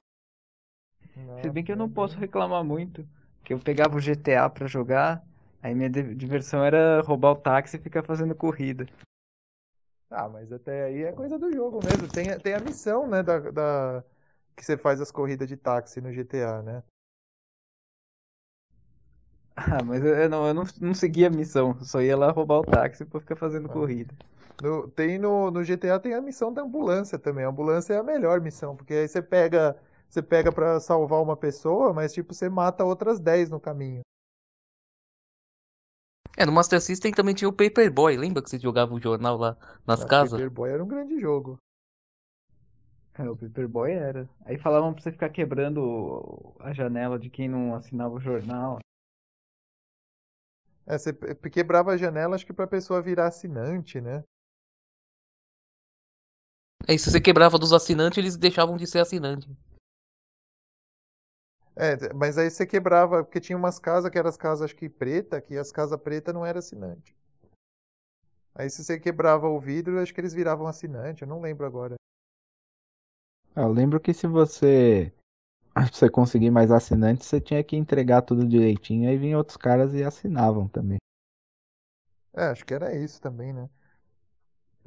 Se 1.41 1.49
bem 1.49 1.65
que 1.65 1.73
eu 1.73 1.77
não 1.77 1.89
posso 1.89 2.19
reclamar 2.19 2.63
muito, 2.63 3.07
que 3.43 3.55
eu 3.55 3.59
pegava 3.59 3.97
o 3.97 4.01
GTA 4.01 4.51
pra 4.51 4.67
jogar, 4.67 5.25
Aí 5.67 5.75
minha 5.75 5.91
diversão 5.91 6.65
era 6.65 7.01
roubar 7.01 7.33
o 7.33 7.35
táxi 7.35 7.77
e 7.77 7.81
ficar 7.81 8.05
fazendo 8.05 8.37
corrida. 8.37 8.87
Ah, 10.09 10.29
mas 10.29 10.53
até 10.53 10.85
aí 10.85 11.03
é 11.03 11.11
coisa 11.11 11.37
do 11.37 11.53
jogo 11.53 11.81
mesmo. 11.85 12.07
Tem, 12.07 12.39
tem 12.39 12.55
a 12.55 12.61
missão, 12.61 13.09
né, 13.09 13.21
da, 13.21 13.41
da, 13.51 14.05
que 14.55 14.65
você 14.65 14.77
faz 14.77 15.01
as 15.01 15.11
corridas 15.11 15.49
de 15.49 15.57
táxi 15.57 16.01
no 16.01 16.13
GTA, 16.13 16.63
né? 16.63 16.83
Ah, 19.57 19.83
mas 19.83 20.05
eu, 20.05 20.29
não, 20.29 20.47
eu 20.47 20.55
não, 20.55 20.65
não 20.81 20.95
seguia 20.95 21.27
a 21.27 21.31
missão. 21.31 21.77
Só 21.83 22.01
ia 22.01 22.17
lá 22.17 22.31
roubar 22.31 22.61
o 22.61 22.65
táxi 22.65 23.05
pra 23.05 23.19
ficar 23.19 23.35
fazendo 23.35 23.69
ah. 23.69 23.73
corrida. 23.73 24.15
No, 24.63 24.89
tem 24.89 25.19
no, 25.19 25.51
no 25.51 25.65
GTA 25.65 25.99
tem 25.99 26.15
a 26.15 26.21
missão 26.21 26.53
da 26.53 26.63
ambulância 26.63 27.19
também. 27.19 27.45
A 27.45 27.49
ambulância 27.49 27.95
é 27.95 27.99
a 27.99 28.05
melhor 28.05 28.41
missão, 28.41 28.77
porque 28.77 28.95
aí 28.95 29.09
você 29.09 29.21
pega, 29.21 29.77
você 30.09 30.23
pega 30.23 30.53
para 30.53 30.79
salvar 30.79 31.21
uma 31.21 31.37
pessoa, 31.37 31.93
mas 31.93 32.13
tipo, 32.13 32.33
você 32.33 32.49
mata 32.49 32.85
outras 32.85 33.19
10 33.19 33.51
no 33.51 33.59
caminho. 33.59 34.03
É, 36.37 36.45
no 36.45 36.53
Master 36.53 36.81
System 36.81 37.13
também 37.13 37.35
tinha 37.35 37.49
o 37.49 37.53
Paperboy. 37.53 38.17
Lembra 38.17 38.43
que 38.43 38.51
você 38.51 38.59
jogava 38.59 38.93
o 38.95 39.01
jornal 39.01 39.39
lá 39.39 39.57
nas 39.87 40.05
o 40.05 40.07
casas? 40.07 40.33
O 40.33 40.37
Paperboy 40.37 40.71
era 40.71 40.85
um 40.85 40.89
grande 40.89 41.19
jogo. 41.19 41.59
É, 43.15 43.29
o 43.29 43.37
Paperboy 43.37 43.91
era. 43.91 44.29
Aí 44.45 44.59
falavam 44.59 44.93
pra 44.93 45.03
você 45.03 45.11
ficar 45.11 45.31
quebrando 45.31 46.55
a 46.61 46.75
janela 46.75 47.19
de 47.19 47.31
quem 47.31 47.49
não 47.49 47.75
assinava 47.75 48.15
o 48.15 48.21
jornal. 48.21 48.79
É, 50.87 50.99
você 50.99 51.13
quebrava 51.51 51.93
a 51.93 51.97
janela, 51.97 52.37
acho 52.37 52.47
que 52.47 52.53
pra 52.53 52.67
pessoa 52.67 53.03
virar 53.03 53.27
assinante, 53.27 54.01
né? 54.01 54.23
É, 56.87 56.95
e 56.95 56.99
se 56.99 57.11
você 57.11 57.21
quebrava 57.21 57.59
dos 57.59 57.73
assinantes, 57.73 58.19
eles 58.19 58.37
deixavam 58.37 58.77
de 58.77 58.87
ser 58.87 59.01
assinante. 59.01 59.49
É, 61.79 62.13
mas 62.15 62.39
aí 62.39 62.51
você 62.51 62.67
quebrava, 62.67 63.23
porque 63.23 63.39
tinha 63.39 63.57
umas 63.57 63.79
casas 63.79 64.11
que 64.11 64.19
eram 64.19 64.31
as 64.31 64.37
casas, 64.37 64.63
acho 64.63 64.77
que 64.77 64.89
preta, 64.89 65.41
que 65.43 65.59
as 65.59 65.71
casas 65.71 66.01
preta 66.01 66.33
não 66.33 66.45
era 66.45 66.59
assinante. 66.59 67.15
Aí 68.55 68.71
se 68.71 68.83
você 68.83 68.99
quebrava 68.99 69.47
o 69.47 69.61
vidro, 69.61 70.01
acho 70.01 70.15
que 70.15 70.21
eles 70.21 70.33
viravam 70.33 70.67
assinante, 70.67 71.21
eu 71.21 71.29
não 71.29 71.39
lembro 71.39 71.67
agora. 71.67 71.95
Ah, 73.55 73.63
eu 73.63 73.73
lembro 73.73 74.01
que 74.01 74.15
se 74.15 74.27
você 74.27 75.13
pra 75.75 75.87
você 75.87 76.09
conseguir 76.09 76.51
mais 76.51 76.71
assinantes, 76.71 77.27
você 77.27 77.39
tinha 77.39 77.63
que 77.63 77.77
entregar 77.77 78.23
tudo 78.23 78.49
direitinho, 78.49 79.11
aí 79.11 79.19
vinham 79.19 79.39
outros 79.39 79.59
caras 79.59 79.93
e 79.93 80.03
assinavam 80.03 80.67
também. 80.69 80.97
É, 82.33 82.45
acho 82.47 82.65
que 82.65 82.73
era 82.73 82.95
isso 82.97 83.21
também, 83.21 83.53
né? 83.53 83.69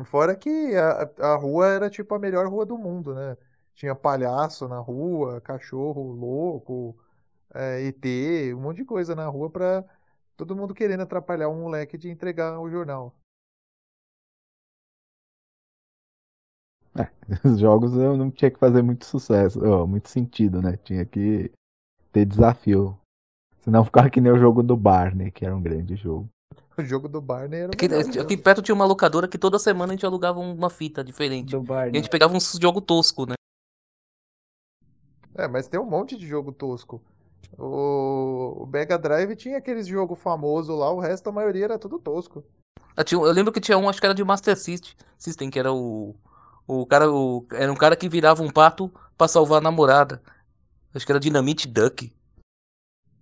Fora 0.06 0.36
que 0.36 0.76
a, 0.76 1.34
a 1.34 1.36
rua 1.36 1.68
era 1.68 1.90
tipo 1.90 2.16
a 2.16 2.20
melhor 2.20 2.48
rua 2.48 2.66
do 2.66 2.78
mundo, 2.78 3.14
né? 3.14 3.38
Tinha 3.80 3.96
palhaço 3.96 4.68
na 4.68 4.78
rua, 4.78 5.40
cachorro 5.40 6.12
louco, 6.12 6.98
é, 7.56 7.82
ET, 7.88 8.54
um 8.54 8.60
monte 8.60 8.80
de 8.80 8.86
coisa 8.86 9.16
na 9.16 9.26
rua 9.30 9.50
pra 9.50 9.86
todo 10.36 10.54
mundo 10.54 10.74
querendo 10.74 11.04
atrapalhar 11.04 11.48
um 11.48 11.62
moleque 11.62 11.98
de 11.98 12.10
entregar 12.10 12.60
o 12.60 12.70
jornal. 12.70 13.16
É, 16.94 17.10
os 17.48 17.58
jogos 17.58 17.94
eu 17.94 18.18
não 18.18 18.30
tinha 18.30 18.52
que 18.52 18.60
fazer 18.60 18.82
muito 18.82 19.06
sucesso, 19.06 19.62
oh, 19.64 19.88
muito 19.88 20.10
sentido, 20.10 20.62
né? 20.62 20.76
Tinha 20.84 21.06
que 21.06 21.50
ter 22.12 22.26
desafio. 22.26 23.00
Senão 23.62 23.86
ficava 23.88 24.10
que 24.10 24.20
nem 24.20 24.34
o 24.34 24.38
jogo 24.38 24.62
do 24.62 24.76
Barney, 24.76 25.32
que 25.32 25.46
era 25.46 25.56
um 25.56 25.62
grande 25.62 25.96
jogo. 25.96 26.28
O 26.78 26.84
jogo 26.84 27.08
do 27.08 27.22
Barney 27.22 27.62
era. 27.62 27.72
Aqui, 27.72 27.88
melhor, 27.88 28.20
aqui 28.20 28.36
perto 28.36 28.62
tinha 28.62 28.76
uma 28.76 28.86
locadora 28.86 29.26
que 29.26 29.38
toda 29.38 29.58
semana 29.58 29.94
a 29.94 29.96
gente 29.96 30.06
alugava 30.06 30.38
uma 30.38 30.70
fita 30.70 31.02
diferente. 31.02 31.52
Do 31.52 31.64
Barney. 31.64 31.94
E 31.94 31.98
a 31.98 32.02
gente 32.02 32.10
pegava 32.10 32.36
um 32.36 32.40
jogo 32.42 32.82
tosco, 32.82 33.26
né? 33.26 33.36
É, 35.36 35.48
mas 35.48 35.68
tem 35.68 35.80
um 35.80 35.86
monte 35.86 36.18
de 36.18 36.28
jogo 36.28 36.52
tosco. 36.52 37.02
O, 37.58 38.64
o 38.64 38.68
Mega 38.68 38.98
Drive 38.98 39.36
tinha 39.36 39.58
aqueles 39.58 39.88
jogo 39.88 40.16
famoso 40.16 40.76
lá, 40.76 40.92
o 40.92 41.00
resto 41.00 41.30
a 41.30 41.32
maioria 41.32 41.66
era 41.66 41.80
tudo 41.80 42.00
tosco. 42.00 42.44
Eu, 42.96 43.04
tinha- 43.04 43.22
eu 43.22 43.32
lembro 43.32 43.52
que 43.52 43.62
tinha 43.62 43.78
um, 43.78 43.88
acho 43.90 44.00
que 44.00 44.06
era 44.06 44.16
de 44.16 44.24
Master 44.24 44.58
System, 44.58 44.94
System 45.18 45.50
que 45.50 45.60
era 45.60 45.72
o. 45.72 46.16
O 46.68 46.86
cara. 46.86 47.12
O, 47.12 47.46
era 47.54 47.72
um 47.72 47.76
cara 47.76 47.96
que 47.96 48.08
virava 48.10 48.44
um 48.44 48.52
pato 48.52 48.92
pra 49.18 49.28
salvar 49.28 49.60
a 49.60 49.62
namorada. 49.62 50.22
Acho 50.94 51.06
que 51.06 51.12
era 51.12 51.20
Dynamite 51.20 51.68
Duck. 51.68 52.14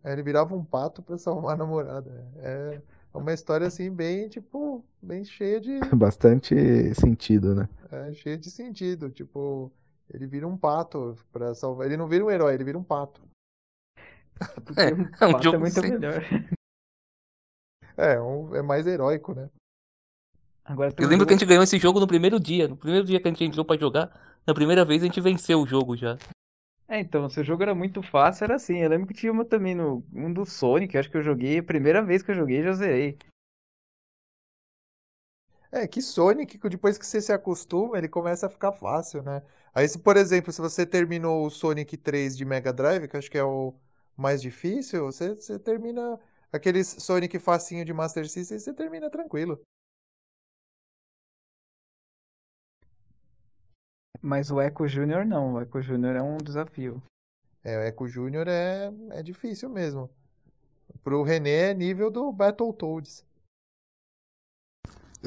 Aí 0.04 0.14
ele 0.14 0.24
virava 0.24 0.56
um 0.56 0.64
pato 0.64 1.02
pra 1.02 1.18
salvar 1.18 1.54
a 1.54 1.58
namorada. 1.58 2.28
É 2.38 2.82
uma 3.14 3.34
história 3.34 3.68
assim, 3.68 3.90
bem, 3.90 4.28
tipo, 4.30 4.84
bem 5.02 5.24
cheia 5.24 5.60
de. 5.60 5.80
Bastante 5.96 6.56
sentido, 6.96 7.56
né? 7.56 7.70
É, 7.92 8.14
cheia 8.14 8.38
de 8.38 8.50
sentido. 8.50 9.10
Tipo, 9.10 9.72
ele 10.14 10.28
vira 10.28 10.48
um 10.48 10.58
pato 10.58 11.16
pra 11.32 11.54
salvar. 11.56 11.86
Ele 11.88 11.98
não 11.98 12.08
vira 12.08 12.24
um 12.26 12.32
herói, 12.32 12.54
ele 12.54 12.64
vira 12.64 12.78
um 12.78 12.84
pato. 12.84 13.22
É, 14.78 14.94
um 14.94 15.02
é 15.02 15.26
um 15.28 15.32
pato 15.32 15.44
jogo 15.44 15.56
é 15.56 15.60
muito 15.60 15.82
melhor. 15.82 16.22
É, 17.98 18.22
um, 18.22 18.56
é 18.56 18.62
mais 18.62 18.86
heróico, 18.86 19.34
né? 19.34 19.50
Agora 20.64 20.94
Eu 20.98 21.08
um 21.08 21.10
lembro 21.10 21.26
que 21.26 21.34
a 21.34 21.36
jogo- 21.36 21.40
gente 21.40 21.48
ganhou 21.50 21.64
esse 21.64 21.80
jogo 21.80 22.00
no 22.00 22.08
primeiro 22.08 22.40
dia. 22.40 22.68
No 22.68 22.78
primeiro 22.78 23.06
dia 23.06 23.20
que 23.20 23.28
a 23.28 23.32
gente 23.32 23.44
entrou 23.44 23.66
pra 23.66 23.78
jogar, 23.78 24.40
na 24.46 24.54
primeira 24.54 24.86
vez 24.86 25.02
a 25.02 25.06
gente 25.06 25.20
venceu 25.22 25.62
o 25.62 25.66
jogo 25.68 25.96
já. 25.98 26.18
É, 26.88 27.00
então, 27.00 27.28
se 27.30 27.40
o 27.40 27.44
jogo 27.44 27.64
era 27.64 27.74
muito 27.74 28.02
fácil, 28.04 28.44
era 28.46 28.56
assim. 28.56 28.78
Eu 28.78 28.90
lembro 28.90 29.08
que 29.08 29.14
tinha 29.14 29.32
uma 29.32 29.44
também 29.44 29.74
no. 29.74 30.06
Um 30.14 30.32
do 30.32 30.46
Sonic, 30.46 30.96
acho 30.98 31.10
que 31.10 31.18
eu 31.18 31.24
joguei. 31.24 31.58
A 31.60 31.64
primeira 31.64 32.04
vez 32.04 32.22
que 32.22 32.30
eu 32.32 32.36
joguei, 32.36 32.62
já 32.64 32.74
zerei. 32.74 33.18
É, 35.72 35.88
que 35.88 36.02
Sonic, 36.02 36.58
depois 36.70 36.98
que 36.98 37.06
você 37.06 37.22
se 37.22 37.32
acostuma, 37.34 37.98
ele 37.98 38.08
começa 38.08 38.46
a 38.48 38.50
ficar 38.50 38.72
fácil, 38.72 39.22
né? 39.22 39.42
Aí, 39.74 39.88
se, 39.88 40.00
por 40.00 40.18
exemplo, 40.18 40.52
se 40.52 40.62
você 40.62 40.86
terminou 40.86 41.46
o 41.46 41.50
Sonic 41.50 41.98
3 41.98 42.38
de 42.38 42.46
Mega 42.46 42.72
Drive, 42.74 43.08
que 43.08 43.18
acho 43.18 43.30
que 43.30 43.38
é 43.38 43.44
o 43.44 43.74
mais 44.16 44.42
difícil, 44.42 45.06
você, 45.06 45.36
você 45.36 45.60
termina 45.60 46.20
aquele 46.52 46.84
Sonic 46.84 47.38
facinho 47.40 47.86
de 47.86 47.94
Master 47.94 48.28
System, 48.30 48.60
você 48.60 48.74
termina 48.74 49.10
tranquilo. 49.10 49.62
Mas 54.22 54.52
o 54.52 54.62
Echo 54.62 54.88
Junior 54.88 55.26
não. 55.26 55.54
O 55.56 55.62
Echo 55.62 55.82
Junior 55.82 56.16
é 56.16 56.22
um 56.22 56.38
desafio. 56.38 57.02
É, 57.64 57.78
o 57.78 57.82
Echo 57.84 58.08
Junior 58.08 58.48
é, 58.48 58.92
é 59.12 59.24
difícil 59.24 59.70
mesmo. 59.70 60.10
Pro 61.04 61.24
René 61.24 61.72
é 61.72 61.74
nível 61.74 62.12
do 62.12 62.32
Battletoads. 62.32 63.27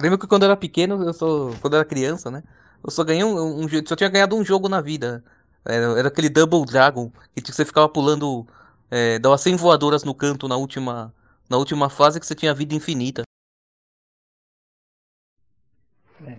Eu 0.01 0.05
lembro 0.05 0.19
que 0.19 0.27
quando 0.27 0.45
eu 0.45 0.47
era 0.47 0.57
pequeno, 0.57 1.05
eu 1.05 1.13
sou. 1.13 1.55
Quando 1.61 1.75
eu 1.75 1.81
era 1.81 1.89
criança, 1.89 2.31
né? 2.31 2.43
Eu 2.83 2.91
só 2.91 3.05
ganhei 3.05 3.23
um, 3.23 3.65
um 3.65 3.69
só 3.87 3.95
tinha 3.95 4.09
ganhado 4.09 4.35
um 4.35 4.43
jogo 4.43 4.67
na 4.67 4.81
vida. 4.81 5.23
Era, 5.63 5.99
era 5.99 6.09
aquele 6.09 6.31
Double 6.31 6.65
Dragon, 6.65 7.13
que 7.35 7.53
você 7.53 7.67
ficava 7.67 7.87
pulando. 7.87 8.47
É, 8.91 9.19
dava 9.19 9.37
100 9.37 9.57
voadoras 9.57 10.03
no 10.03 10.15
canto 10.15 10.49
na 10.49 10.57
última. 10.57 11.15
Na 11.51 11.59
última 11.59 11.91
fase 11.91 12.19
que 12.19 12.25
você 12.25 12.35
tinha 12.35 12.55
vida 12.55 12.75
infinita. 12.75 13.25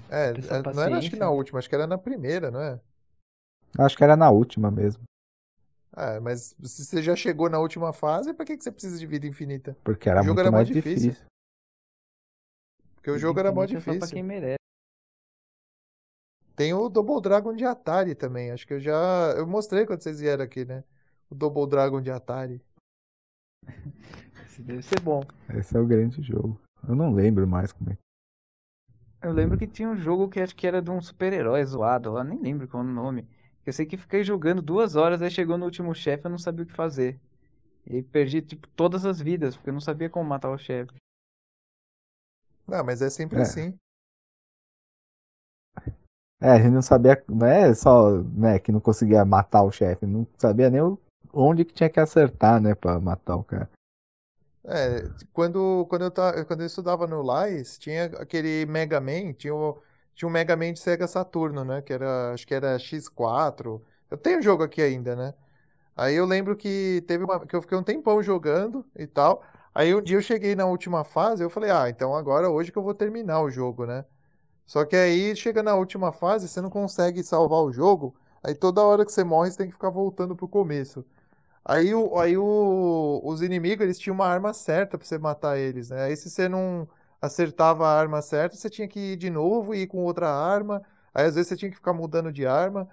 É, 0.10 0.32
é, 0.32 0.74
não 0.74 0.82
era 0.82 0.98
acho 0.98 1.12
que 1.12 1.16
na 1.16 1.30
última, 1.30 1.60
acho 1.60 1.70
que 1.70 1.76
era 1.76 1.86
na 1.86 2.00
primeira, 2.00 2.50
não 2.50 2.62
é? 2.62 2.80
Acho 3.78 3.96
que 3.96 4.04
era 4.04 4.16
na 4.16 4.32
última 4.32 4.72
mesmo. 4.72 5.04
Ah, 5.94 6.20
mas 6.20 6.56
se 6.64 6.86
você 6.86 7.04
já 7.04 7.16
chegou 7.16 7.48
na 7.48 7.60
última 7.60 7.94
fase, 7.94 8.34
pra 8.34 8.44
que, 8.44 8.58
que 8.58 8.64
você 8.64 8.72
precisa 8.72 8.98
de 8.98 9.06
vida 9.06 9.28
infinita? 9.28 9.78
Porque 9.84 10.10
era 10.10 10.22
O 10.22 10.24
jogo 10.24 10.36
muito 10.36 10.40
era 10.40 10.52
mó 10.52 10.58
mais 10.58 10.68
difícil. 10.68 11.12
difícil. 11.12 11.31
Porque 13.02 13.10
o 13.10 13.18
jogo 13.18 13.40
era 13.40 13.52
mó 13.52 13.64
é 13.64 13.68
só 13.68 13.74
pra 13.82 13.94
difícil. 13.94 14.14
quem 14.14 14.22
merece. 14.22 14.58
Tem 16.56 16.72
o 16.72 16.88
Double 16.88 17.20
Dragon 17.20 17.56
de 17.56 17.66
Atari 17.66 18.14
também. 18.14 18.52
Acho 18.52 18.68
que 18.68 18.76
eu 18.76 18.80
já. 18.80 19.34
Eu 19.36 19.48
mostrei 19.48 19.88
quando 19.88 20.04
vocês 20.04 20.20
vieram 20.20 20.44
aqui, 20.44 20.64
né? 20.64 20.84
O 21.28 21.34
Double 21.34 21.68
Dragon 21.68 22.00
de 22.00 22.12
Atari. 22.12 22.62
Esse 24.46 24.62
deve 24.62 24.84
ser 24.84 25.00
bom. 25.00 25.24
Esse 25.50 25.76
é 25.76 25.80
o 25.80 25.88
grande 25.88 26.22
jogo. 26.22 26.62
Eu 26.88 26.94
não 26.94 27.12
lembro 27.12 27.48
mais 27.48 27.72
como 27.72 27.90
é. 27.90 27.98
Eu 29.24 29.32
lembro 29.32 29.58
que 29.58 29.66
tinha 29.66 29.90
um 29.90 29.98
jogo 29.98 30.30
que 30.30 30.40
acho 30.40 30.56
que 30.56 30.68
era 30.68 30.80
de 30.80 30.92
um 30.92 31.02
super-herói 31.02 31.64
zoado 31.66 32.12
lá, 32.12 32.24
nem 32.24 32.40
lembro 32.40 32.68
qual 32.68 32.84
é 32.84 32.86
o 32.86 32.90
nome. 32.90 33.28
Eu 33.66 33.74
sei 33.74 33.86
que 33.86 33.98
fiquei 33.98 34.24
jogando 34.24 34.62
duas 34.62 34.96
horas, 34.96 35.22
aí 35.22 35.32
chegou 35.32 35.58
no 35.58 35.66
último 35.66 35.94
chefe 35.96 36.26
eu 36.26 36.32
não 36.32 36.38
sabia 36.38 36.64
o 36.64 36.68
que 36.68 36.74
fazer. 36.74 37.20
E 37.86 38.04
perdi, 38.04 38.42
tipo, 38.42 38.68
todas 38.70 39.06
as 39.06 39.20
vidas, 39.20 39.56
porque 39.56 39.70
eu 39.70 39.74
não 39.74 39.82
sabia 39.82 40.10
como 40.10 40.30
matar 40.30 40.52
o 40.52 40.58
chefe. 40.58 40.92
Não, 42.72 42.86
mas 42.86 43.02
é 43.02 43.10
sempre 43.10 43.38
É. 43.38 43.42
assim. 43.42 43.78
É, 46.42 46.52
a 46.52 46.58
gente 46.58 46.72
não 46.72 46.82
sabia, 46.82 47.22
não 47.28 47.46
é 47.46 47.74
só, 47.76 48.10
né, 48.20 48.58
que 48.58 48.72
não 48.72 48.80
conseguia 48.80 49.24
matar 49.26 49.62
o 49.62 49.72
chefe, 49.72 50.08
não 50.08 50.26
sabia 50.40 50.70
nem 50.72 50.82
onde 51.34 51.66
que 51.66 51.74
tinha 51.74 51.90
que 51.90 52.00
acertar, 52.00 52.60
né, 52.62 52.74
pra 52.74 53.00
matar 53.00 53.36
o 53.36 53.44
cara. 53.44 53.70
É, 54.64 55.04
quando, 55.34 55.86
quando, 55.90 56.04
eu 56.06 56.12
ta- 56.12 56.46
quando 56.46 56.62
eu 56.62 56.68
estudava 56.68 57.06
no 57.06 57.22
Lais, 57.22 57.78
tinha 57.78 58.06
aquele 58.06 58.66
Mega 58.66 59.00
Man, 59.02 59.34
tinha, 59.34 59.54
o, 59.54 59.78
tinha 60.16 60.30
um 60.30 60.32
Mega 60.32 60.56
Man 60.56 60.74
de 60.74 60.80
Sega 60.80 61.08
Saturno, 61.08 61.66
né? 61.66 61.82
Que 61.82 61.94
era, 61.94 62.32
acho 62.34 62.46
que 62.46 62.54
era 62.54 62.78
X4. 62.78 63.82
Eu 64.10 64.18
tenho 64.18 64.40
o 64.40 64.42
jogo 64.42 64.62
aqui 64.64 64.82
ainda, 64.82 65.16
né? 65.16 65.34
Aí 65.96 66.16
eu 66.16 66.26
lembro 66.26 66.56
que 66.56 67.04
teve 67.08 67.24
uma, 67.24 67.46
que 67.46 67.56
eu 67.56 67.62
fiquei 67.62 67.78
um 67.78 67.84
tempão 67.84 68.22
jogando 68.24 68.86
e 68.96 69.08
tal. 69.08 69.44
Aí 69.74 69.96
um 69.96 70.02
dia 70.02 70.18
eu 70.18 70.22
cheguei 70.22 70.56
na 70.56 70.66
última 70.66 71.04
fase, 71.04 71.44
eu 71.44 71.50
falei, 71.50 71.72
ah, 71.72 71.90
então 71.90 72.16
agora 72.16 72.50
hoje 72.50 72.72
que 72.72 72.78
eu 72.78 72.84
vou 72.84 72.94
terminar 72.94 73.42
o 73.42 73.50
jogo, 73.50 73.86
né? 73.86 74.06
Só 74.66 74.86
que 74.86 74.96
aí 74.96 75.36
chega 75.36 75.64
na 75.64 75.76
última 75.76 76.12
fase, 76.14 76.48
você 76.48 76.62
não 76.62 76.70
consegue 76.70 77.24
salvar 77.24 77.62
o 77.62 77.72
jogo, 77.74 78.16
aí 78.44 78.56
toda 78.56 78.82
hora 78.84 79.06
que 79.06 79.12
você 79.12 79.24
morre, 79.24 79.52
você 79.52 79.58
tem 79.60 79.68
que 79.68 79.74
ficar 79.74 79.90
voltando 79.90 80.36
pro 80.36 80.48
começo. 80.48 81.06
Aí, 81.64 81.94
o, 81.94 82.18
aí 82.18 82.38
o, 82.38 83.22
os 83.24 83.42
inimigos, 83.42 83.84
eles 83.84 84.00
tinham 84.00 84.16
uma 84.16 84.26
arma 84.28 84.54
certa 84.54 84.98
pra 84.98 85.08
você 85.08 85.18
matar 85.18 85.58
eles, 85.58 85.90
né? 85.92 86.04
Aí 86.06 86.16
se 86.18 86.30
você 86.30 86.50
não 86.50 86.88
acertava 87.22 87.88
a 87.88 88.00
arma 88.00 88.22
certa, 88.22 88.56
você 88.56 88.70
tinha 88.70 88.88
que 88.88 89.14
ir 89.14 89.16
de 89.18 89.30
novo 89.30 89.74
e 89.76 89.82
ir 89.84 89.88
com 89.88 90.00
outra 90.04 90.30
arma. 90.30 90.82
Aí 91.14 91.26
às 91.26 91.36
vezes 91.36 91.50
você 91.50 91.58
tinha 91.58 91.70
que 91.70 91.76
ficar 91.78 91.94
mudando 91.94 92.32
de 92.32 92.46
arma. 92.48 92.90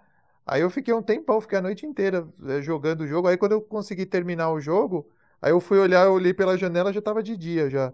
Aí 0.47 0.61
eu 0.62 0.70
fiquei 0.70 0.93
um 0.95 1.03
tempão, 1.03 1.41
fiquei 1.41 1.59
a 1.59 1.62
noite 1.62 1.87
inteira 1.87 2.26
eh, 2.47 2.62
jogando 2.62 3.03
o 3.03 3.07
jogo. 3.07 3.29
Aí 3.29 3.37
quando 3.39 3.53
eu 3.53 3.62
consegui 3.62 4.07
terminar 4.07 4.51
o 4.51 4.61
jogo, 4.61 5.09
aí 5.41 5.53
eu 5.53 5.61
fui 5.61 5.78
olhar, 5.78 6.07
eu 6.07 6.12
olhei 6.12 6.34
pela 6.34 6.57
janela, 6.57 6.93
já 6.93 7.01
tava 7.01 7.22
de 7.22 7.36
dia 7.36 7.68
já. 7.70 7.93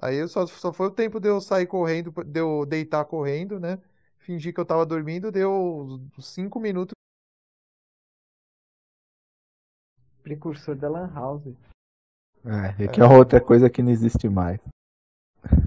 Aí 0.00 0.26
só, 0.28 0.46
só 0.46 0.72
foi 0.72 0.86
o 0.86 0.90
tempo 0.90 1.20
de 1.20 1.28
eu 1.28 1.40
sair 1.40 1.66
correndo, 1.66 2.12
de 2.24 2.40
eu 2.40 2.64
deitar 2.66 3.04
correndo, 3.04 3.60
né? 3.60 3.78
Fingir 4.18 4.54
que 4.54 4.60
eu 4.60 4.64
tava 4.64 4.86
dormindo, 4.86 5.32
deu 5.32 5.50
uns 6.16 6.26
cinco 6.26 6.58
minutos. 6.60 6.92
Precursor 10.22 10.76
da 10.76 10.88
Lan 10.88 11.12
House. 11.12 11.54
É, 12.44 12.84
e 12.84 12.88
que 12.88 13.00
é 13.00 13.04
outra 13.04 13.40
coisa 13.40 13.68
que 13.68 13.82
não 13.82 13.90
existe 13.90 14.28
mais. 14.28 14.60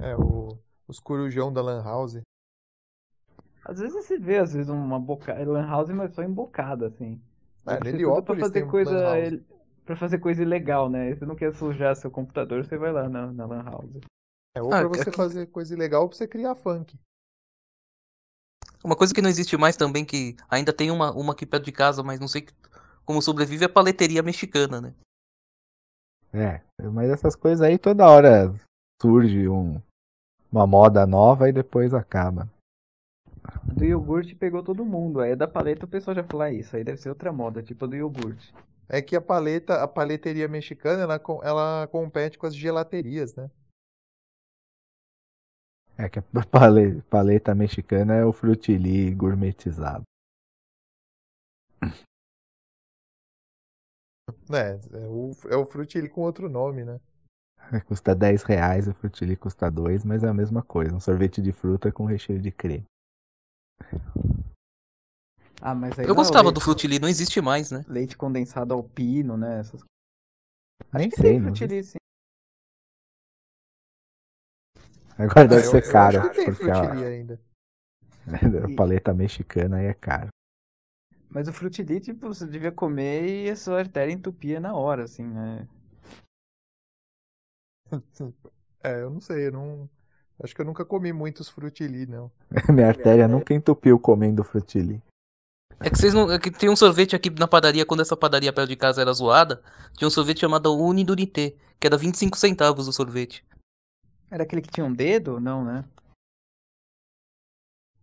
É, 0.01 0.15
o, 0.15 0.57
os 0.87 0.99
corujão 0.99 1.51
da 1.51 1.61
Lan 1.61 1.83
House. 1.83 2.21
Às 3.63 3.79
vezes 3.79 3.93
você 3.93 4.17
vê, 4.17 4.37
às 4.37 4.53
vezes, 4.53 4.69
uma 4.69 4.99
boca... 4.99 5.33
Lan 5.33 5.67
House, 5.67 5.89
mas 5.89 6.13
só 6.13 6.23
embocada, 6.23 6.87
assim. 6.87 7.21
É, 7.65 7.87
Heliópolis 7.87 8.41
fazer 8.41 8.53
tem 8.61 8.69
coisa 8.69 8.91
Lan 8.91 9.03
House. 9.03 9.41
Pra 9.85 9.95
fazer 9.95 10.17
coisa 10.19 10.41
ilegal, 10.41 10.89
né? 10.89 11.13
Você 11.13 11.25
não 11.25 11.35
quer 11.35 11.53
sujar 11.53 11.95
seu 11.95 12.09
computador, 12.09 12.65
você 12.65 12.77
vai 12.77 12.91
lá 12.91 13.07
na, 13.07 13.31
na 13.31 13.45
Lan 13.45 13.63
House. 13.63 13.97
É, 14.55 14.61
ou 14.61 14.73
Ah, 14.73 14.79
pra 14.79 14.87
você 14.87 15.09
aqui- 15.09 15.17
fazer 15.17 15.45
coisa 15.47 15.73
ilegal 15.73 16.03
ou 16.03 16.09
pra 16.09 16.17
você 16.17 16.27
criar 16.27 16.55
funk. 16.55 16.97
Uma 18.83 18.95
coisa 18.95 19.13
que 19.13 19.21
não 19.21 19.29
existe 19.29 19.55
mais 19.57 19.75
também, 19.75 20.03
que 20.05 20.35
ainda 20.49 20.71
tem 20.73 20.89
uma, 20.91 21.11
uma 21.11 21.33
aqui 21.33 21.45
perto 21.45 21.65
de 21.65 21.71
casa, 21.71 22.03
mas 22.03 22.19
não 22.19 22.27
sei 22.27 22.47
como 23.03 23.21
sobrevive, 23.21 23.63
é 23.63 23.65
a 23.67 23.69
paleteria 23.71 24.23
mexicana, 24.23 24.81
né? 24.81 24.93
É, 26.33 26.61
mas 26.91 27.09
essas 27.09 27.35
coisas 27.35 27.61
aí 27.61 27.77
toda 27.77 28.07
hora 28.07 28.53
surge 29.01 29.47
um, 29.47 29.81
uma 30.51 30.67
moda 30.67 31.05
nova 31.05 31.47
e 31.47 31.53
depois 31.53 31.93
acaba. 31.93 32.49
Do 33.71 33.85
iogurte 33.85 34.35
pegou 34.35 34.63
todo 34.63 34.85
mundo. 34.85 35.19
Aí 35.19 35.35
da 35.35 35.47
paleta 35.47 35.85
o 35.85 35.87
pessoal 35.89 36.15
já 36.15 36.23
falou, 36.23 36.41
ah, 36.43 36.51
isso 36.51 36.75
aí 36.75 36.83
deve 36.83 36.97
ser 36.97 37.09
outra 37.09 37.31
moda, 37.31 37.61
tipo 37.63 37.85
a 37.85 37.87
do 37.87 37.95
iogurte. 37.95 38.53
É 38.89 39.01
que 39.01 39.15
a 39.15 39.21
paleta, 39.21 39.81
a 39.83 39.87
paleteria 39.87 40.47
mexicana, 40.47 41.03
ela, 41.03 41.21
ela 41.43 41.87
compete 41.87 42.37
com 42.37 42.45
as 42.45 42.55
gelaterias, 42.55 43.35
né? 43.35 43.49
É 45.97 46.09
que 46.09 46.19
a 46.19 46.23
paleta, 46.51 47.05
paleta 47.09 47.55
mexicana 47.55 48.15
é 48.15 48.25
o 48.25 48.33
frutili 48.33 49.13
gourmetizado. 49.13 50.03
É, 54.51 54.79
é 54.97 55.07
o, 55.07 55.31
é 55.49 55.55
o 55.55 55.65
frutili 55.65 56.09
com 56.09 56.21
outro 56.21 56.49
nome, 56.49 56.83
né? 56.83 56.99
Custa 57.87 58.13
10 58.13 58.43
reais, 58.43 58.87
o 58.87 58.93
frutili 58.93 59.35
custa 59.35 59.69
2, 59.71 60.03
mas 60.05 60.23
é 60.23 60.27
a 60.27 60.33
mesma 60.33 60.61
coisa. 60.61 60.95
Um 60.95 60.99
sorvete 60.99 61.41
de 61.41 61.51
fruta 61.51 61.91
com 61.91 62.05
recheio 62.05 62.39
de 62.39 62.51
creme. 62.51 62.85
Ah, 65.67 65.73
mas 65.73 65.97
aí 65.97 66.05
Eu 66.07 66.13
gostava 66.13 66.43
leite- 66.49 66.53
do 66.53 66.61
frutili, 66.61 66.99
não 66.99 67.07
existe 67.09 67.41
mais, 67.41 67.71
né? 67.71 67.83
Leite 67.87 68.15
condensado 68.15 68.71
alpino, 68.71 69.35
né? 69.35 69.61
Essas... 69.61 69.81
Acho 69.81 69.87
Nem 70.93 71.09
que 71.09 71.15
sei, 71.15 71.31
tem 71.31 71.41
frutili, 71.41 71.83
sim. 71.83 71.97
Agora 75.17 75.47
deve 75.47 75.61
Ah, 75.61 75.65
eu- 75.65 75.71
ser 75.71 75.83
eu 75.87 75.91
caro, 75.91 76.19
acho 76.19 76.29
que 76.29 76.35
tem 76.35 76.45
porque 76.53 76.69
a, 76.69 76.91
ainda. 76.91 77.41
a 78.71 78.75
paleta 78.75 79.11
mexicana 79.11 79.77
aí 79.77 79.85
é 79.85 79.93
caro. 79.95 80.27
Mas 81.29 81.47
o 81.47 81.53
frutili, 81.53 81.99
tipo, 81.99 82.27
você 82.27 82.45
devia 82.45 82.71
comer 82.71 83.45
e 83.45 83.49
a 83.49 83.55
sua 83.55 83.79
artéria 83.79 84.11
entupia 84.13 84.59
na 84.59 84.75
hora, 84.75 85.05
assim, 85.05 85.23
né? 85.25 85.67
É, 88.83 89.01
eu 89.01 89.09
não 89.09 89.19
sei, 89.19 89.47
eu 89.47 89.51
não. 89.51 89.89
Acho 90.43 90.53
que 90.53 90.61
eu 90.61 90.65
nunca 90.65 90.85
comi 90.85 91.11
muitos 91.11 91.49
frutili, 91.49 92.05
não. 92.05 92.31
Minha 92.71 92.89
artéria 92.89 93.27
nunca 93.27 93.51
entupiu 93.51 93.97
comendo 93.99 94.43
frutili. 94.43 95.01
É 95.79 95.89
que 95.89 95.97
vocês 95.97 96.13
não. 96.13 96.31
É 96.31 96.39
que 96.39 96.51
tem 96.51 96.69
um 96.69 96.75
sorvete 96.75 97.15
aqui 97.15 97.29
na 97.29 97.47
padaria, 97.47 97.85
quando 97.85 98.01
essa 98.01 98.15
padaria 98.15 98.53
perto 98.53 98.69
de 98.69 98.75
casa 98.75 99.01
era 99.01 99.11
zoada, 99.13 99.61
tinha 99.97 100.07
um 100.07 100.11
sorvete 100.11 100.41
chamado 100.41 100.75
Unidunité, 100.75 101.55
que 101.79 101.87
era 101.87 101.97
25 101.97 102.37
centavos 102.37 102.87
o 102.87 102.93
sorvete. 102.93 103.45
Era 104.29 104.43
aquele 104.43 104.61
que 104.61 104.71
tinha 104.71 104.85
um 104.85 104.93
dedo? 104.93 105.39
Não, 105.39 105.63
né? 105.63 105.85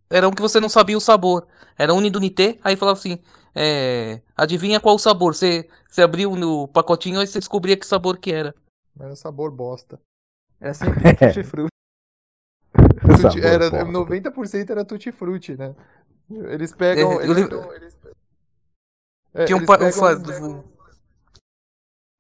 Era 0.09 0.29
um 0.29 0.31
que 0.31 0.43
você 0.43 0.61
não 0.61 0.69
sabia 0.69 0.97
o 0.97 1.01
sabor. 1.01 1.47
Era 1.79 1.95
Unidunité, 1.95 2.59
aí 2.63 2.77
falava 2.77 2.99
assim, 2.99 3.19
é, 3.55 4.21
adivinha 4.37 4.79
qual 4.79 4.95
o 4.95 4.99
sabor. 4.99 5.35
Você, 5.35 5.69
você 5.89 6.03
abriu 6.03 6.37
no 6.37 6.69
pacotinho 6.69 7.23
e 7.23 7.27
você 7.27 7.39
descobria 7.39 7.77
que 7.77 7.87
sabor 7.87 8.19
que 8.19 8.31
era. 8.31 8.55
Era 9.01 9.17
sabor 9.17 9.51
bosta. 9.51 9.99
Era 10.61 10.75
sempre 10.75 11.01
tutti-frutti. 11.17 11.73
Era, 13.43 13.71
bosta. 13.71 13.87
90% 13.87 14.71
era 14.71 14.85
tutti-frutti, 14.85 15.57
né? 15.57 15.75
Eles 16.51 16.73
pegam. 16.75 17.13
É, 17.13 17.15
eu 17.17 17.21
eles, 17.23 17.37
lembro- 17.37 17.73
eles- 17.75 17.99
é, 19.35 19.45
Tinha 19.45 19.57
um, 19.57 19.61
eles 19.61 19.67
pa- 19.67 19.75
um 19.75 19.79
pegam- 19.79 20.65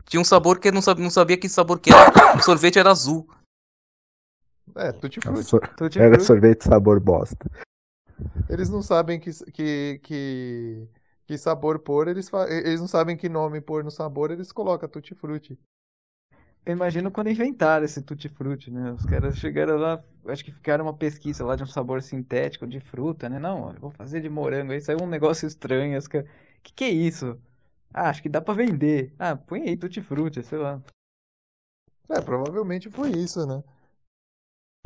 Tinha 0.06 0.20
um 0.20 0.24
sabor 0.24 0.58
que 0.58 0.68
eu 0.68 0.72
não 0.72 0.82
sabia, 0.82 1.02
não 1.04 1.10
sabia 1.10 1.38
que 1.38 1.48
sabor 1.48 1.78
que 1.80 1.90
era. 1.90 2.36
O 2.36 2.42
sorvete 2.42 2.78
era 2.78 2.90
azul. 2.90 3.26
É, 4.74 4.92
tutti-frutti. 4.92 5.44
Sor- 5.44 5.62
Era 5.64 5.74
Tutti-frutti. 5.76 6.24
sorvete 6.24 6.64
sabor 6.64 7.00
bosta. 7.00 7.50
Eles 8.48 8.68
não 8.70 8.82
sabem 8.82 9.18
que, 9.18 9.30
que, 9.52 10.00
que, 10.02 10.88
que 11.26 11.38
sabor 11.38 11.78
pôr, 11.78 12.08
eles, 12.08 12.28
fa- 12.28 12.48
eles 12.48 12.80
não 12.80 12.88
sabem 12.88 13.16
que 13.16 13.28
nome 13.28 13.60
pôr 13.60 13.82
no 13.84 13.90
sabor, 13.90 14.30
eles 14.30 14.52
colocam 14.52 14.88
tutti-frutti. 14.88 15.58
Eu 16.64 16.74
imagino 16.74 17.10
quando 17.10 17.28
inventaram 17.28 17.84
esse 17.84 18.00
tutti-frutti, 18.02 18.70
né? 18.70 18.92
Os 18.92 19.04
caras 19.04 19.36
chegaram 19.36 19.76
lá, 19.76 20.02
acho 20.28 20.44
que 20.44 20.52
ficaram 20.52 20.84
uma 20.84 20.94
pesquisa 20.94 21.44
lá 21.44 21.56
de 21.56 21.64
um 21.64 21.66
sabor 21.66 22.00
sintético 22.02 22.66
de 22.68 22.78
fruta, 22.78 23.28
né? 23.28 23.38
Não, 23.40 23.72
vou 23.80 23.90
fazer 23.90 24.20
de 24.20 24.28
morango. 24.28 24.70
Aí 24.72 24.80
saiu 24.80 25.02
um 25.02 25.08
negócio 25.08 25.46
estranho. 25.46 25.98
Os 25.98 26.06
caras, 26.06 26.28
que 26.62 26.72
que 26.72 26.84
é 26.84 26.90
isso? 26.90 27.36
Ah, 27.92 28.08
acho 28.10 28.22
que 28.22 28.28
dá 28.28 28.40
pra 28.40 28.54
vender. 28.54 29.12
Ah, 29.18 29.36
põe 29.36 29.62
aí 29.62 29.76
tutti-frutti, 29.76 30.42
sei 30.44 30.58
lá. 30.58 30.80
É, 32.08 32.20
provavelmente 32.20 32.90
foi 32.90 33.10
isso, 33.10 33.44
né? 33.44 33.62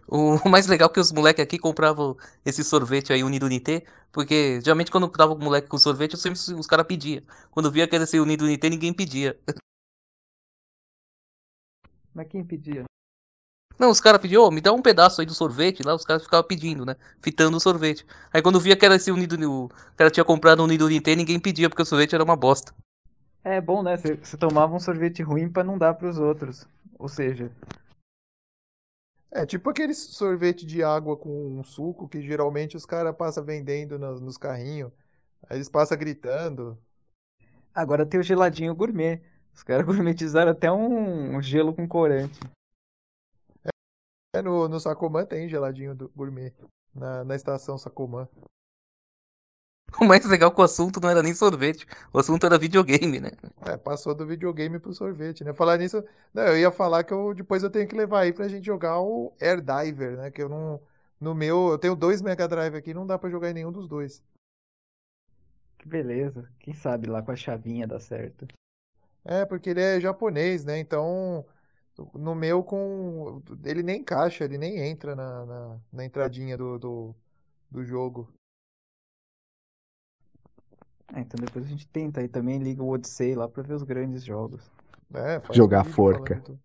O 0.09 0.39
mais 0.49 0.67
legal 0.67 0.89
é 0.89 0.93
que 0.93 1.01
os 1.01 1.13
moleques 1.13 1.43
aqui 1.43 1.59
compravam 1.59 2.17
esse 2.45 2.65
sorvete 2.65 3.13
aí, 3.13 3.23
Unidunité, 3.23 3.85
porque 4.13 4.61
geralmente 4.63 4.91
quando 4.91 5.09
tava 5.09 5.35
o 5.35 5.39
moleque 5.39 5.69
com 5.69 5.79
sorvete, 5.79 6.15
eu 6.15 6.19
sempre, 6.19 6.39
os 6.59 6.67
caras 6.67 6.87
pediam. 6.87 7.23
Quando 7.51 7.71
via 7.71 7.87
que 7.87 7.95
era 7.95 8.05
esse 8.05 8.19
Unidunité, 8.19 8.71
ninguém 8.71 8.95
pedia. 8.95 9.39
Mas 12.17 12.29
quem 12.29 12.43
pedia? 12.43 12.85
Não, 13.79 13.91
os 13.91 14.01
caras 14.01 14.21
pediam, 14.21 14.43
ô, 14.45 14.51
me 14.51 14.63
dá 14.63 14.73
um 14.73 14.81
pedaço 14.81 15.21
aí 15.21 15.27
do 15.27 15.35
sorvete, 15.35 15.83
lá 15.83 15.95
os 15.95 16.05
caras 16.05 16.23
ficavam 16.25 16.47
pedindo, 16.49 16.87
né? 16.87 16.97
Fitando 17.21 17.59
o 17.59 17.61
sorvete. 17.61 18.07
Aí 18.33 18.41
quando 18.41 18.59
via 18.59 18.75
que 18.75 18.87
era 18.87 18.97
esse 18.97 19.11
Unido, 19.11 19.37
o 19.65 19.69
cara 19.97 20.11
tinha 20.11 20.25
comprado 20.25 20.61
um 20.63 20.65
Unidunité, 20.65 21.15
ninguém 21.15 21.39
pedia, 21.39 21.69
porque 21.69 21.83
o 21.83 21.87
sorvete 21.87 22.15
era 22.15 22.25
uma 22.25 22.37
bosta. 22.37 22.73
É 23.45 23.61
bom, 23.61 23.83
né? 23.83 23.97
Você 23.97 24.37
tomava 24.37 24.75
um 24.75 24.81
sorvete 24.81 25.23
ruim 25.23 25.49
pra 25.51 25.65
não 25.65 25.79
dar 25.79 25.95
pros 25.95 26.19
outros. 26.19 26.67
Ou 26.99 27.09
seja, 27.09 27.51
É 29.31 29.45
tipo 29.47 29.69
aquele 29.71 29.95
sorvete 29.95 30.65
de 30.67 30.83
água 30.83 31.17
com 31.17 31.59
um 31.59 31.63
suco 31.63 32.09
que 32.09 32.21
geralmente 32.23 32.77
os 32.77 32.87
caras 32.87 33.15
passam 33.17 33.45
vendendo 33.45 33.99
nos, 33.99 34.21
nos 34.21 34.37
carrinhos. 34.39 34.91
Aí 35.49 35.57
eles 35.59 35.69
passam 35.69 35.97
gritando. 35.99 36.79
agora 37.75 38.05
tem 38.07 38.19
o 38.21 38.23
geladinho 38.23 38.75
gourmet. 38.75 39.23
Os 39.57 39.63
caras 39.63 39.87
gourmetizaram 39.87 40.53
até 40.53 40.71
um, 40.71 41.41
gelo 41.41 41.75
com 41.75 41.89
corante. 41.89 42.39
É 44.35 44.43
no, 44.43 44.69
no 44.69 44.79
Sacomã 44.79 45.25
tem 45.25 45.49
geladinho 45.49 45.95
do 45.95 46.11
gourmet. 46.15 46.53
Na, 46.95 47.25
na 47.25 47.35
estação 47.35 47.79
Sacomã. 47.79 48.29
O 49.99 50.05
mais 50.05 50.27
legal 50.27 50.51
é 50.51 50.55
que 50.55 50.61
o 50.61 50.65
assunto 50.65 51.01
não 51.01 51.09
era 51.09 51.23
nem 51.23 51.33
sorvete, 51.33 51.87
o 52.13 52.19
assunto 52.19 52.45
era 52.45 52.59
videogame, 52.59 53.19
né? 53.19 53.31
É, 53.63 53.77
passou 53.79 54.15
do 54.15 54.27
videogame 54.27 54.79
pro 54.79 54.93
sorvete, 54.93 55.43
né? 55.43 55.55
Falar 55.55 55.79
nisso, 55.79 56.05
não, 56.35 56.43
eu 56.43 56.59
ia 56.59 56.71
falar 56.71 57.05
que 57.05 57.15
eu, 57.15 57.33
depois 57.33 57.63
eu 57.63 57.71
tenho 57.71 57.89
que 57.89 57.97
levar 57.97 58.21
aí 58.21 58.33
pra 58.33 58.49
gente 58.49 58.67
jogar 58.67 59.01
o 59.01 59.33
Air 59.41 59.63
Diver, 59.63 60.17
né? 60.17 60.31
Que 60.31 60.43
eu 60.43 60.49
não. 60.49 60.81
No 61.19 61.35
meu, 61.35 61.69
eu 61.69 61.79
tenho 61.79 61.97
dois 61.97 62.21
Mega 62.21 62.47
Drive 62.47 62.75
aqui, 62.75 62.93
não 62.93 63.07
dá 63.07 63.19
pra 63.19 63.31
jogar 63.31 63.51
em 63.51 63.55
nenhum 63.55 63.73
dos 63.73 63.89
dois. 63.89 64.23
Que 65.79 65.89
beleza. 65.89 66.47
Quem 66.59 66.75
sabe 66.75 67.09
lá 67.09 67.23
com 67.23 67.31
a 67.31 67.37
chavinha 67.37 67.87
dá 67.87 67.99
certo. 67.99 68.47
É, 69.27 69.45
porque 69.45 69.71
ele 69.71 69.81
é 69.81 70.01
japonês, 70.01 70.65
né? 70.65 70.79
Então, 70.79 71.45
no 72.15 72.35
meu, 72.35 72.63
com. 72.63 73.43
Ele 73.65 73.83
nem 73.83 74.01
encaixa, 74.01 74.45
ele 74.45 74.59
nem 74.59 74.79
entra 74.79 75.15
na, 75.17 75.45
na, 75.47 75.81
na 75.93 76.05
entradinha 76.05 76.57
do, 76.57 76.79
do, 76.79 77.15
do 77.71 77.85
jogo. 77.85 78.33
Ah, 81.09 81.21
então 81.21 81.39
depois 81.45 81.65
a 81.65 81.69
gente 81.69 81.87
tenta 81.87 82.21
aí 82.21 82.29
também, 82.29 82.59
liga 82.59 82.83
o 82.83 82.89
Odyssey 82.89 83.35
lá 83.35 83.49
pra 83.49 83.63
ver 83.63 83.75
os 83.75 83.83
grandes 83.83 84.25
jogos. 84.25 84.71
É, 85.15 85.41
faz 85.41 85.57
Jogar 85.57 85.83
um 85.83 85.93
forca. 85.93 86.35
do- 86.37 86.59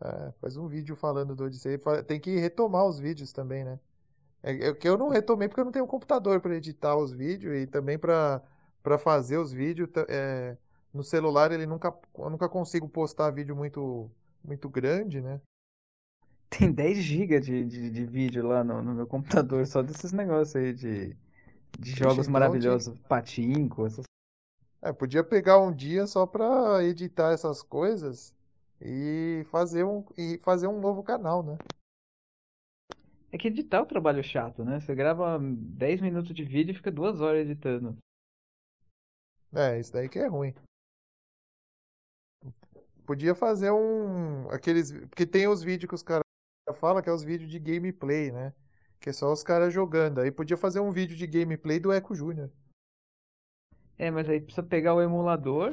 é, 0.00 0.32
faz 0.40 0.56
um 0.56 0.66
vídeo 0.68 0.94
falando 0.96 1.34
do 1.34 1.44
Odyssey. 1.44 1.78
Tem 2.06 2.20
que 2.20 2.38
retomar 2.38 2.86
os 2.86 2.98
vídeos 2.98 3.32
também, 3.32 3.64
né? 3.64 3.80
É, 4.42 4.68
é 4.68 4.74
que 4.74 4.88
eu 4.88 4.98
não 4.98 5.08
retomei 5.08 5.48
porque 5.48 5.60
eu 5.60 5.64
não 5.64 5.72
tenho 5.72 5.86
computador 5.86 6.40
para 6.40 6.56
editar 6.56 6.96
os 6.96 7.12
vídeos 7.12 7.54
e 7.56 7.66
também 7.66 7.98
para 7.98 8.42
para 8.82 8.98
fazer 8.98 9.38
os 9.38 9.52
vídeos. 9.52 9.88
é, 10.08 10.56
no 10.98 11.04
celular 11.04 11.52
ele 11.52 11.64
nunca, 11.64 11.96
eu 12.18 12.28
nunca 12.28 12.48
consigo 12.48 12.88
postar 12.88 13.30
vídeo 13.30 13.54
muito 13.54 14.10
muito 14.44 14.68
grande, 14.68 15.20
né? 15.20 15.40
Tem 16.50 16.72
10 16.72 16.98
GB 16.98 17.40
de, 17.40 17.64
de, 17.64 17.90
de 17.90 18.04
vídeo 18.04 18.44
lá 18.44 18.64
no, 18.64 18.82
no 18.82 18.94
meu 18.94 19.06
computador, 19.06 19.64
só 19.64 19.80
desses 19.80 20.10
negócios 20.10 20.56
aí 20.56 20.72
de, 20.72 21.16
de 21.78 21.90
jogos 21.92 22.26
então 22.26 22.32
maravilhosos. 22.32 22.98
Patinco, 23.08 23.86
essas 23.86 24.06
É, 24.82 24.92
podia 24.92 25.22
pegar 25.22 25.60
um 25.60 25.72
dia 25.72 26.04
só 26.06 26.26
para 26.26 26.82
editar 26.82 27.32
essas 27.32 27.62
coisas 27.62 28.34
e 28.80 29.44
fazer 29.50 29.84
um 29.84 30.04
e 30.16 30.38
fazer 30.38 30.66
um 30.66 30.80
novo 30.80 31.04
canal, 31.04 31.44
né? 31.44 31.56
É 33.30 33.38
que 33.38 33.46
editar 33.46 33.76
é 33.76 33.82
um 33.82 33.86
trabalho 33.86 34.24
chato, 34.24 34.64
né? 34.64 34.80
Você 34.80 34.94
grava 34.96 35.38
10 35.38 36.00
minutos 36.00 36.34
de 36.34 36.42
vídeo 36.42 36.72
e 36.72 36.76
fica 36.76 36.90
duas 36.90 37.20
horas 37.20 37.42
editando. 37.42 37.96
É, 39.54 39.78
isso 39.78 39.92
daí 39.92 40.08
que 40.08 40.18
é 40.18 40.26
ruim. 40.26 40.54
Podia 43.08 43.34
fazer 43.34 43.70
um. 43.70 44.50
Aqueles. 44.50 44.92
Porque 44.92 45.24
tem 45.24 45.48
os 45.48 45.62
vídeos 45.62 45.88
que 45.88 45.94
os 45.94 46.02
caras 46.02 46.20
falam 46.74 47.00
que 47.02 47.08
é 47.08 47.12
os 47.12 47.24
vídeos 47.24 47.50
de 47.50 47.58
gameplay, 47.58 48.30
né? 48.30 48.52
Que 49.00 49.08
é 49.08 49.12
só 49.14 49.32
os 49.32 49.42
caras 49.42 49.72
jogando. 49.72 50.20
Aí 50.20 50.30
podia 50.30 50.58
fazer 50.58 50.80
um 50.80 50.90
vídeo 50.92 51.16
de 51.16 51.26
gameplay 51.26 51.80
do 51.80 51.90
Eco 51.90 52.14
Júnior. 52.14 52.50
É, 53.96 54.10
mas 54.10 54.28
aí 54.28 54.42
precisa 54.42 54.62
pegar 54.62 54.92
o 54.94 55.00
emulador, 55.00 55.72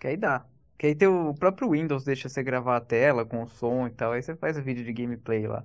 que 0.00 0.06
aí 0.06 0.16
dá. 0.16 0.46
Que 0.78 0.86
aí 0.86 0.94
tem 0.94 1.06
o 1.06 1.34
próprio 1.34 1.72
Windows 1.72 2.04
deixa 2.04 2.26
você 2.26 2.42
gravar 2.42 2.78
a 2.78 2.80
tela 2.80 3.26
com 3.26 3.42
o 3.42 3.46
som 3.46 3.86
e 3.86 3.90
tal, 3.90 4.12
aí 4.12 4.22
você 4.22 4.34
faz 4.34 4.56
o 4.56 4.62
vídeo 4.62 4.82
de 4.82 4.94
gameplay 4.94 5.46
lá. 5.46 5.62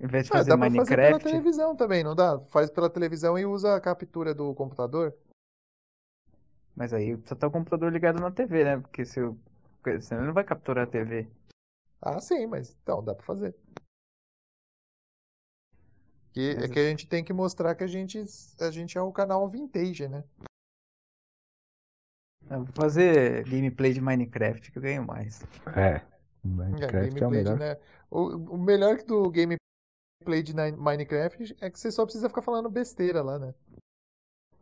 Em 0.00 0.06
vez 0.06 0.24
de 0.24 0.32
Ah, 0.32 0.38
fazer 0.38 0.50
dá 0.52 0.56
pra 0.56 0.70
fazer 0.70 0.96
pela 0.96 0.96
Minecraft. 1.02 1.24
televisão 1.24 1.76
também, 1.76 2.02
não 2.02 2.14
dá? 2.14 2.40
Faz 2.46 2.70
pela 2.70 2.88
televisão 2.88 3.38
e 3.38 3.44
usa 3.44 3.76
a 3.76 3.80
captura 3.80 4.34
do 4.34 4.54
computador. 4.54 5.14
Mas 6.74 6.94
aí 6.94 7.14
precisa 7.14 7.34
estar 7.34 7.46
o 7.46 7.50
computador 7.50 7.92
ligado 7.92 8.18
na 8.20 8.30
TV, 8.30 8.64
né? 8.64 8.78
Porque 8.78 9.04
se 9.04 9.20
eu... 9.20 9.38
porque 9.84 10.00
senão 10.00 10.22
ele 10.22 10.28
não 10.28 10.34
vai 10.34 10.44
capturar 10.44 10.84
a 10.84 10.90
TV. 10.90 11.28
Ah, 12.00 12.18
sim, 12.18 12.46
mas 12.46 12.74
então 12.82 13.04
dá 13.04 13.14
pra 13.14 13.24
fazer. 13.24 13.54
Que, 16.32 16.54
Mas 16.54 16.64
é 16.64 16.68
que 16.68 16.78
a 16.80 16.88
gente 16.88 17.06
tem 17.06 17.22
que 17.22 17.32
mostrar 17.32 17.74
que 17.76 17.84
a 17.84 17.86
gente, 17.86 18.24
a 18.58 18.70
gente 18.70 18.98
é 18.98 19.00
o 19.00 19.12
canal 19.12 19.46
vintage, 19.46 20.08
né? 20.08 20.24
vou 22.48 22.66
fazer 22.74 23.44
gameplay 23.44 23.92
de 23.92 24.00
Minecraft 24.00 24.72
que 24.72 24.78
eu 24.78 24.82
ganho 24.82 25.06
mais. 25.06 25.42
É. 25.76 25.96
É, 25.96 26.06
Minecraft 26.42 27.22
é 27.22 27.26
o 27.26 27.30
gameplay 27.30 27.44
de, 27.44 27.50
melhor. 27.50 27.58
né? 27.58 27.78
O, 28.10 28.54
o 28.54 28.58
melhor 28.58 28.96
do 29.04 29.30
gameplay 29.30 30.42
de 30.42 30.54
Minecraft 30.76 31.56
é 31.60 31.70
que 31.70 31.78
você 31.78 31.92
só 31.92 32.04
precisa 32.04 32.28
ficar 32.28 32.42
falando 32.42 32.68
besteira 32.68 33.22
lá, 33.22 33.38
né? 33.38 33.54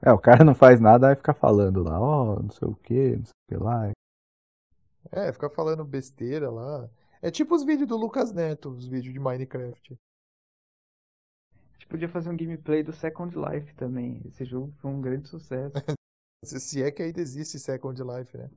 É, 0.03 0.13
o 0.13 0.19
cara 0.19 0.45
não 0.45 0.55
faz 0.55 0.81
nada, 0.81 1.07
vai 1.07 1.17
ficar 1.17 1.35
falando 1.35 1.83
lá, 1.83 1.99
ó, 1.99 2.43
não 2.43 2.51
sei 2.51 2.69
o 2.69 2.75
que, 2.75 3.17
não 3.17 3.25
sei 3.25 3.33
o 3.33 3.49
que 3.49 3.65
lá. 3.65 3.93
É, 5.11 5.33
ficar 5.33 5.51
falando 5.51 5.85
besteira 5.85 6.51
lá. 6.51 6.89
É 7.21 7.31
tipo 7.31 7.55
os 7.55 7.65
vídeos 7.65 7.89
do 7.89 7.97
Lucas 7.97 8.33
Neto, 8.33 8.71
os 8.71 8.87
vídeos 8.87 9.13
de 9.13 9.21
Minecraft. 9.21 9.95
A 11.55 11.73
gente 11.75 11.87
podia 11.89 12.09
fazer 12.09 12.31
um 12.31 12.37
gameplay 12.37 12.83
do 12.83 12.93
Second 12.93 13.35
Life 13.37 13.75
também. 13.75 14.21
Esse 14.27 14.45
jogo 14.45 14.73
foi 14.81 14.91
um 14.91 15.01
grande 15.01 15.29
sucesso. 15.29 15.73
Se, 16.45 16.83
é 16.83 16.91
que 16.91 17.03
ainda 17.03 17.21
existe 17.21 17.59
Second 17.59 18.01
Life, 18.03 18.37
né? 18.37 18.51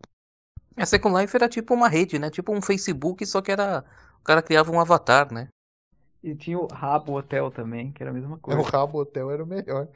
A 0.77 0.85
Second 0.85 1.19
Life 1.19 1.35
era 1.35 1.47
tipo 1.47 1.73
uma 1.73 1.87
rede, 1.87 2.17
né? 2.17 2.29
Tipo 2.29 2.53
um 2.53 2.61
Facebook, 2.61 3.25
só 3.25 3.41
que 3.41 3.51
era. 3.51 3.85
O 4.19 4.23
cara 4.23 4.41
criava 4.41 4.71
um 4.71 4.79
avatar, 4.79 5.31
né? 5.31 5.47
E 6.23 6.35
tinha 6.35 6.57
o 6.57 6.65
Rabo 6.65 7.13
Hotel 7.13 7.51
também, 7.51 7.91
que 7.91 8.01
era 8.01 8.09
a 8.09 8.13
mesma 8.13 8.37
O 8.37 8.39
coisa. 8.39 8.61
Rabo 8.63 8.99
Hotel 8.99 9.29
era 9.29 9.43
o 9.43 9.47
melhor. 9.47 9.87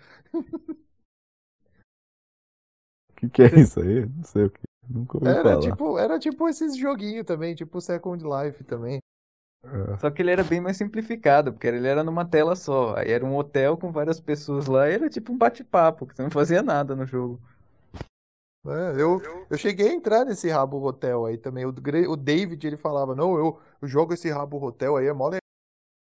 O 3.11 3.13
que, 3.17 3.29
que 3.29 3.41
é 3.41 3.59
isso 3.59 3.79
aí? 3.81 4.05
Não 4.05 4.23
sei 4.23 4.45
o 4.45 4.49
que. 4.51 4.68
Nunca 4.89 5.17
ouvi 5.17 5.29
Era 5.29 5.43
falar. 5.43 5.59
tipo, 5.59 5.97
era 5.99 6.19
tipo 6.19 6.49
esses 6.49 6.75
joguinhos 6.75 7.25
também, 7.25 7.53
tipo 7.53 7.79
Second 7.79 8.23
Life 8.23 8.63
também. 8.63 8.99
É. 9.63 9.97
Só 9.97 10.09
que 10.09 10.21
ele 10.21 10.31
era 10.31 10.43
bem 10.43 10.59
mais 10.59 10.77
simplificado, 10.77 11.51
porque 11.53 11.67
ele 11.67 11.87
era 11.87 12.03
numa 12.03 12.25
tela 12.25 12.55
só. 12.55 12.95
Aí 12.97 13.11
era 13.11 13.25
um 13.25 13.35
hotel 13.35 13.77
com 13.77 13.91
várias 13.91 14.19
pessoas 14.19 14.67
lá, 14.67 14.89
e 14.89 14.93
era 14.93 15.09
tipo 15.09 15.31
um 15.31 15.37
bate-papo, 15.37 16.07
que 16.07 16.15
você 16.15 16.23
não 16.23 16.31
fazia 16.31 16.63
nada 16.63 16.95
no 16.95 17.05
jogo. 17.05 17.39
É, 18.65 19.01
eu, 19.01 19.21
eu 19.49 19.57
cheguei 19.57 19.89
a 19.89 19.93
entrar 19.93 20.25
nesse 20.25 20.49
Rabo 20.49 20.83
Hotel 20.83 21.25
aí 21.25 21.37
também. 21.37 21.65
O, 21.65 21.69
o 21.69 22.15
David, 22.17 22.65
ele 22.65 22.77
falava, 22.77 23.15
não, 23.15 23.37
eu, 23.37 23.59
eu 23.81 23.87
jogo 23.87 24.13
esse 24.13 24.29
Rabo 24.29 24.61
Hotel 24.63 24.97
aí, 24.97 25.07
é 25.07 25.13
mó 25.13 25.29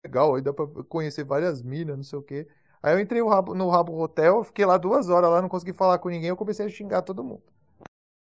legal, 0.06 0.36
aí 0.36 0.42
dá 0.42 0.54
pra 0.54 0.66
conhecer 0.88 1.24
várias 1.24 1.62
minas, 1.62 1.98
não 1.98 2.04
sei 2.04 2.20
o 2.20 2.22
quê. 2.22 2.48
Aí 2.82 2.94
eu 2.94 3.00
entrei 3.00 3.22
no 3.22 3.28
Rabo, 3.28 3.56
no 3.56 3.70
Rabo 3.70 4.00
Hotel, 4.00 4.44
fiquei 4.44 4.66
lá 4.66 4.78
duas 4.78 5.10
horas 5.10 5.30
lá, 5.30 5.42
não 5.42 5.50
consegui 5.50 5.74
falar 5.74 5.98
com 6.00 6.10
ninguém, 6.10 6.30
eu 6.30 6.38
comecei 6.38 6.66
a 6.66 6.70
xingar 6.70 7.02
todo 7.02 7.24
mundo. 7.24 7.44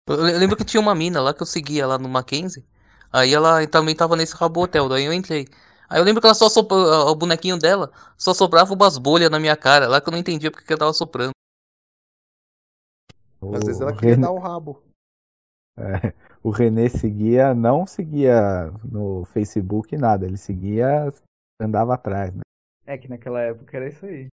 Eu 0.08 0.22
le- 0.24 0.38
lembro 0.38 0.56
que 0.56 0.64
tinha 0.64 0.80
uma 0.80 0.94
mina 0.94 1.20
lá 1.22 1.34
que 1.34 1.42
eu 1.42 1.48
seguia 1.48 1.88
lá 1.88 1.98
no 1.98 2.08
Mackenzie. 2.08 2.64
Aí 3.12 3.34
ela 3.34 3.66
também 3.68 3.96
tava 3.96 4.16
nesse 4.16 4.36
rabo 4.36 4.62
hotel, 4.62 4.88
daí 4.88 5.06
eu 5.06 5.14
entrei. 5.14 5.48
Aí 5.90 6.00
eu 6.00 6.04
lembro 6.04 6.22
que 6.22 6.28
ela 6.28 6.36
só 6.36 6.48
soprava, 6.50 7.06
o 7.10 7.16
bonequinho 7.16 7.58
dela 7.58 7.92
só 8.18 8.34
soprava 8.34 8.74
umas 8.74 8.98
bolhas 8.98 9.30
na 9.30 9.40
minha 9.40 9.56
cara, 9.56 9.88
lá 9.88 10.00
que 10.02 10.08
eu 10.08 10.12
não 10.12 10.20
entendia 10.20 10.52
porque 10.52 10.66
que 10.66 10.74
ela 10.74 10.80
tava 10.80 10.94
soprando. 10.94 11.32
Às 13.42 13.66
vezes 13.66 13.82
ela 13.82 13.92
O 13.92 13.96
queria 13.96 14.16
René- 14.16 14.28
dar 14.28 14.32
o 14.32 14.40
rabo. 14.40 14.84
É, 15.78 16.14
o 16.44 16.50
René 16.52 16.88
seguia, 16.90 17.54
não 17.54 17.86
seguia 17.86 18.72
no 18.84 19.26
Facebook 19.26 19.96
nada, 19.98 20.26
ele 20.26 20.38
seguia, 20.38 21.12
andava 21.60 21.94
atrás, 21.96 22.34
né? 22.34 22.42
É 22.86 22.98
que 22.98 23.08
naquela 23.08 23.42
época 23.42 23.76
era 23.76 23.88
isso 23.88 24.06
aí. 24.06 24.28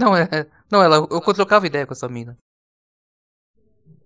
Não, 0.00 0.16
é. 0.16 0.22
é- 0.24 0.50
Não, 0.70 0.82
ela, 0.82 0.96
eu 0.96 1.20
trocava 1.34 1.66
ideia 1.66 1.86
com 1.86 1.92
essa 1.92 2.08
mina. 2.08 2.36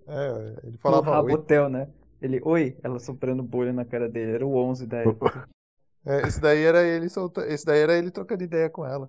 É, 0.07 0.67
ele 0.67 0.77
O 0.85 1.01
falava, 1.01 1.11
Rabo 1.11 1.29
oi. 1.29 1.35
Hotel, 1.35 1.69
né? 1.69 1.89
Ele, 2.21 2.41
oi, 2.45 2.77
ela 2.83 2.99
soprando 2.99 3.43
bolha 3.43 3.73
na 3.73 3.85
cara 3.85 4.09
dele. 4.09 4.33
Era 4.33 4.47
o 4.47 4.55
11 4.57 4.87
da 4.87 4.99
época. 4.99 5.49
É, 6.05 6.23
esse 6.27 6.41
daí 6.41 6.65
era 6.65 6.83
ele 6.83 7.09
solta... 7.09 7.47
esse 7.47 7.65
daí 7.65 7.79
era 7.79 7.97
ele 7.97 8.11
trocando 8.11 8.43
ideia 8.43 8.69
com 8.69 8.85
ela. 8.85 9.09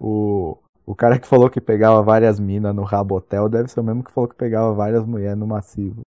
O, 0.00 0.58
o 0.84 0.96
cara 0.96 1.16
que 1.18 1.28
falou 1.28 1.48
que 1.48 1.60
pegava 1.60 2.02
várias 2.02 2.40
minas 2.40 2.74
no 2.74 2.82
Rabotel 2.82 3.48
deve 3.48 3.68
ser 3.68 3.78
o 3.78 3.84
mesmo 3.84 4.02
que 4.02 4.10
falou 4.10 4.28
que 4.28 4.34
pegava 4.34 4.74
várias 4.74 5.06
mulheres 5.06 5.38
no 5.38 5.46
massivo. 5.46 6.02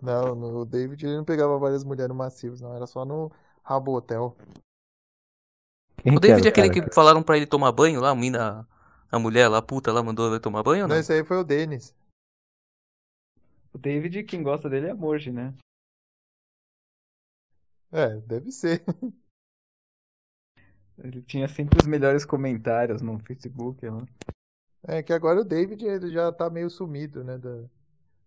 Não, 0.00 0.34
no, 0.34 0.60
o 0.60 0.64
David 0.64 1.04
ele 1.04 1.16
não 1.16 1.24
pegava 1.24 1.58
várias 1.58 1.82
mulheres 1.82 2.14
massivas, 2.14 2.60
não, 2.60 2.74
era 2.76 2.86
só 2.86 3.04
no 3.04 3.32
Rabo 3.62 3.96
Hotel. 3.96 4.36
Quem 6.02 6.12
O 6.14 6.20
que 6.20 6.20
David 6.20 6.46
é 6.46 6.50
aquele 6.50 6.70
cara 6.70 6.70
que 6.70 6.94
falaram 6.94 7.22
pra 7.22 7.36
ele 7.36 7.46
tomar 7.46 7.72
banho 7.72 8.00
lá, 8.00 8.10
a 8.10 8.14
mina. 8.14 8.66
A 9.10 9.18
mulher 9.18 9.48
lá, 9.48 9.58
a 9.58 9.62
puta 9.62 9.92
lá, 9.92 10.02
mandou 10.02 10.28
ele 10.30 10.40
tomar 10.40 10.62
banho 10.62 10.82
ou 10.84 10.88
Não, 10.88 10.94
não? 10.94 11.00
esse 11.00 11.12
aí 11.12 11.24
foi 11.24 11.36
o 11.38 11.44
Denis. 11.44 11.94
O 13.76 13.78
David, 13.78 14.24
quem 14.24 14.42
gosta 14.42 14.70
dele 14.70 14.86
é 14.86 14.90
a 14.92 14.94
Morge, 14.94 15.30
né? 15.30 15.52
É, 17.92 18.16
deve 18.22 18.50
ser. 18.50 18.82
Ele 20.96 21.20
tinha 21.20 21.46
sempre 21.46 21.78
os 21.78 21.86
melhores 21.86 22.24
comentários 22.24 23.02
no 23.02 23.18
Facebook. 23.18 23.84
Né? 23.84 23.98
É 24.88 25.02
que 25.02 25.12
agora 25.12 25.42
o 25.42 25.44
David 25.44 25.84
ele 25.84 26.10
já 26.10 26.32
tá 26.32 26.48
meio 26.48 26.70
sumido, 26.70 27.22
né? 27.22 27.36
da- 27.36 27.68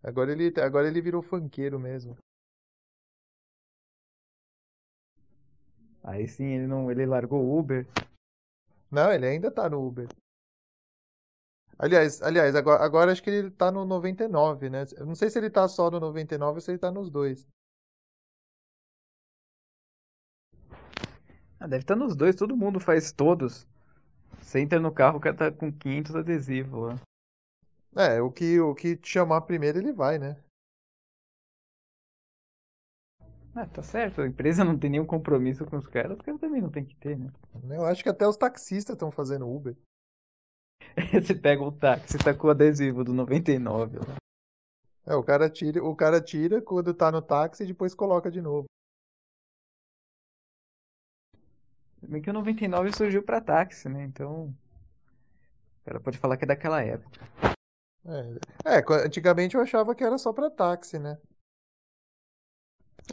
Agora 0.04 0.32
ele, 0.32 0.54
agora 0.62 0.88
ele 0.88 1.02
virou 1.02 1.24
funkeiro 1.24 1.80
mesmo. 1.80 2.16
Aí 6.04 6.28
sim, 6.28 6.46
ele 6.46 6.68
não, 6.68 6.92
ele 6.92 7.08
largou 7.08 7.44
o 7.44 7.58
Uber. 7.58 7.88
Não, 8.92 9.12
ele 9.12 9.26
ainda 9.26 9.50
tá 9.50 9.68
no 9.68 9.84
Uber. 9.84 10.08
Aliás, 11.80 12.22
aliás, 12.22 12.56
agora, 12.56 12.84
agora 12.84 13.12
acho 13.14 13.24
que 13.24 13.30
ele 13.30 13.52
tá 13.52 13.72
no 13.72 13.86
99, 13.86 14.70
né? 14.70 14.84
Eu 14.98 15.06
não 15.06 15.16
sei 15.16 15.30
se 15.30 15.40
ele 15.40 15.50
tá 15.50 15.66
só 15.68 15.90
no 15.90 15.98
99 16.00 16.56
ou 16.56 16.62
se 16.62 16.72
ele 16.72 16.78
tá 16.78 16.92
nos 16.92 17.10
dois. 17.10 17.48
Ah, 21.58 21.68
deve 21.68 21.84
estar 21.84 21.96
nos 21.96 22.18
dois, 22.18 22.36
todo 22.36 22.56
mundo 22.56 22.82
faz 22.82 23.14
todos. 23.14 23.66
Você 24.42 24.60
entra 24.60 24.80
no 24.80 24.92
carro, 24.92 25.18
o 25.18 25.22
cara 25.22 25.36
tá 25.36 25.52
com 25.52 25.72
500 25.72 26.16
adesivos 26.18 26.82
lá. 27.96 28.06
É, 28.06 28.22
o 28.22 28.30
que, 28.32 28.60
o 28.60 28.76
que 28.76 28.98
te 28.98 29.10
chamar 29.10 29.42
primeiro 29.42 29.80
ele 29.80 29.94
vai, 29.94 30.20
né? 30.20 30.36
Ah, 33.56 33.66
tá 33.66 33.82
certo, 33.82 34.22
a 34.22 34.28
empresa 34.28 34.64
não 34.66 34.78
tem 34.78 34.90
nenhum 34.90 35.06
compromisso 35.06 35.66
com 35.66 35.78
os 35.78 35.88
caras, 35.88 36.18
os 36.18 36.22
caras 36.22 36.40
também 36.42 36.62
não 36.62 36.70
tem 36.70 36.86
que 36.86 36.96
ter, 36.96 37.18
né? 37.18 37.32
Eu 37.72 37.86
acho 37.86 38.04
que 38.04 38.10
até 38.10 38.28
os 38.28 38.38
taxistas 38.38 38.96
estão 38.96 39.12
fazendo 39.12 39.50
Uber. 39.50 39.76
Você 41.14 41.36
pega 41.36 41.64
o 41.64 41.72
táxi, 41.72 42.18
tá 42.18 42.34
com 42.34 42.48
o 42.48 42.50
adesivo 42.50 43.04
do 43.04 43.14
99 43.14 44.00
lá. 44.00 44.16
É, 45.06 45.16
o 45.16 45.24
cara 45.24 45.50
tira, 45.50 45.84
o 45.84 45.96
cara 45.96 46.22
tira 46.22 46.62
quando 46.62 46.94
tá 46.94 47.12
no 47.12 47.22
táxi 47.22 47.64
e 47.64 47.68
depois 47.68 47.96
coloca 47.96 48.30
de 48.30 48.42
novo. 48.42 48.66
Bem 52.02 52.22
que 52.22 52.30
o 52.30 52.34
99 52.34 52.92
surgiu 52.94 53.24
pra 53.24 53.42
táxi, 53.42 53.90
né? 53.90 54.04
Então. 54.04 54.56
O 55.82 55.86
cara 55.86 56.00
pode 56.00 56.18
falar 56.18 56.38
que 56.38 56.46
é 56.46 56.48
daquela 56.48 56.82
época. 56.82 57.20
É, 58.66 58.78
é, 58.78 59.06
antigamente 59.06 59.56
eu 59.56 59.62
achava 59.62 59.94
que 59.94 60.04
era 60.04 60.18
só 60.18 60.32
pra 60.32 60.50
táxi, 60.50 60.98
né? 60.98 61.18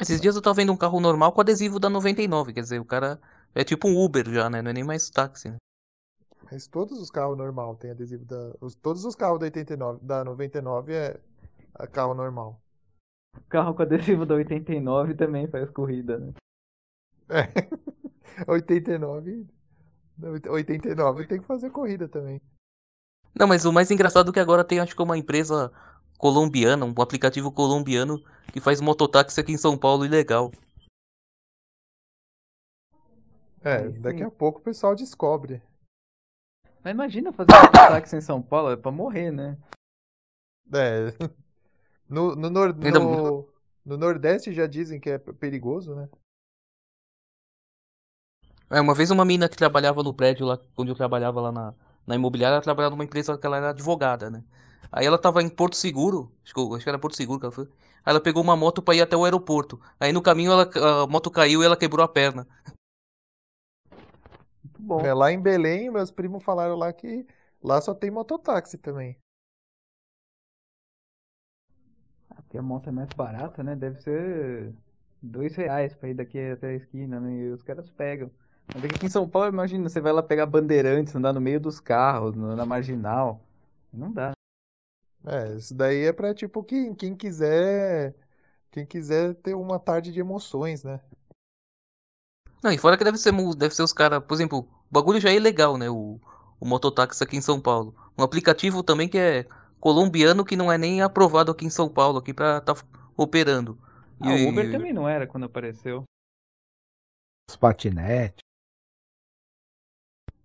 Esses 0.00 0.20
dias 0.20 0.36
eu 0.36 0.42
tava 0.42 0.56
vendo 0.56 0.72
um 0.72 0.76
carro 0.76 1.00
normal 1.00 1.32
com 1.32 1.40
adesivo 1.40 1.80
da 1.80 1.88
99, 1.88 2.52
quer 2.52 2.60
dizer, 2.60 2.78
o 2.78 2.84
cara 2.84 3.18
é 3.54 3.64
tipo 3.64 3.88
um 3.88 3.98
Uber 3.98 4.28
já, 4.30 4.50
né? 4.50 4.60
Não 4.60 4.70
é 4.70 4.74
nem 4.74 4.84
mais 4.84 5.08
táxi, 5.08 5.50
né? 5.50 5.56
Mas 6.50 6.66
todos 6.66 7.00
os 7.00 7.10
carros 7.10 7.36
normal 7.36 7.76
têm 7.76 7.90
adesivo 7.90 8.24
da. 8.24 8.54
os- 8.60 8.74
todos 8.74 9.04
os 9.04 9.14
carros 9.14 9.38
da 9.38 9.46
89, 9.46 10.04
da 10.04 10.24
99 10.24 10.94
é 10.94 11.20
a 11.74 11.86
carro 11.86 12.14
normal. 12.14 12.60
Carro 13.48 13.74
com 13.74 13.82
adesivo 13.82 14.24
da 14.24 14.34
89 14.34 15.14
também 15.14 15.46
faz 15.48 15.68
corrida, 15.70 16.18
né? 16.18 16.32
É. 17.28 18.46
89. 18.48 19.46
89 20.50 21.26
tem 21.26 21.40
que 21.40 21.46
fazer 21.46 21.70
corrida 21.70 22.08
também. 22.08 22.40
Não, 23.38 23.46
mas 23.46 23.64
o 23.66 23.72
mais 23.72 23.90
engraçado 23.90 24.30
é 24.30 24.32
que 24.32 24.40
agora 24.40 24.64
tem, 24.64 24.80
acho 24.80 24.96
que 24.96 25.02
uma 25.02 25.18
empresa 25.18 25.70
colombiana, 26.16 26.86
um 26.86 26.94
aplicativo 27.02 27.52
colombiano 27.52 28.18
que 28.52 28.60
faz 28.60 28.80
mototáxi 28.80 29.38
aqui 29.38 29.52
em 29.52 29.58
São 29.58 29.76
Paulo 29.76 30.06
ilegal. 30.06 30.50
É, 33.62 33.88
daqui 33.88 34.22
a 34.22 34.30
pouco 34.30 34.60
o 34.60 34.62
pessoal 34.62 34.94
descobre. 34.94 35.60
Mas 36.86 36.94
imagina 36.94 37.32
fazer 37.32 37.50
um 37.50 37.72
táxi 37.72 38.14
em 38.14 38.20
São 38.20 38.40
Paulo, 38.40 38.70
é 38.70 38.76
pra 38.76 38.92
morrer, 38.92 39.32
né? 39.32 39.58
É. 40.72 41.08
No, 42.08 42.36
no, 42.36 42.48
nor- 42.48 42.72
no, 42.72 43.48
no 43.84 43.96
Nordeste 43.96 44.52
já 44.54 44.68
dizem 44.68 45.00
que 45.00 45.10
é 45.10 45.18
perigoso, 45.18 45.92
né? 45.96 46.08
É, 48.70 48.80
uma 48.80 48.94
vez 48.94 49.10
uma 49.10 49.24
mina 49.24 49.48
que 49.48 49.56
trabalhava 49.56 50.04
no 50.04 50.14
prédio 50.14 50.46
lá, 50.46 50.56
onde 50.78 50.92
eu 50.92 50.94
trabalhava 50.94 51.40
lá 51.40 51.50
na, 51.50 51.74
na 52.06 52.14
imobiliária, 52.14 52.54
ela 52.54 52.62
trabalhava 52.62 52.94
numa 52.94 53.02
empresa 53.02 53.36
que 53.36 53.44
ela 53.44 53.56
era 53.56 53.70
advogada, 53.70 54.30
né? 54.30 54.44
Aí 54.92 55.04
ela 55.04 55.18
tava 55.18 55.42
em 55.42 55.48
Porto 55.48 55.74
Seguro, 55.74 56.30
acho 56.44 56.54
que, 56.54 56.60
acho 56.76 56.84
que 56.84 56.88
era 56.88 56.96
Porto 56.96 57.16
Seguro 57.16 57.40
que 57.40 57.46
ela 57.46 57.52
foi. 57.52 57.64
Aí 57.64 58.12
ela 58.12 58.20
pegou 58.20 58.40
uma 58.40 58.56
moto 58.56 58.80
pra 58.80 58.94
ir 58.94 59.00
até 59.00 59.16
o 59.16 59.24
aeroporto. 59.24 59.80
Aí 59.98 60.12
no 60.12 60.22
caminho 60.22 60.52
ela, 60.52 60.70
a 61.02 61.08
moto 61.08 61.28
caiu 61.28 61.60
e 61.60 61.66
ela 61.66 61.76
quebrou 61.76 62.04
a 62.04 62.08
perna. 62.08 62.46
Muito 64.86 65.00
bom. 65.00 65.00
É, 65.00 65.12
lá 65.12 65.32
em 65.32 65.40
Belém, 65.40 65.90
meus 65.90 66.12
primos 66.12 66.44
falaram 66.44 66.76
lá 66.76 66.92
que 66.92 67.26
lá 67.62 67.80
só 67.80 67.92
tem 67.92 68.10
mototáxi 68.10 68.78
também. 68.78 69.18
Porque 72.36 72.56
a 72.56 72.62
moto 72.62 72.88
é 72.88 72.92
mais 72.92 73.08
barata, 73.16 73.64
né? 73.64 73.74
Deve 73.74 74.00
ser 74.00 74.72
dois 75.20 75.56
reais 75.56 75.94
pra 75.94 76.08
ir 76.08 76.14
daqui 76.14 76.38
até 76.38 76.68
a 76.68 76.74
esquina, 76.74 77.18
né? 77.18 77.32
E 77.32 77.50
os 77.50 77.62
caras 77.62 77.90
pegam. 77.90 78.30
Mas 78.72 78.84
aqui 78.84 79.06
em 79.06 79.08
São 79.08 79.28
Paulo, 79.28 79.48
imagina, 79.48 79.88
você 79.88 80.00
vai 80.00 80.12
lá 80.12 80.22
pegar 80.22 80.46
bandeirantes, 80.46 81.14
andar 81.14 81.32
no 81.32 81.40
meio 81.40 81.58
dos 81.58 81.80
carros, 81.80 82.36
na 82.36 82.64
marginal. 82.64 83.40
Não 83.92 84.12
dá. 84.12 84.32
É, 85.26 85.56
isso 85.56 85.74
daí 85.74 86.04
é 86.04 86.12
pra, 86.12 86.32
tipo, 86.32 86.62
quem, 86.62 86.94
quem 86.94 87.16
quiser. 87.16 88.14
Quem 88.70 88.86
quiser 88.86 89.34
ter 89.36 89.54
uma 89.54 89.80
tarde 89.80 90.12
de 90.12 90.20
emoções, 90.20 90.84
né? 90.84 91.00
Não, 92.66 92.72
e 92.72 92.78
fora 92.78 92.98
que 92.98 93.04
deve 93.04 93.16
ser, 93.16 93.32
deve 93.56 93.76
ser 93.76 93.84
os 93.84 93.92
caras, 93.92 94.20
por 94.24 94.34
exemplo, 94.34 94.58
o 94.58 94.68
bagulho 94.90 95.20
já 95.20 95.30
é 95.30 95.36
ilegal, 95.36 95.78
né? 95.78 95.88
O, 95.88 96.20
o 96.58 96.66
mototáxi 96.66 97.22
aqui 97.22 97.36
em 97.36 97.40
São 97.40 97.60
Paulo. 97.60 97.94
Um 98.18 98.24
aplicativo 98.24 98.82
também 98.82 99.08
que 99.08 99.16
é 99.16 99.46
colombiano 99.78 100.44
que 100.44 100.56
não 100.56 100.72
é 100.72 100.76
nem 100.76 101.00
aprovado 101.00 101.52
aqui 101.52 101.64
em 101.64 101.70
São 101.70 101.88
Paulo, 101.88 102.18
aqui 102.18 102.34
pra 102.34 102.60
tá 102.60 102.74
operando. 103.16 103.78
Ah, 104.18 104.36
e, 104.36 104.46
o 104.46 104.48
Uber 104.48 104.68
também 104.72 104.92
não 104.92 105.08
era 105.08 105.28
quando 105.28 105.44
apareceu. 105.44 106.02
Os 107.48 107.54
patinetes. 107.54 108.40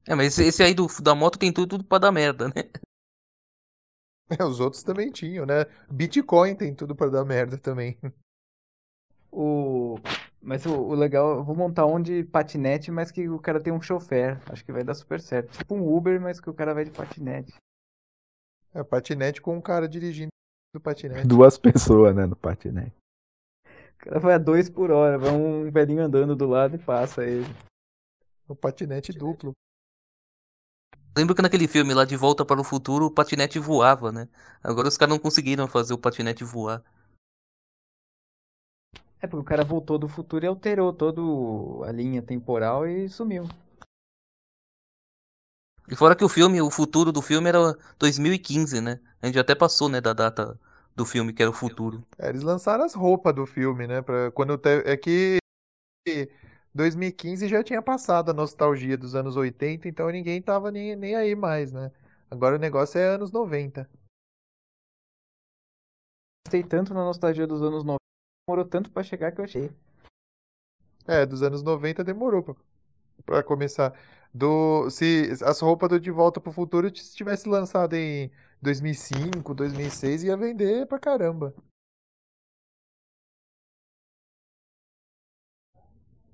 É, 0.07 0.13
mas 0.13 0.27
esse, 0.27 0.43
esse 0.43 0.61
aí 0.61 0.75
do, 0.75 0.85
da 1.01 1.15
moto 1.15 1.39
tem 1.39 1.51
tudo, 1.51 1.69
tudo 1.69 1.83
pra 1.83 1.97
dar 1.97 2.11
merda, 2.11 2.49
né? 2.49 2.53
É, 4.39 4.45
os 4.45 4.61
outros 4.61 4.81
também 4.81 5.11
tinham, 5.11 5.45
né? 5.45 5.65
Bitcoin 5.89 6.55
tem 6.55 6.73
tudo 6.73 6.95
para 6.95 7.11
dar 7.11 7.25
merda 7.25 7.57
também. 7.57 7.97
O... 9.29 9.99
Mas 10.41 10.65
o, 10.65 10.73
o, 10.73 10.95
legal, 10.95 11.37
eu 11.37 11.43
vou 11.43 11.55
montar 11.55 11.85
um 11.85 12.01
de 12.01 12.23
patinete, 12.23 12.89
mas 12.89 13.11
que 13.11 13.29
o 13.29 13.39
cara 13.39 13.61
tem 13.61 13.71
um 13.71 13.81
chofer. 13.81 14.41
Acho 14.51 14.65
que 14.65 14.71
vai 14.71 14.83
dar 14.83 14.95
super 14.95 15.21
certo. 15.21 15.55
Tipo 15.55 15.75
um 15.75 15.95
Uber, 15.95 16.19
mas 16.19 16.39
que 16.39 16.49
o 16.49 16.53
cara 16.53 16.73
vai 16.73 16.83
de 16.83 16.91
patinete. 16.91 17.53
É, 18.73 18.83
patinete 18.83 19.41
com 19.41 19.55
um 19.55 19.61
cara 19.61 19.87
dirigindo 19.87 20.29
o 20.75 20.79
patinete. 20.79 21.27
Duas 21.27 21.57
pessoas, 21.57 22.15
né, 22.15 22.25
no 22.25 22.35
patinete. 22.35 22.95
O 23.95 24.05
cara 24.05 24.19
vai 24.19 24.33
a 24.33 24.37
dois 24.39 24.67
por 24.67 24.89
hora, 24.89 25.19
vai 25.19 25.29
um 25.29 25.69
velhinho 25.69 26.01
andando 26.01 26.35
do 26.35 26.47
lado 26.47 26.75
e 26.75 26.79
passa 26.79 27.23
ele. 27.23 27.45
O 28.47 28.55
patinete 28.55 29.13
duplo. 29.13 29.51
Lembro 31.15 31.35
que 31.35 31.41
naquele 31.41 31.67
filme 31.67 31.93
lá 31.93 32.05
de 32.05 32.15
Volta 32.15 32.43
para 32.43 32.59
o 32.59 32.63
Futuro 32.63 33.05
o 33.05 33.11
patinete 33.11 33.59
voava, 33.59 34.11
né? 34.11 34.27
Agora 34.63 34.87
os 34.87 34.97
caras 34.97 35.13
não 35.13 35.19
conseguiram 35.19 35.67
fazer 35.67 35.93
o 35.93 35.97
patinete 35.97 36.43
voar. 36.43 36.81
É 39.21 39.27
porque 39.27 39.41
o 39.41 39.43
cara 39.43 39.63
voltou 39.63 39.99
do 39.99 40.07
futuro 40.07 40.43
e 40.43 40.47
alterou 40.47 40.91
toda 40.91 41.21
a 41.87 41.91
linha 41.91 42.23
temporal 42.23 42.87
e 42.87 43.07
sumiu. 43.07 43.47
E 45.87 45.95
fora 45.95 46.15
que 46.15 46.23
o 46.23 46.29
filme, 46.29 46.61
o 46.61 46.71
futuro 46.71 47.11
do 47.11 47.21
filme 47.21 47.49
era 47.49 47.77
2015, 47.99 48.81
né? 48.81 48.99
A 49.21 49.27
gente 49.27 49.37
até 49.37 49.53
passou, 49.53 49.87
né, 49.89 50.01
da 50.01 50.13
data 50.13 50.59
do 50.95 51.05
filme 51.05 51.33
que 51.33 51.41
era 51.41 51.51
o 51.51 51.53
futuro. 51.53 52.03
É, 52.17 52.29
eles 52.29 52.41
lançaram 52.41 52.83
as 52.83 52.93
roupas 52.93 53.35
do 53.35 53.45
filme, 53.45 53.85
né? 53.85 54.01
Pra 54.01 54.31
quando 54.31 54.57
te... 54.57 54.81
É 54.85 54.97
que 54.97 55.37
2015 56.73 57.47
já 57.47 57.63
tinha 57.63 57.81
passado 57.81 58.31
a 58.31 58.33
nostalgia 58.33 58.97
dos 58.97 59.13
anos 59.13 59.35
80, 59.35 59.87
então 59.87 60.09
ninguém 60.09 60.41
tava 60.41 60.71
nem, 60.71 60.95
nem 60.95 61.15
aí 61.15 61.35
mais, 61.35 61.71
né? 61.71 61.91
Agora 62.29 62.55
o 62.55 62.59
negócio 62.59 62.97
é 62.97 63.05
anos 63.05 63.31
90. 63.31 63.87
Gostei 66.47 66.63
tanto 66.63 66.93
na 66.93 67.03
nostalgia 67.03 67.45
dos 67.45 67.61
anos 67.61 67.83
90, 67.83 68.00
demorou 68.51 68.65
tanto 68.65 68.91
para 68.91 69.03
chegar 69.03 69.31
que 69.31 69.39
eu 69.39 69.45
achei. 69.45 69.71
É, 71.07 71.25
dos 71.25 71.41
anos 71.41 71.63
90 71.63 72.03
demorou 72.03 72.43
pra, 72.43 72.55
pra 73.25 73.43
começar. 73.43 73.97
Do, 74.33 74.89
se 74.89 75.31
as 75.43 75.59
roupas 75.59 75.89
do 75.89 75.99
De 75.99 76.11
Volta 76.11 76.39
pro 76.39 76.51
Futuro 76.51 76.89
tivesse 76.91 77.49
lançado 77.49 77.93
em 77.95 78.31
2005, 78.61 79.53
2006, 79.53 80.23
ia 80.23 80.37
vender 80.37 80.85
pra 80.85 80.99
caramba. 80.99 81.53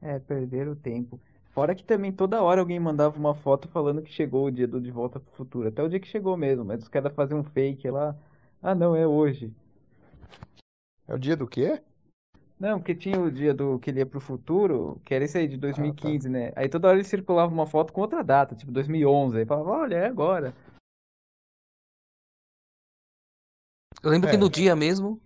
É, 0.01 0.20
perderam 0.20 0.74
o 0.74 0.76
tempo. 0.76 1.20
Fora 1.51 1.74
que 1.74 1.84
também 1.84 2.11
toda 2.11 2.41
hora 2.41 2.61
alguém 2.61 2.80
mandava 2.80 3.18
uma 3.18 3.34
foto 3.34 3.68
falando 3.68 4.01
que 4.03 4.11
chegou 4.11 4.45
o 4.45 4.51
dia 4.51 4.68
do 4.68 4.80
De 4.80 4.91
Volta 4.91 5.20
pro 5.20 5.34
Futuro. 5.34 5.70
Até 5.70 5.82
o 5.82 5.89
dia 5.89 5.99
que 5.99 6.07
chegou 6.07 6.38
mesmo, 6.38 6.63
mas 6.63 6.84
os 6.84 6.88
caras 6.88 7.13
faziam 7.15 7.39
um 7.39 7.43
fake 7.43 7.89
lá. 7.89 8.15
Ah, 8.61 8.76
não, 8.76 8.95
é 8.95 9.07
hoje. 9.07 9.51
É 11.07 11.15
o 11.15 11.18
dia 11.18 11.36
do 11.36 11.47
quê? 11.47 11.82
Não, 12.60 12.80
porque 12.80 12.95
tinha 12.95 13.20
o 13.20 13.32
dia 13.32 13.53
do 13.53 13.78
que 13.78 13.91
ele 13.91 13.99
ia 13.99 14.05
pro 14.05 14.20
futuro, 14.20 14.99
que 15.05 15.14
era 15.14 15.24
esse 15.24 15.38
aí, 15.38 15.47
de 15.47 15.58
2015, 15.58 16.18
ah, 16.28 16.32
tá. 16.32 16.38
né? 16.38 16.51
Aí 16.55 16.68
toda 16.68 16.88
hora 16.88 16.97
ele 16.97 17.03
circulava 17.03 17.53
uma 17.53 17.68
foto 17.68 17.93
com 17.93 18.01
outra 18.01 18.24
data, 18.24 18.55
tipo 18.55 18.72
2011. 18.72 19.38
Aí 19.38 19.45
falava, 19.45 19.70
olha, 19.70 19.95
é 19.95 20.08
agora. 20.08 20.55
Eu 24.01 24.10
lembro 24.10 24.28
é. 24.30 24.32
que 24.32 24.38
no 24.38 24.49
dia 24.49 24.76
mesmo 24.76 25.20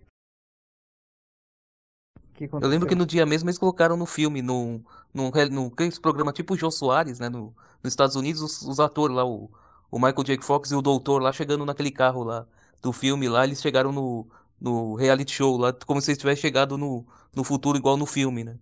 Eu 2.40 2.68
lembro 2.68 2.88
que 2.88 2.94
no 2.94 3.06
dia 3.06 3.24
mesmo 3.24 3.48
eles 3.48 3.58
colocaram 3.58 3.96
no 3.96 4.06
filme, 4.06 4.42
no, 4.42 4.82
no, 5.14 5.30
no, 5.30 5.50
no 5.50 6.00
programa 6.00 6.32
tipo 6.32 6.54
o 6.54 6.56
Jô 6.56 6.70
Soares, 6.70 7.18
né? 7.18 7.28
No, 7.28 7.54
nos 7.82 7.92
Estados 7.92 8.16
Unidos, 8.16 8.42
os, 8.42 8.62
os 8.62 8.80
atores 8.80 9.14
lá, 9.14 9.24
o, 9.24 9.50
o 9.90 9.98
Michael 9.98 10.24
J. 10.24 10.42
Fox 10.42 10.70
e 10.70 10.74
o 10.74 10.82
Doutor 10.82 11.22
lá 11.22 11.32
chegando 11.32 11.64
naquele 11.64 11.90
carro 11.90 12.24
lá 12.24 12.46
do 12.82 12.92
filme 12.92 13.28
lá, 13.28 13.44
eles 13.44 13.62
chegaram 13.62 13.92
no, 13.92 14.26
no 14.62 14.94
reality 14.94 15.32
show 15.32 15.56
lá, 15.56 15.72
como 15.72 16.00
se 16.00 16.12
eles 16.12 16.18
tivessem 16.18 16.42
chegado 16.42 16.78
no, 16.78 17.04
no 17.34 17.42
futuro 17.42 17.76
igual 17.76 17.96
no 17.96 18.06
filme, 18.06 18.44
né? 18.44 18.58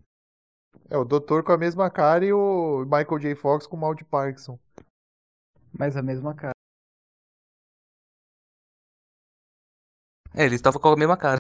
É, 0.88 0.96
o 0.96 1.04
Doutor 1.04 1.44
com 1.44 1.52
a 1.52 1.58
mesma 1.58 1.90
cara 1.90 2.24
e 2.24 2.32
o 2.32 2.84
Michael 2.84 3.18
J. 3.18 3.34
Fox 3.34 3.66
com 3.66 3.76
o 3.76 3.80
mal 3.80 3.94
de 3.94 4.04
Parkinson. 4.04 4.58
Mas 5.78 5.96
a 5.96 6.02
mesma 6.02 6.34
cara. 6.34 6.52
É, 10.34 10.44
eles 10.44 10.54
estavam 10.54 10.80
com 10.80 10.88
a 10.88 10.96
mesma 10.96 11.16
cara. 11.16 11.36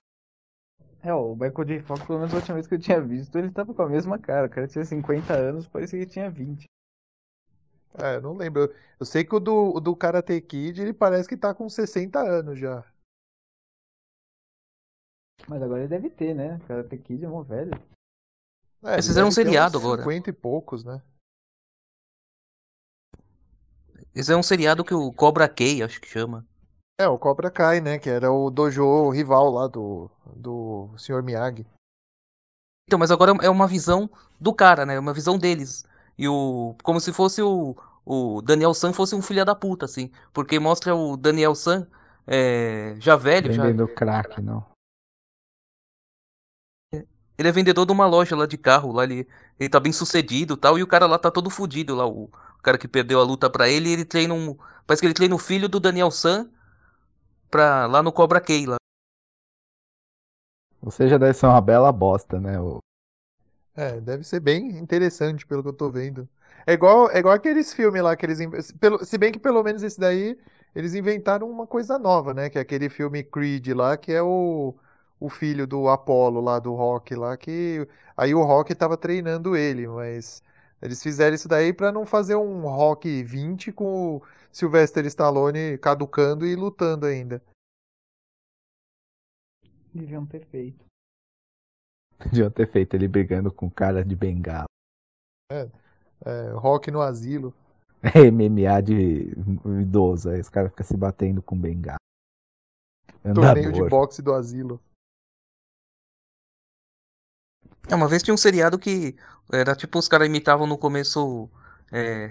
É, 1.02 1.14
o 1.14 1.34
Michael 1.34 1.64
J. 1.64 1.80
Fox, 1.80 2.02
pelo 2.04 2.18
menos 2.18 2.34
a 2.34 2.36
última 2.36 2.54
vez 2.54 2.66
que 2.66 2.74
eu 2.74 2.78
tinha 2.78 3.00
visto, 3.00 3.36
ele 3.38 3.50
tava 3.50 3.72
com 3.72 3.82
a 3.82 3.88
mesma 3.88 4.18
cara. 4.18 4.46
O 4.46 4.50
cara 4.50 4.68
tinha 4.68 4.84
50 4.84 5.32
anos, 5.32 5.66
parecia 5.66 5.98
que 5.98 6.12
tinha 6.12 6.30
20. 6.30 6.64
É, 7.94 8.20
não 8.20 8.34
lembro. 8.34 8.72
Eu 8.98 9.06
sei 9.06 9.24
que 9.24 9.34
o 9.34 9.40
do, 9.40 9.74
o 9.74 9.80
do 9.80 9.96
Karate 9.96 10.38
Kid, 10.40 10.80
ele 10.80 10.92
parece 10.92 11.28
que 11.28 11.36
tá 11.36 11.54
com 11.54 11.68
60 11.68 12.20
anos 12.20 12.58
já. 12.58 12.84
Mas 15.48 15.62
agora 15.62 15.80
ele 15.80 15.88
deve 15.88 16.10
ter, 16.10 16.34
né? 16.34 16.60
Karate 16.66 16.98
Kid 16.98 17.24
é 17.24 17.28
um 17.28 17.42
velho. 17.42 17.72
É, 18.84 18.94
Eles 18.94 19.06
fizeram 19.06 19.28
um 19.28 19.32
seriado 19.32 19.78
agora. 19.78 20.02
50 20.02 20.30
e 20.30 20.32
poucos, 20.32 20.84
né? 20.84 21.02
Esse 24.14 24.32
é 24.32 24.36
um 24.36 24.42
seriado 24.42 24.84
que 24.84 24.94
o 24.94 25.12
Cobra 25.12 25.48
Kai, 25.48 25.82
acho 25.82 26.00
que 26.00 26.08
chama. 26.08 26.46
É, 26.98 27.06
o 27.06 27.18
Cobra 27.18 27.50
Kai, 27.50 27.80
né? 27.80 27.98
Que 27.98 28.10
era 28.10 28.30
o 28.30 28.50
dojo 28.50 29.10
rival 29.10 29.50
lá 29.50 29.66
do, 29.66 30.10
do 30.34 30.90
Sr. 30.96 31.22
Miyagi. 31.22 31.66
Então, 32.88 32.98
mas 32.98 33.10
agora 33.10 33.32
é 33.42 33.48
uma 33.48 33.66
visão 33.66 34.10
do 34.40 34.52
cara, 34.52 34.84
né? 34.84 34.98
Uma 34.98 35.12
visão 35.12 35.38
deles. 35.38 35.84
E 36.18 36.28
o. 36.28 36.74
Como 36.82 37.00
se 37.00 37.12
fosse 37.12 37.40
o. 37.42 37.76
O 38.04 38.42
Daniel 38.42 38.74
San 38.74 38.92
fosse 38.92 39.14
um 39.14 39.22
filho 39.22 39.44
da 39.44 39.54
puta, 39.54 39.84
assim. 39.84 40.10
Porque 40.32 40.58
mostra 40.58 40.96
o 40.96 41.16
Daniel 41.16 41.54
San 41.54 41.86
é, 42.26 42.96
já 42.98 43.14
velho. 43.14 43.52
Vendendo 43.52 43.86
já... 43.86 43.94
crack, 43.94 44.40
não. 44.40 44.69
Ele 47.40 47.48
é 47.48 47.52
vendedor 47.52 47.86
de 47.86 47.92
uma 47.92 48.06
loja 48.06 48.36
lá 48.36 48.44
de 48.44 48.58
carro. 48.58 48.92
Lá 48.92 49.04
ele, 49.04 49.26
ele 49.58 49.70
tá 49.70 49.80
bem 49.80 49.92
sucedido 49.92 50.58
tal. 50.58 50.78
E 50.78 50.82
o 50.82 50.86
cara 50.86 51.06
lá 51.06 51.18
tá 51.18 51.30
todo 51.30 51.48
fudido 51.48 51.94
lá. 51.94 52.06
O, 52.06 52.24
o 52.24 52.62
cara 52.62 52.76
que 52.76 52.86
perdeu 52.86 53.18
a 53.18 53.24
luta 53.24 53.48
pra 53.48 53.66
ele. 53.66 53.90
ele 53.90 54.04
treina 54.04 54.34
um. 54.34 54.54
Parece 54.86 55.00
que 55.00 55.06
ele 55.06 55.14
treina 55.14 55.34
o 55.34 55.38
filho 55.38 55.66
do 55.66 55.80
Daniel 55.80 56.10
San 56.10 56.50
pra, 57.50 57.86
lá 57.86 58.02
no 58.02 58.12
Cobra 58.12 58.42
Kai 58.42 58.66
lá. 58.66 58.76
Ou 60.82 60.90
seja, 60.90 61.18
deve 61.18 61.32
ser 61.32 61.46
uma 61.46 61.62
bela 61.62 61.90
bosta, 61.90 62.38
né? 62.38 62.60
O... 62.60 62.80
É, 63.74 63.98
deve 64.02 64.22
ser 64.22 64.40
bem 64.40 64.76
interessante 64.78 65.46
pelo 65.46 65.62
que 65.62 65.70
eu 65.70 65.72
tô 65.72 65.88
vendo. 65.88 66.28
É 66.66 66.74
igual, 66.74 67.10
é 67.10 67.20
igual 67.20 67.34
aqueles 67.34 67.72
filmes 67.72 68.02
lá 68.02 68.14
que 68.16 68.26
eles. 68.26 68.38
Pelo, 68.72 69.02
se 69.02 69.16
bem 69.16 69.32
que 69.32 69.38
pelo 69.38 69.62
menos 69.62 69.82
esse 69.82 69.98
daí 69.98 70.38
eles 70.74 70.92
inventaram 70.92 71.50
uma 71.50 71.66
coisa 71.66 71.98
nova, 71.98 72.34
né? 72.34 72.50
Que 72.50 72.58
é 72.58 72.60
aquele 72.60 72.90
filme 72.90 73.24
Creed 73.24 73.68
lá, 73.68 73.96
que 73.96 74.12
é 74.12 74.20
o, 74.20 74.74
o 75.20 75.28
filho 75.28 75.66
do 75.66 75.88
Apollo 75.88 76.40
lá, 76.40 76.58
do 76.58 76.74
Rock 76.74 77.14
lá, 77.14 77.36
que. 77.36 77.86
Aí 78.16 78.34
o 78.34 78.42
Rock 78.42 78.74
tava 78.74 78.96
treinando 78.96 79.54
ele, 79.54 79.86
mas. 79.86 80.42
Eles 80.82 81.02
fizeram 81.02 81.34
isso 81.34 81.46
daí 81.46 81.74
para 81.74 81.92
não 81.92 82.06
fazer 82.06 82.36
um 82.36 82.62
Rock 82.62 83.22
20 83.22 83.70
com 83.70 84.16
o 84.16 84.22
Sylvester 84.50 85.04
Stallone 85.04 85.76
caducando 85.76 86.46
e 86.46 86.56
lutando 86.56 87.04
ainda. 87.04 87.42
Deviam 89.92 90.24
ter 90.24 90.46
feito. 90.46 90.86
Deviam 92.32 92.50
ter 92.50 92.66
feito 92.70 92.94
ele 92.94 93.08
brigando 93.08 93.52
com 93.52 93.68
cara 93.70 94.02
de 94.02 94.16
bengala. 94.16 94.64
É, 95.52 95.68
é 96.24 96.50
rock 96.52 96.90
no 96.90 97.02
asilo. 97.02 97.52
MMA 98.32 98.80
de 98.82 99.34
idoso, 99.82 100.30
aí 100.30 100.40
os 100.40 100.48
caras 100.48 100.70
ficam 100.70 100.86
se 100.86 100.96
batendo 100.96 101.42
com 101.42 101.60
bengala. 101.60 101.98
Andador. 103.22 103.54
Torneio 103.54 103.72
de 103.72 103.86
boxe 103.86 104.22
do 104.22 104.32
asilo. 104.32 104.80
É, 107.90 107.94
uma 107.94 108.06
vez 108.06 108.22
tinha 108.22 108.32
um 108.32 108.38
seriado 108.38 108.78
que 108.78 109.16
era 109.52 109.74
tipo 109.74 109.98
os 109.98 110.06
caras 110.06 110.28
imitavam 110.28 110.66
no 110.66 110.78
começo 110.78 111.50
é, 111.90 112.30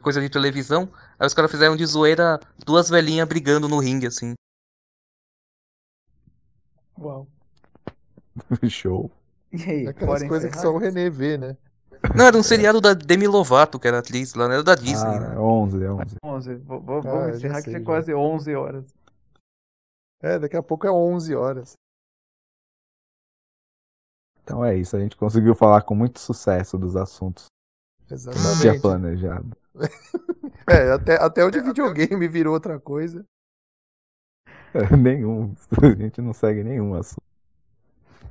coisa 0.00 0.20
de 0.20 0.28
televisão, 0.28 0.88
aí 1.18 1.26
os 1.26 1.34
caras 1.34 1.50
fizeram 1.50 1.76
de 1.76 1.84
zoeira 1.84 2.38
duas 2.64 2.88
velhinhas 2.88 3.26
brigando 3.26 3.68
no 3.68 3.78
ringue, 3.78 4.06
assim. 4.06 4.34
Uau. 6.98 7.26
Show. 8.68 9.10
E 9.52 9.62
aí, 9.62 9.86
Aquelas 9.88 10.22
coisas 10.24 10.50
que 10.50 10.58
só 10.58 10.72
o 10.72 10.78
René 10.78 11.10
vê, 11.10 11.36
né? 11.36 11.56
Não, 12.14 12.26
era 12.26 12.36
um 12.36 12.42
seriado 12.42 12.80
da 12.80 12.94
Demi 12.94 13.26
Lovato, 13.26 13.78
que 13.78 13.88
era 13.88 13.98
atriz 13.98 14.34
lá, 14.34 14.46
não 14.46 14.54
era 14.54 14.62
da 14.62 14.74
Disney, 14.74 15.16
ah, 15.16 15.20
né? 15.20 15.38
11, 15.38 15.84
é 15.84 15.90
11. 15.90 16.16
11. 16.22 16.54
Vamos 16.54 17.06
ah, 17.06 17.30
encerrar 17.30 17.62
que 17.62 17.74
é 17.74 17.80
quase 17.80 18.14
11 18.14 18.54
horas. 18.54 18.94
É, 20.22 20.38
daqui 20.38 20.56
a 20.56 20.62
pouco 20.62 20.86
é 20.86 20.90
11 20.90 21.34
horas. 21.34 21.76
Então 24.46 24.64
é 24.64 24.76
isso, 24.76 24.96
a 24.96 25.00
gente 25.00 25.16
conseguiu 25.16 25.56
falar 25.56 25.82
com 25.82 25.92
muito 25.92 26.20
sucesso 26.20 26.78
dos 26.78 26.94
assuntos 26.94 27.46
que 28.06 28.60
tinha 28.60 28.74
Exatamente. 28.74 28.80
planejado. 28.80 29.56
É, 30.68 30.90
até, 30.92 31.14
até 31.22 31.44
o 31.44 31.50
de 31.50 31.60
videogame 31.60 32.26
virou 32.26 32.52
outra 32.54 32.78
coisa. 32.80 33.24
nenhum, 34.98 35.54
a 35.82 36.02
gente 36.02 36.20
não 36.20 36.32
segue 36.32 36.62
nenhum 36.62 36.94
assunto. 36.94 37.22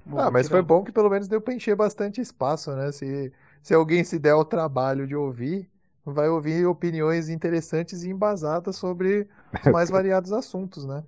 Bom, 0.05 0.20
Ah, 0.20 0.30
mas 0.32 0.47
foi 0.47 0.61
bom 0.61 0.84
que 0.84 0.91
pelo 0.91 1.09
menos 1.09 1.28
deu 1.28 1.41
pra 1.41 1.53
encher 1.53 1.76
bastante 1.76 2.22
espaço, 2.22 2.76
né? 2.76 2.91
Se, 2.91 3.32
se 3.61 3.74
alguém 3.74 4.03
se 4.03 4.20
der 4.20 4.36
o 4.36 4.45
trabalho 4.45 5.07
de 5.07 5.16
ouvir, 5.16 5.70
vai 6.05 6.30
ouvir 6.30 6.66
opiniões 6.66 7.30
interessantes 7.30 8.03
e 8.03 8.09
embasadas 8.09 8.76
sobre 8.76 9.28
os 9.61 9.68
mais 9.68 9.89
variados 9.89 10.32
assuntos, 10.32 10.86
né? 10.86 11.03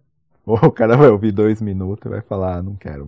Ou 0.45 0.55
o 0.57 0.71
cara 0.71 0.97
vai 0.97 1.09
ouvir 1.09 1.31
dois 1.31 1.61
minutos 1.61 2.05
e 2.05 2.09
vai 2.09 2.21
falar, 2.21 2.57
ah, 2.57 2.63
não 2.63 2.75
quero. 2.75 3.07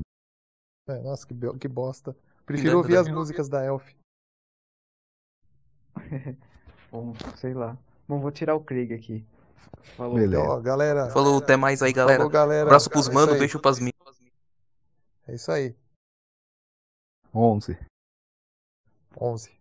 É, 0.89 0.99
nossa, 1.01 1.25
que, 1.27 1.35
que 1.59 1.67
bosta. 1.67 2.15
Prefiro 2.45 2.77
ouvir 2.77 2.97
as 2.97 3.07
músicas 3.07 3.47
da 3.47 3.63
Elf. 3.63 3.87
Bom, 6.91 7.13
sei 7.37 7.53
lá. 7.53 7.77
Bom, 8.07 8.19
vou 8.19 8.31
tirar 8.31 8.55
o 8.55 8.63
Craig 8.63 8.91
aqui. 8.93 9.23
Falou. 9.95 10.17
Ó, 10.17 10.59
galera. 10.59 11.09
Falou, 11.11 11.37
até 11.37 11.55
mais 11.55 11.83
aí, 11.83 11.93
galera. 11.93 12.17
Falou, 12.17 12.31
galera. 12.31 12.63
Abraço 12.63 12.89
pros 12.89 13.07
É 13.07 13.13
mano, 13.13 13.27
isso 13.27 13.33
aí. 13.33 13.39
beijo 13.39 13.59
pras 13.59 13.79
minas. 13.79 13.93
É 15.27 15.35
isso 15.35 15.51
aí. 15.51 15.75
11. 17.33 17.77
11. 19.21 19.58